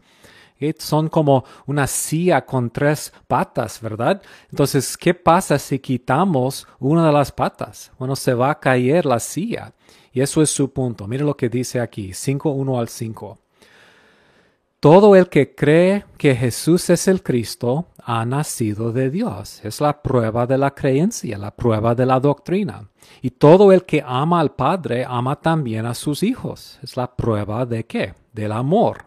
Son 0.78 1.08
como 1.08 1.44
una 1.66 1.86
silla 1.86 2.44
con 2.44 2.70
tres 2.70 3.12
patas, 3.26 3.80
¿verdad? 3.80 4.22
Entonces, 4.50 4.96
¿qué 4.96 5.14
pasa 5.14 5.58
si 5.58 5.78
quitamos 5.78 6.66
una 6.78 7.06
de 7.06 7.12
las 7.12 7.30
patas? 7.30 7.92
Bueno, 7.98 8.16
se 8.16 8.34
va 8.34 8.50
a 8.50 8.60
caer 8.60 9.04
la 9.06 9.20
silla. 9.20 9.72
Y 10.12 10.22
eso 10.22 10.40
es 10.40 10.50
su 10.50 10.72
punto. 10.72 11.06
Mire 11.06 11.24
lo 11.24 11.36
que 11.36 11.48
dice 11.48 11.78
aquí, 11.78 12.10
5.1 12.10 12.78
al 12.78 12.88
5. 12.88 13.38
Todo 14.80 15.16
el 15.16 15.28
que 15.28 15.54
cree 15.54 16.04
que 16.16 16.34
Jesús 16.34 16.88
es 16.90 17.08
el 17.08 17.22
Cristo 17.22 17.86
ha 17.98 18.24
nacido 18.24 18.92
de 18.92 19.10
Dios. 19.10 19.60
Es 19.64 19.80
la 19.80 20.00
prueba 20.00 20.46
de 20.46 20.58
la 20.58 20.70
creencia, 20.74 21.36
la 21.38 21.50
prueba 21.50 21.94
de 21.94 22.06
la 22.06 22.20
doctrina. 22.20 22.88
Y 23.20 23.30
todo 23.30 23.72
el 23.72 23.84
que 23.84 24.02
ama 24.06 24.40
al 24.40 24.54
Padre 24.54 25.04
ama 25.06 25.36
también 25.36 25.86
a 25.86 25.94
sus 25.94 26.22
hijos. 26.22 26.78
Es 26.82 26.96
la 26.96 27.14
prueba 27.14 27.66
de 27.66 27.84
qué? 27.84 28.14
Del 28.32 28.52
amor. 28.52 29.06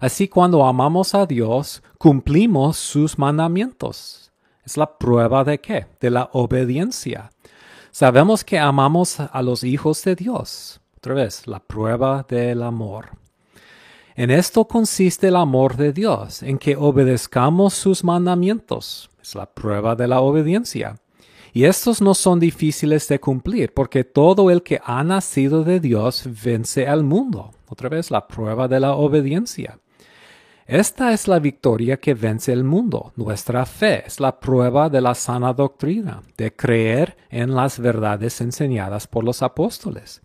Así 0.00 0.28
cuando 0.28 0.64
amamos 0.64 1.14
a 1.14 1.26
Dios, 1.26 1.82
cumplimos 1.98 2.76
sus 2.76 3.18
mandamientos. 3.18 4.30
Es 4.64 4.76
la 4.76 4.98
prueba 4.98 5.44
de 5.44 5.60
qué? 5.60 5.86
De 6.00 6.10
la 6.10 6.30
obediencia. 6.32 7.30
Sabemos 7.90 8.44
que 8.44 8.58
amamos 8.58 9.18
a 9.18 9.42
los 9.42 9.64
hijos 9.64 10.04
de 10.04 10.14
Dios. 10.14 10.80
Otra 10.98 11.14
vez, 11.14 11.46
la 11.46 11.58
prueba 11.58 12.24
del 12.28 12.62
amor. 12.62 13.10
En 14.14 14.30
esto 14.30 14.66
consiste 14.66 15.28
el 15.28 15.36
amor 15.36 15.76
de 15.76 15.92
Dios, 15.92 16.42
en 16.42 16.58
que 16.58 16.76
obedezcamos 16.76 17.74
sus 17.74 18.04
mandamientos. 18.04 19.10
Es 19.22 19.34
la 19.34 19.46
prueba 19.46 19.96
de 19.96 20.08
la 20.08 20.20
obediencia. 20.20 20.96
Y 21.52 21.64
estos 21.64 22.02
no 22.02 22.14
son 22.14 22.38
difíciles 22.38 23.08
de 23.08 23.20
cumplir, 23.20 23.72
porque 23.72 24.04
todo 24.04 24.50
el 24.50 24.62
que 24.62 24.80
ha 24.84 25.02
nacido 25.02 25.64
de 25.64 25.80
Dios 25.80 26.24
vence 26.44 26.86
al 26.86 27.04
mundo. 27.04 27.52
Otra 27.68 27.88
vez, 27.88 28.10
la 28.10 28.28
prueba 28.28 28.68
de 28.68 28.80
la 28.80 28.94
obediencia. 28.94 29.78
Esta 30.68 31.14
es 31.14 31.26
la 31.28 31.38
victoria 31.38 31.96
que 31.96 32.12
vence 32.12 32.52
el 32.52 32.62
mundo. 32.62 33.14
Nuestra 33.16 33.64
fe 33.64 34.06
es 34.06 34.20
la 34.20 34.38
prueba 34.38 34.90
de 34.90 35.00
la 35.00 35.14
sana 35.14 35.54
doctrina, 35.54 36.20
de 36.36 36.54
creer 36.54 37.16
en 37.30 37.54
las 37.54 37.78
verdades 37.78 38.42
enseñadas 38.42 39.06
por 39.06 39.24
los 39.24 39.42
apóstoles. 39.42 40.20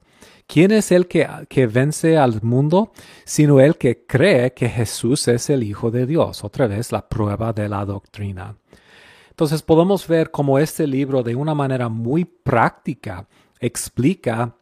¿Quién 0.46 0.72
es 0.72 0.92
el 0.92 1.08
que, 1.08 1.26
que, 1.48 1.66
vence 1.66 2.18
al 2.18 2.42
mundo? 2.42 2.92
Sino 3.24 3.62
el 3.62 3.78
que 3.78 4.06
cree 4.06 4.54
que 4.54 4.68
Jesús 4.68 5.30
es 5.30 5.50
el 5.50 5.64
Hijo 5.64 5.92
de 5.92 6.06
Dios. 6.06 6.44
Otra 6.44 6.68
vez 6.68 6.92
la 6.92 7.08
prueba 7.08 7.54
de 7.54 7.70
la 7.70 7.86
doctrina. 7.86 8.58
Entonces 9.30 9.62
podemos 9.62 10.06
ver 10.10 10.30
cómo 10.30 10.60
este 10.60 10.86
libro 10.86 11.24
de 11.24 11.36
una 11.36 11.56
manera 11.56 11.88
muy 11.88 12.26
práctica 12.26 13.30
explica 13.62 14.58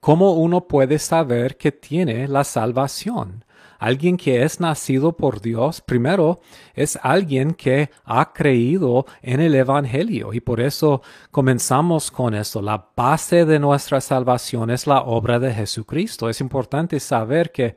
cómo 0.00 0.32
uno 0.32 0.66
puede 0.66 0.98
saber 0.98 1.58
que 1.58 1.70
tiene 1.70 2.26
la 2.28 2.44
salvación. 2.44 3.44
Alguien 3.78 4.16
que 4.16 4.42
es 4.42 4.58
nacido 4.58 5.16
por 5.16 5.40
Dios, 5.40 5.80
primero, 5.80 6.40
es 6.74 6.98
alguien 7.00 7.54
que 7.54 7.90
ha 8.04 8.32
creído 8.32 9.06
en 9.22 9.40
el 9.40 9.54
Evangelio. 9.54 10.32
Y 10.32 10.40
por 10.40 10.60
eso 10.60 11.00
comenzamos 11.30 12.10
con 12.10 12.34
esto. 12.34 12.60
La 12.60 12.88
base 12.96 13.44
de 13.44 13.60
nuestra 13.60 14.00
salvación 14.00 14.70
es 14.70 14.88
la 14.88 15.02
obra 15.02 15.38
de 15.38 15.54
Jesucristo. 15.54 16.28
Es 16.28 16.40
importante 16.40 16.98
saber 16.98 17.52
que 17.52 17.74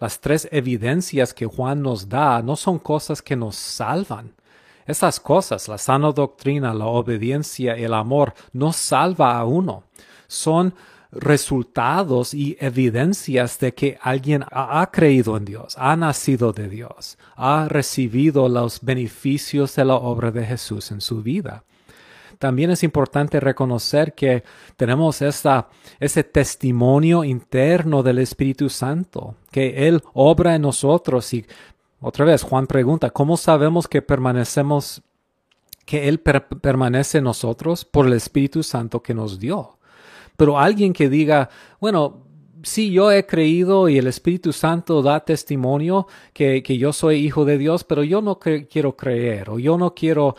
las 0.00 0.20
tres 0.20 0.48
evidencias 0.50 1.32
que 1.32 1.46
Juan 1.46 1.82
nos 1.82 2.08
da 2.08 2.42
no 2.42 2.56
son 2.56 2.80
cosas 2.80 3.22
que 3.22 3.36
nos 3.36 3.54
salvan. 3.54 4.34
Esas 4.86 5.20
cosas, 5.20 5.68
la 5.68 5.78
sana 5.78 6.12
doctrina, 6.12 6.74
la 6.74 6.86
obediencia, 6.86 7.74
el 7.74 7.94
amor, 7.94 8.34
no 8.52 8.72
salva 8.72 9.38
a 9.38 9.44
uno. 9.44 9.84
Son 10.26 10.74
resultados 11.16 12.34
y 12.34 12.56
evidencias 12.60 13.58
de 13.58 13.74
que 13.74 13.98
alguien 14.00 14.44
ha, 14.50 14.90
creído 14.92 15.36
en 15.36 15.44
Dios, 15.44 15.76
ha 15.78 15.96
nacido 15.96 16.52
de 16.52 16.68
Dios, 16.68 17.18
ha 17.36 17.66
recibido 17.68 18.48
los 18.48 18.80
beneficios 18.80 19.74
de 19.76 19.84
la 19.84 19.94
obra 19.94 20.30
de 20.30 20.44
Jesús 20.44 20.90
en 20.90 21.00
su 21.00 21.22
vida. 21.22 21.64
También 22.38 22.70
es 22.70 22.82
importante 22.82 23.40
reconocer 23.40 24.12
que 24.12 24.42
tenemos 24.76 25.22
ese 25.22 26.24
testimonio 26.24 27.24
interno 27.24 28.02
del 28.02 28.18
Espíritu 28.18 28.68
Santo, 28.68 29.36
que 29.50 29.88
Él 29.88 30.02
obra 30.12 30.54
en 30.54 30.62
nosotros 30.62 31.32
y 31.32 31.46
otra 32.00 32.26
vez 32.26 32.42
Juan 32.42 32.66
pregunta, 32.66 33.08
¿cómo 33.08 33.38
sabemos 33.38 33.88
que 33.88 34.02
permanecemos, 34.02 35.00
que 35.86 36.06
Él 36.06 36.20
permanece 36.20 37.18
en 37.18 37.24
nosotros 37.24 37.86
por 37.86 38.06
el 38.06 38.12
Espíritu 38.12 38.62
Santo 38.62 39.02
que 39.02 39.14
nos 39.14 39.38
dio? 39.38 39.78
Pero 40.36 40.58
alguien 40.58 40.92
que 40.92 41.08
diga, 41.08 41.48
bueno, 41.80 42.24
sí, 42.64 42.90
yo 42.90 43.10
he 43.12 43.26
creído 43.26 43.88
y 43.88 43.98
el 43.98 44.06
Espíritu 44.06 44.52
Santo 44.52 45.02
da 45.02 45.24
testimonio 45.24 46.06
que, 46.32 46.62
que 46.62 46.78
yo 46.78 46.92
soy 46.92 47.16
hijo 47.16 47.44
de 47.44 47.58
Dios, 47.58 47.84
pero 47.84 48.02
yo 48.02 48.20
no 48.20 48.38
quiero 48.38 48.96
creer, 48.96 49.50
o 49.50 49.58
yo 49.58 49.78
no 49.78 49.94
quiero 49.94 50.36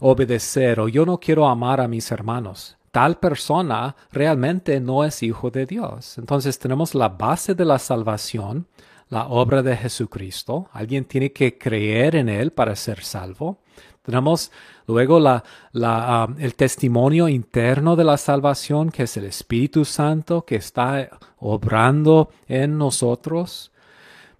obedecer, 0.00 0.80
o 0.80 0.88
yo 0.88 1.06
no 1.06 1.18
quiero 1.18 1.48
amar 1.48 1.80
a 1.80 1.88
mis 1.88 2.10
hermanos. 2.10 2.76
Tal 2.90 3.18
persona 3.18 3.94
realmente 4.10 4.80
no 4.80 5.04
es 5.04 5.22
hijo 5.22 5.50
de 5.50 5.66
Dios. 5.66 6.18
Entonces 6.18 6.58
tenemos 6.58 6.94
la 6.94 7.08
base 7.08 7.54
de 7.54 7.64
la 7.64 7.78
salvación, 7.78 8.66
la 9.08 9.28
obra 9.28 9.62
de 9.62 9.76
Jesucristo. 9.76 10.68
Alguien 10.72 11.04
tiene 11.04 11.32
que 11.32 11.58
creer 11.58 12.16
en 12.16 12.28
Él 12.28 12.50
para 12.50 12.74
ser 12.76 13.04
salvo. 13.04 13.60
Tenemos 14.08 14.50
luego 14.86 15.20
la, 15.20 15.44
la, 15.72 16.26
el 16.38 16.54
testimonio 16.54 17.28
interno 17.28 17.94
de 17.94 18.04
la 18.04 18.16
salvación, 18.16 18.90
que 18.90 19.02
es 19.02 19.18
el 19.18 19.26
Espíritu 19.26 19.84
Santo 19.84 20.46
que 20.46 20.56
está 20.56 21.10
obrando 21.36 22.30
en 22.46 22.78
nosotros. 22.78 23.70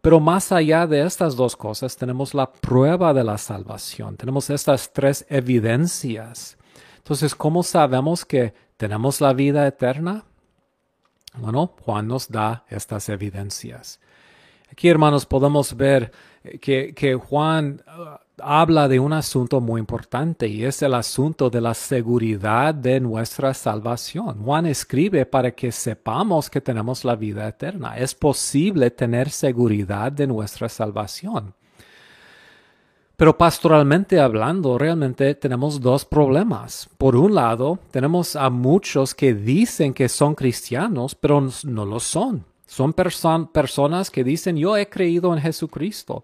Pero 0.01 0.21
más 0.21 0.53
allá 0.53 0.87
de 0.87 1.05
estas 1.05 1.37
dos 1.37 1.55
cosas, 1.55 1.99
tenemos 1.99 2.33
la 2.33 2.51
prueba 2.51 3.13
de 3.13 3.25
la 3.25 3.37
salvación. 3.37 4.17
Tenemos 4.17 4.49
estas 4.49 4.91
tres 4.91 5.27
evidencias. 5.29 6.57
Entonces, 6.97 7.35
¿cómo 7.35 7.63
sabemos 7.63 8.25
que 8.25 8.55
tenemos 8.79 9.21
la 9.21 9.35
vida 9.35 9.67
eterna? 9.67 10.25
Bueno, 11.35 11.75
Juan 11.85 12.09
nos 12.09 12.31
da 12.31 12.65
estas 12.71 13.11
evidencias. 13.11 14.01
Aquí, 14.73 14.89
hermanos, 14.89 15.27
podemos 15.27 15.77
ver 15.77 16.11
que, 16.59 16.95
que 16.95 17.15
Juan 17.17 17.83
uh, 17.87 18.28
habla 18.43 18.89
de 18.89 19.01
un 19.01 19.13
asunto 19.13 19.61
muy 19.61 19.81
importante 19.81 20.49
y 20.49 20.65
es 20.65 20.83
el 20.83 20.95
asunto 20.95 21.51
de 21.51 21.61
la 21.61 21.75
seguridad 21.75 22.75
de 22.75 23.01
nuestra 23.01 23.55
salvación. 23.55 24.43
Juan 24.43 24.67
escribe 24.67 25.27
para 25.27 25.51
que 25.53 25.73
sepamos 25.73 26.51
que 26.51 26.61
tenemos 26.61 27.05
la 27.05 27.17
vida 27.17 27.49
eterna. 27.49 27.97
Es 27.97 28.15
posible 28.15 28.91
tener 28.91 29.31
seguridad 29.31 30.13
de 30.13 30.27
nuestra 30.27 30.69
salvación. 30.69 31.55
Pero 33.17 33.37
pastoralmente 33.37 34.21
hablando, 34.21 34.79
realmente 34.79 35.35
tenemos 35.35 35.81
dos 35.81 36.05
problemas. 36.05 36.89
Por 36.99 37.17
un 37.17 37.35
lado, 37.35 37.81
tenemos 37.91 38.37
a 38.37 38.49
muchos 38.49 39.13
que 39.13 39.35
dicen 39.35 39.93
que 39.93 40.09
son 40.09 40.37
cristianos, 40.37 41.17
pero 41.17 41.49
no 41.65 41.85
lo 41.85 41.99
son. 41.99 42.45
Son 42.65 42.93
personas 42.93 44.11
que 44.11 44.23
dicen, 44.23 44.57
yo 44.57 44.77
he 44.77 44.89
creído 44.89 45.35
en 45.35 45.41
Jesucristo, 45.41 46.23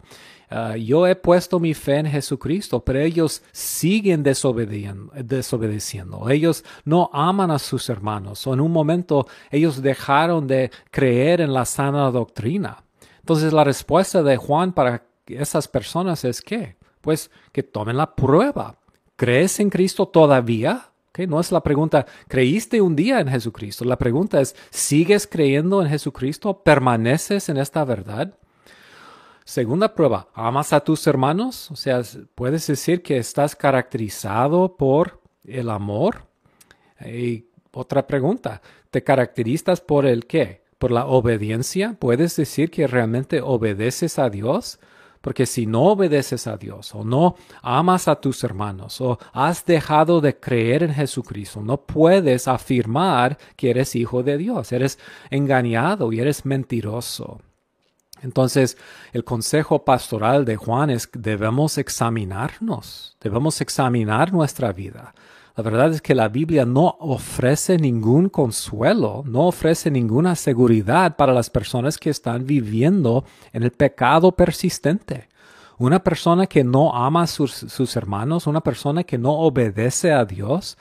uh, 0.51 0.77
yo 0.77 1.07
he 1.07 1.17
puesto 1.17 1.61
mi 1.61 1.75
fe 1.75 1.99
en 1.99 2.07
Jesucristo, 2.07 2.85
pero 2.85 3.01
ellos 3.01 3.43
siguen 3.53 4.23
desobedeciendo. 4.23 6.31
Ellos 6.31 6.65
no 6.85 7.11
aman 7.13 7.51
a 7.51 7.59
sus 7.59 7.89
hermanos, 7.89 8.47
o 8.47 8.55
en 8.55 8.61
un 8.61 8.73
momento 8.73 9.27
ellos 9.51 9.83
dejaron 9.83 10.47
de 10.47 10.71
creer 10.91 11.41
en 11.41 11.53
la 11.53 11.65
sana 11.65 12.11
doctrina. 12.11 12.85
Entonces 13.21 13.53
la 13.53 13.65
respuesta 13.65 14.23
de 14.23 14.37
Juan 14.37 14.73
para 14.73 15.07
esas 15.27 15.69
personas 15.69 16.25
es 16.25 16.43
que 16.43 16.77
pues 17.01 17.31
que 17.53 17.63
tomen 17.63 17.97
la 17.97 18.15
prueba. 18.15 18.79
¿Crees 19.17 19.61
en 19.61 19.71
Cristo 19.71 20.09
todavía? 20.09 20.91
No 21.29 21.39
es 21.39 21.53
la 21.53 21.63
pregunta, 21.63 22.07
¿creíste 22.27 22.81
un 22.81 22.97
día 22.97 23.21
en 23.21 23.29
Jesucristo? 23.29 23.85
La 23.85 23.99
pregunta 23.99 24.41
es, 24.41 24.57
¿sigues 24.71 25.29
creyendo 25.29 25.81
en 25.81 25.89
Jesucristo? 25.89 26.65
¿Permaneces 26.65 27.49
en 27.49 27.59
esta 27.59 27.85
verdad? 27.85 28.37
Segunda 29.45 29.95
prueba, 29.95 30.29
¿amas 30.33 30.73
a 30.73 30.81
tus 30.81 31.07
hermanos? 31.07 31.71
O 31.71 31.77
sea, 31.77 32.01
puedes 32.35 32.67
decir 32.67 33.03
que 33.03 33.19
estás 33.19 33.55
caracterizado 33.55 34.75
por 34.77 35.21
el 35.45 35.69
amor. 35.69 36.27
Y 37.05 37.45
otra 37.71 38.07
pregunta, 38.07 38.63
¿te 38.91 39.05
caracterizas 39.05 39.83
por 39.83 40.07
el 40.07 40.27
qué? 40.27 40.63
¿Por 40.79 40.91
la 40.91 41.05
obediencia? 41.05 41.95
¿Puedes 41.99 42.37
decir 42.37 42.71
que 42.71 42.87
realmente 42.87 43.43
obedeces 43.43 44.19
a 44.19 44.31
Dios? 44.31 44.79
Porque 45.21 45.45
si 45.45 45.67
no 45.67 45.85
obedeces 45.85 46.47
a 46.47 46.57
Dios 46.57 46.95
o 46.95 47.05
no 47.05 47.37
amas 47.61 48.09
a 48.09 48.17
tus 48.17 48.45
hermanos 48.45 48.99
o 49.03 49.19
has 49.35 49.67
dejado 49.67 50.23
de 50.23 50.39
creer 50.41 50.83
en 50.83 50.95
Jesucristo, 50.95 51.61
no 51.61 51.83
puedes 51.83 52.49
afirmar 52.49 53.37
que 53.57 53.71
eres 53.71 53.95
hijo 53.95 54.23
de 54.23 54.39
Dios. 54.39 54.73
Eres 54.73 54.99
engañado 55.31 56.13
y 56.13 56.21
eres 56.21 56.47
mentiroso. 56.47 57.41
Entonces, 58.25 58.79
el 59.13 59.23
consejo 59.23 59.85
pastoral 59.85 60.47
de 60.47 60.57
Juan 60.57 60.89
es 60.89 61.07
que 61.07 61.19
debemos 61.19 61.77
examinarnos, 61.77 63.17
debemos 63.21 63.61
examinar 63.61 64.33
nuestra 64.33 64.73
vida. 64.73 65.15
La 65.57 65.63
verdad 65.63 65.93
es 65.93 66.01
que 66.01 66.15
la 66.15 66.29
Biblia 66.29 66.65
no 66.65 66.97
ofrece 66.99 67.77
ningún 67.77 68.31
consuelo, 68.31 69.23
no 69.27 69.47
ofrece 69.47 69.91
ninguna 69.91 70.35
seguridad 70.37 71.17
para 71.17 71.35
las 71.35 71.51
personas 71.51 71.99
que 71.99 72.11
están 72.11 72.47
viviendo 72.47 73.25
en 73.53 73.63
el 73.63 73.71
pecado 73.71 74.33
persistente. 74.33 75.29
Una 75.77 76.03
persona 76.03 76.47
que 76.47 76.65
no 76.65 76.95
ama 76.95 77.23
a 77.23 77.27
sus, 77.27 77.53
sus 77.53 77.95
hermanos, 77.95 78.47
una 78.47 78.63
persona 78.63 79.05
que 79.05 79.19
no 79.19 79.33
obedece 79.33 80.13
a 80.13 80.25
Dios, 80.25 80.79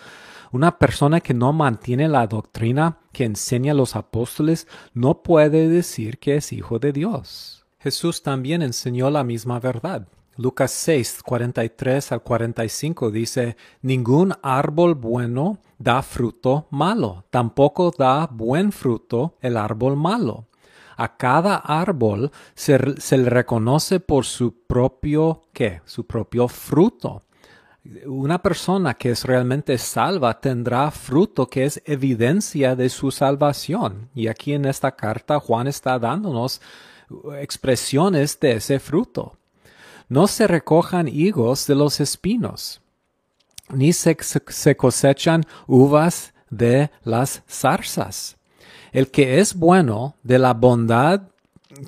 una 0.54 0.78
persona 0.78 1.20
que 1.20 1.34
no 1.34 1.51
mantiene 1.51 2.08
la 2.08 2.28
doctrina 2.28 2.99
que 3.12 3.26
enseña 3.26 3.74
los 3.74 3.95
apóstoles, 3.95 4.68
no 4.93 5.24
puede 5.24 5.68
decir 5.68 6.20
que 6.20 6.36
es 6.36 6.54
hijo 6.54 6.78
de 6.78 6.93
Dios. 6.93 7.66
Jesús 7.80 8.22
también 8.22 8.62
enseñó 8.62 9.10
la 9.10 9.24
misma 9.24 9.60
verdad. 9.60 10.08
Lucas 10.38 10.70
6, 10.72 11.22
43 11.24 12.12
al 12.12 12.22
45 12.22 13.10
dice, 13.10 13.58
Ningún 13.82 14.34
árbol 14.43 14.93
bueno 14.93 15.58
da 15.80 16.04
fruto 16.04 16.68
malo, 16.70 17.26
tampoco 17.32 17.91
da 17.97 18.28
buen 18.28 18.72
fruto 18.72 19.36
el 19.41 19.58
árbol 19.58 19.97
malo. 19.97 20.45
A 20.97 21.18
cada 21.18 21.56
árbol 21.56 22.32
se, 22.54 22.78
le 22.78 23.30
reconoce 23.30 23.99
por 23.99 24.26
su 24.26 24.54
propio, 24.68 25.41
¿qué? 25.51 25.82
Su 25.86 26.06
propio 26.06 26.47
fruto. 26.47 27.24
Una 28.06 28.42
persona 28.42 28.94
que 28.94 29.12
es 29.12 29.26
realmente 29.26 29.78
salva 29.78 30.40
tendrá 30.40 30.90
fruto 30.92 31.48
que 31.48 31.66
es 31.66 31.82
evidencia 31.86 32.76
de 32.76 32.90
su 32.90 33.12
salvación. 33.12 34.10
Y 34.16 34.28
aquí 34.28 34.54
en 34.54 34.66
esta 34.66 34.96
carta 34.96 35.40
Juan 35.40 35.68
está 35.68 36.00
dándonos 36.00 36.62
expresiones 37.40 38.40
de 38.40 38.54
ese 38.54 38.80
fruto 38.80 39.38
no 40.14 40.28
se 40.28 40.48
recojan 40.48 41.08
higos 41.08 41.68
de 41.68 41.74
los 41.74 42.00
espinos, 42.00 42.82
ni 43.70 43.94
se, 43.94 44.16
cosechan 44.78 45.44
uvas 45.66 46.34
de 46.52 46.92
las 47.04 47.44
zarzas. 47.50 48.38
El 48.92 49.10
que 49.10 49.40
es 49.40 49.56
bueno 49.56 50.16
de 50.22 50.38
la 50.38 50.54
bondad 50.54 51.24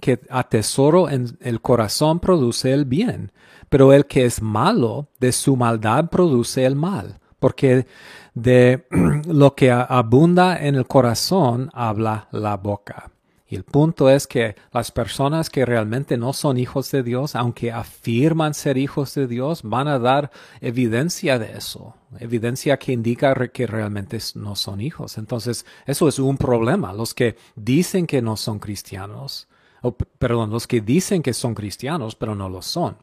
que 0.01 0.19
atesoro 0.31 1.09
en 1.09 1.37
el 1.41 1.61
corazón 1.61 2.19
produce 2.19 2.73
el 2.73 2.85
bien, 2.85 3.31
pero 3.69 3.93
el 3.93 4.05
que 4.05 4.25
es 4.25 4.41
malo 4.41 5.07
de 5.19 5.31
su 5.31 5.55
maldad 5.55 6.09
produce 6.09 6.65
el 6.65 6.75
mal, 6.75 7.19
porque 7.39 7.87
de 8.33 8.85
lo 9.27 9.55
que 9.55 9.71
abunda 9.71 10.57
en 10.65 10.75
el 10.75 10.85
corazón 10.85 11.69
habla 11.73 12.27
la 12.31 12.57
boca. 12.57 13.11
Y 13.47 13.55
el 13.55 13.63
punto 13.63 14.09
es 14.09 14.25
que 14.25 14.55
las 14.73 14.91
personas 14.91 15.51
que 15.51 15.65
realmente 15.65 16.17
no 16.17 16.33
son 16.33 16.57
hijos 16.57 16.89
de 16.89 17.03
Dios, 17.03 17.35
aunque 17.35 17.71
afirman 17.71 18.55
ser 18.55 18.75
hijos 18.77 19.13
de 19.13 19.27
Dios, 19.27 19.61
van 19.61 19.87
a 19.87 19.99
dar 19.99 20.31
evidencia 20.61 21.37
de 21.37 21.55
eso, 21.55 21.95
evidencia 22.19 22.77
que 22.77 22.91
indica 22.91 23.35
que 23.49 23.67
realmente 23.67 24.17
no 24.33 24.55
son 24.55 24.81
hijos. 24.81 25.19
Entonces, 25.19 25.63
eso 25.85 26.07
es 26.07 26.17
un 26.17 26.37
problema. 26.37 26.91
Los 26.91 27.13
que 27.13 27.37
dicen 27.55 28.07
que 28.07 28.19
no 28.19 28.35
son 28.35 28.57
cristianos, 28.57 29.47
o, 29.83 29.91
perdón, 29.91 30.49
los 30.49 30.65
que 30.65 30.81
dicen 30.81 31.21
que 31.21 31.33
son 31.33 31.53
cristianos, 31.53 32.15
pero 32.15 32.33
no 32.33 32.49
lo 32.49 32.63
son. 32.63 32.97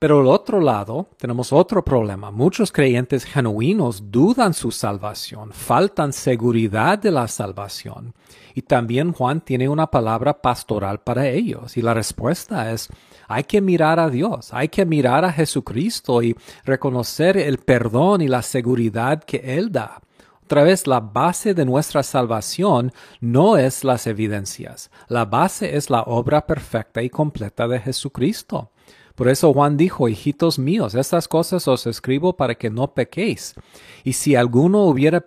Pero 0.00 0.20
al 0.20 0.28
otro 0.28 0.60
lado 0.60 1.08
tenemos 1.16 1.52
otro 1.52 1.84
problema. 1.84 2.30
Muchos 2.30 2.70
creyentes 2.70 3.24
genuinos 3.24 4.12
dudan 4.12 4.54
su 4.54 4.70
salvación, 4.70 5.50
faltan 5.52 6.12
seguridad 6.12 7.00
de 7.00 7.10
la 7.10 7.26
salvación. 7.26 8.14
Y 8.54 8.62
también 8.62 9.12
Juan 9.12 9.40
tiene 9.40 9.68
una 9.68 9.88
palabra 9.88 10.40
pastoral 10.40 11.00
para 11.00 11.26
ellos. 11.26 11.76
Y 11.76 11.82
la 11.82 11.94
respuesta 11.94 12.70
es, 12.70 12.88
hay 13.26 13.42
que 13.42 13.60
mirar 13.60 13.98
a 13.98 14.08
Dios, 14.08 14.54
hay 14.54 14.68
que 14.68 14.86
mirar 14.86 15.24
a 15.24 15.32
Jesucristo 15.32 16.22
y 16.22 16.36
reconocer 16.64 17.36
el 17.36 17.58
perdón 17.58 18.20
y 18.20 18.28
la 18.28 18.42
seguridad 18.42 19.24
que 19.24 19.58
Él 19.58 19.72
da. 19.72 20.00
Otra 20.44 20.62
vez, 20.62 20.86
la 20.86 21.00
base 21.00 21.54
de 21.54 21.64
nuestra 21.64 22.04
salvación 22.04 22.92
no 23.20 23.56
es 23.56 23.82
las 23.82 24.06
evidencias, 24.06 24.92
la 25.08 25.24
base 25.24 25.76
es 25.76 25.90
la 25.90 26.02
obra 26.02 26.46
perfecta 26.46 27.02
y 27.02 27.10
completa 27.10 27.66
de 27.66 27.80
Jesucristo. 27.80 28.70
Por 29.18 29.28
eso 29.28 29.52
Juan 29.52 29.76
dijo, 29.76 30.08
hijitos 30.08 30.60
míos, 30.60 30.94
estas 30.94 31.26
cosas 31.26 31.66
os 31.66 31.88
escribo 31.88 32.36
para 32.36 32.54
que 32.54 32.70
no 32.70 32.94
pequéis. 32.94 33.56
Y 34.04 34.12
si 34.12 34.36
alguno 34.36 34.84
hubiera, 34.84 35.18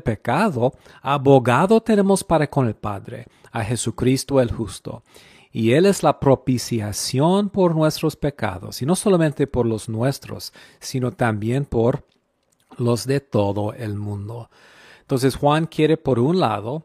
pecado, 0.00 0.72
abogado 1.00 1.80
tenemos 1.80 2.24
para 2.24 2.50
con 2.50 2.66
el 2.66 2.74
Padre, 2.74 3.28
a 3.52 3.62
Jesucristo 3.62 4.40
el 4.40 4.50
justo. 4.50 5.04
Y 5.52 5.74
Él 5.74 5.86
es 5.86 6.02
la 6.02 6.18
propiciación 6.18 7.50
por 7.50 7.76
nuestros 7.76 8.16
pecados, 8.16 8.82
y 8.82 8.86
no 8.86 8.96
solamente 8.96 9.46
por 9.46 9.64
los 9.64 9.88
nuestros, 9.88 10.52
sino 10.80 11.12
también 11.12 11.66
por 11.66 12.02
los 12.78 13.06
de 13.06 13.20
todo 13.20 13.74
el 13.74 13.94
mundo. 13.94 14.50
Entonces 15.02 15.36
Juan 15.36 15.66
quiere, 15.66 15.96
por 15.96 16.18
un 16.18 16.40
lado, 16.40 16.82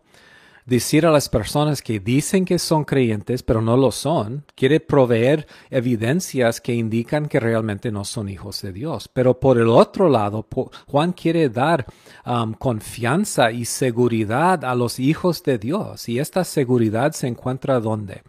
decir 0.66 1.06
a 1.06 1.12
las 1.12 1.30
personas 1.30 1.82
que 1.82 2.00
dicen 2.00 2.44
que 2.44 2.58
son 2.58 2.84
creyentes 2.86 3.44
pero 3.44 3.62
no 3.62 3.78
lo 3.78 3.92
son, 3.92 4.46
quiere 4.56 4.80
proveer 4.80 5.48
evidencias 5.70 6.60
que 6.60 6.74
indican 6.74 7.28
que 7.28 7.40
realmente 7.40 7.92
no 7.92 8.04
son 8.04 8.30
hijos 8.30 8.62
de 8.62 8.74
Dios. 8.74 9.08
Pero 9.08 9.40
por 9.40 9.58
el 9.58 9.68
otro 9.68 10.10
lado, 10.10 10.48
Juan 10.88 11.14
quiere 11.14 11.50
dar 11.50 11.86
um, 12.26 12.54
confianza 12.54 13.52
y 13.52 13.66
seguridad 13.66 14.66
a 14.66 14.76
los 14.76 15.00
hijos 15.00 15.44
de 15.44 15.58
Dios. 15.58 16.10
Y 16.10 16.20
esta 16.20 16.44
seguridad 16.44 17.12
se 17.14 17.28
encuentra 17.28 17.80
¿dónde? 17.80 18.24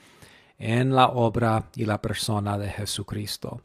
En 0.59 0.95
la 0.95 1.09
obra 1.09 1.65
y 1.75 1.85
la 1.85 2.01
persona 2.01 2.57
de 2.59 2.71
Jesucristo. 2.71 3.63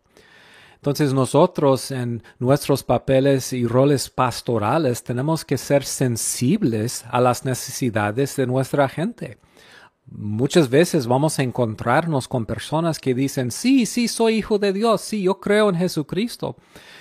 Entonces 0.82 1.14
nosotros 1.14 1.92
en 1.92 2.24
nuestros 2.40 2.84
papeles 2.84 3.54
y 3.54 3.68
roles 3.68 4.10
pastorales 4.10 5.04
tenemos 5.04 5.46
que 5.46 5.60
ser 5.60 5.86
sensibles 5.86 7.06
a 7.12 7.22
las 7.22 7.46
necesidades 7.46 8.36
de 8.36 8.48
nuestra 8.48 8.90
gente. 8.90 9.38
Muchas 10.08 10.72
veces 10.72 11.06
vamos 11.06 11.38
a 11.38 11.44
encontrarnos 11.44 12.28
con 12.28 12.48
personas 12.48 12.98
que 12.98 13.14
dicen, 13.14 13.52
sí, 13.52 13.86
sí, 13.86 14.08
soy 14.08 14.38
hijo 14.38 14.58
de 14.58 14.74
Dios, 14.74 15.02
sí, 15.02 15.22
yo 15.22 15.40
creo 15.40 15.70
en 15.70 15.76
Jesucristo, 15.76 16.56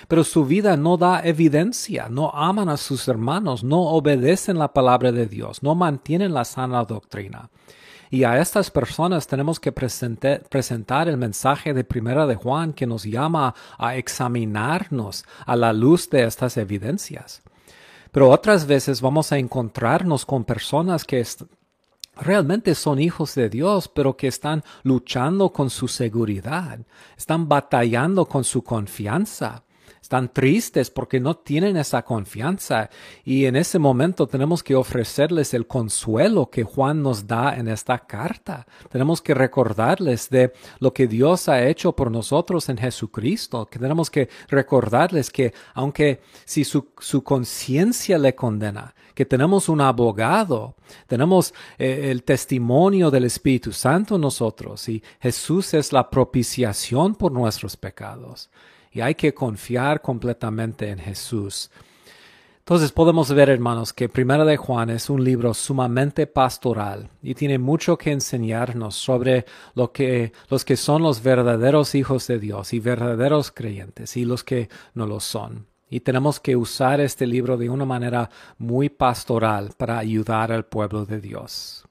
pero 0.07 0.23
su 0.23 0.45
vida 0.45 0.77
no 0.77 0.97
da 0.97 1.21
evidencia, 1.23 2.07
no 2.07 2.29
aman 2.35 2.69
a 2.69 2.77
sus 2.77 3.07
hermanos, 3.07 3.63
no 3.63 3.81
obedecen 3.81 4.59
la 4.59 4.73
palabra 4.73 5.11
de 5.11 5.25
Dios, 5.25 5.63
no 5.63 5.73
mantienen 5.73 6.35
la 6.35 6.45
sana 6.45 6.85
doctrina. 6.85 7.49
Y 8.13 8.25
a 8.25 8.39
estas 8.41 8.69
personas 8.69 9.25
tenemos 9.25 9.57
que 9.57 9.71
presentar 9.71 11.07
el 11.07 11.15
mensaje 11.15 11.73
de 11.73 11.85
Primera 11.85 12.27
de 12.27 12.35
Juan 12.35 12.73
que 12.73 12.85
nos 12.85 13.05
llama 13.05 13.55
a 13.77 13.95
examinarnos 13.95 15.23
a 15.45 15.55
la 15.55 15.71
luz 15.71 16.09
de 16.09 16.25
estas 16.25 16.57
evidencias. 16.57 17.41
Pero 18.11 18.29
otras 18.29 18.67
veces 18.67 18.99
vamos 18.99 19.31
a 19.31 19.37
encontrarnos 19.37 20.25
con 20.25 20.43
personas 20.43 21.05
que 21.05 21.25
realmente 22.17 22.75
son 22.75 22.99
hijos 22.99 23.33
de 23.35 23.49
Dios, 23.49 23.87
pero 23.87 24.17
que 24.17 24.27
están 24.27 24.61
luchando 24.83 25.53
con 25.53 25.69
su 25.69 25.87
seguridad, 25.87 26.79
están 27.17 27.47
batallando 27.47 28.25
con 28.25 28.43
su 28.43 28.61
confianza, 28.61 29.63
están 30.01 30.33
tristes 30.33 30.89
porque 30.89 31.19
no 31.19 31.35
tienen 31.35 31.77
esa 31.77 32.01
confianza. 32.01 32.89
Y 33.23 33.45
en 33.45 33.55
ese 33.55 33.77
momento 33.77 34.27
tenemos 34.27 34.63
que 34.63 34.75
ofrecerles 34.75 35.53
el 35.53 35.67
consuelo 35.67 36.49
que 36.49 36.63
Juan 36.63 37.03
nos 37.03 37.27
da 37.27 37.55
en 37.55 37.67
esta 37.67 37.99
carta. 37.99 38.65
Tenemos 38.89 39.21
que 39.21 39.35
recordarles 39.35 40.29
de 40.29 40.53
lo 40.79 40.91
que 40.91 41.07
Dios 41.07 41.47
ha 41.47 41.63
hecho 41.63 41.95
por 41.95 42.09
nosotros 42.09 42.67
en 42.69 42.77
Jesucristo, 42.77 43.67
que 43.67 43.77
tenemos 43.77 44.09
que 44.09 44.27
recordarles 44.47 45.29
que 45.29 45.53
aunque 45.75 46.21
si 46.45 46.63
su, 46.63 46.91
conciencia 47.23 48.17
le 48.17 48.33
condena, 48.33 48.95
que 49.13 49.25
tenemos 49.25 49.69
un 49.69 49.81
abogado, 49.81 50.75
tenemos 51.05 51.53
eh, 51.77 52.09
el 52.09 52.23
testimonio 52.23 53.11
del 53.11 53.25
Espíritu 53.25 53.71
Santo 53.71 54.15
en 54.15 54.21
nosotros 54.21 54.89
y 54.89 55.03
Jesús 55.19 55.73
es 55.75 55.93
la 55.93 56.09
propiciación 56.09 57.13
por 57.13 57.31
nuestros 57.31 57.77
pecados 57.77 58.49
y 58.91 59.01
hay 59.01 59.15
que 59.15 59.33
confiar 59.33 60.01
completamente 60.01 60.89
en 60.89 60.99
Jesús. 60.99 61.69
Entonces 62.59 62.91
podemos 62.91 63.31
ver, 63.33 63.49
hermanos, 63.49 63.91
que 63.91 64.07
Primera 64.07 64.45
de 64.45 64.55
Juan 64.55 64.91
es 64.91 65.09
un 65.09 65.23
libro 65.23 65.53
sumamente 65.53 66.27
pastoral 66.27 67.09
y 67.21 67.33
tiene 67.33 67.57
mucho 67.57 67.97
que 67.97 68.11
enseñarnos 68.11 68.95
sobre 68.95 69.45
lo 69.73 69.91
que, 69.91 70.31
los 70.47 70.63
que 70.63 70.77
son 70.77 71.01
los 71.01 71.23
verdaderos 71.23 71.95
hijos 71.95 72.27
de 72.27 72.39
Dios 72.39 72.71
y 72.73 72.79
verdaderos 72.79 73.51
creyentes 73.51 74.15
y 74.15 74.25
los 74.25 74.43
que 74.43 74.69
no 74.93 75.07
lo 75.07 75.19
son. 75.19 75.67
Y 75.89 76.01
tenemos 76.01 76.39
que 76.39 76.55
usar 76.55 77.01
este 77.01 77.27
libro 77.27 77.57
de 77.57 77.69
una 77.69 77.83
manera 77.83 78.29
muy 78.57 78.89
pastoral 78.89 79.71
para 79.75 79.97
ayudar 79.97 80.51
al 80.51 80.63
pueblo 80.63 81.05
de 81.05 81.19
Dios. 81.19 81.85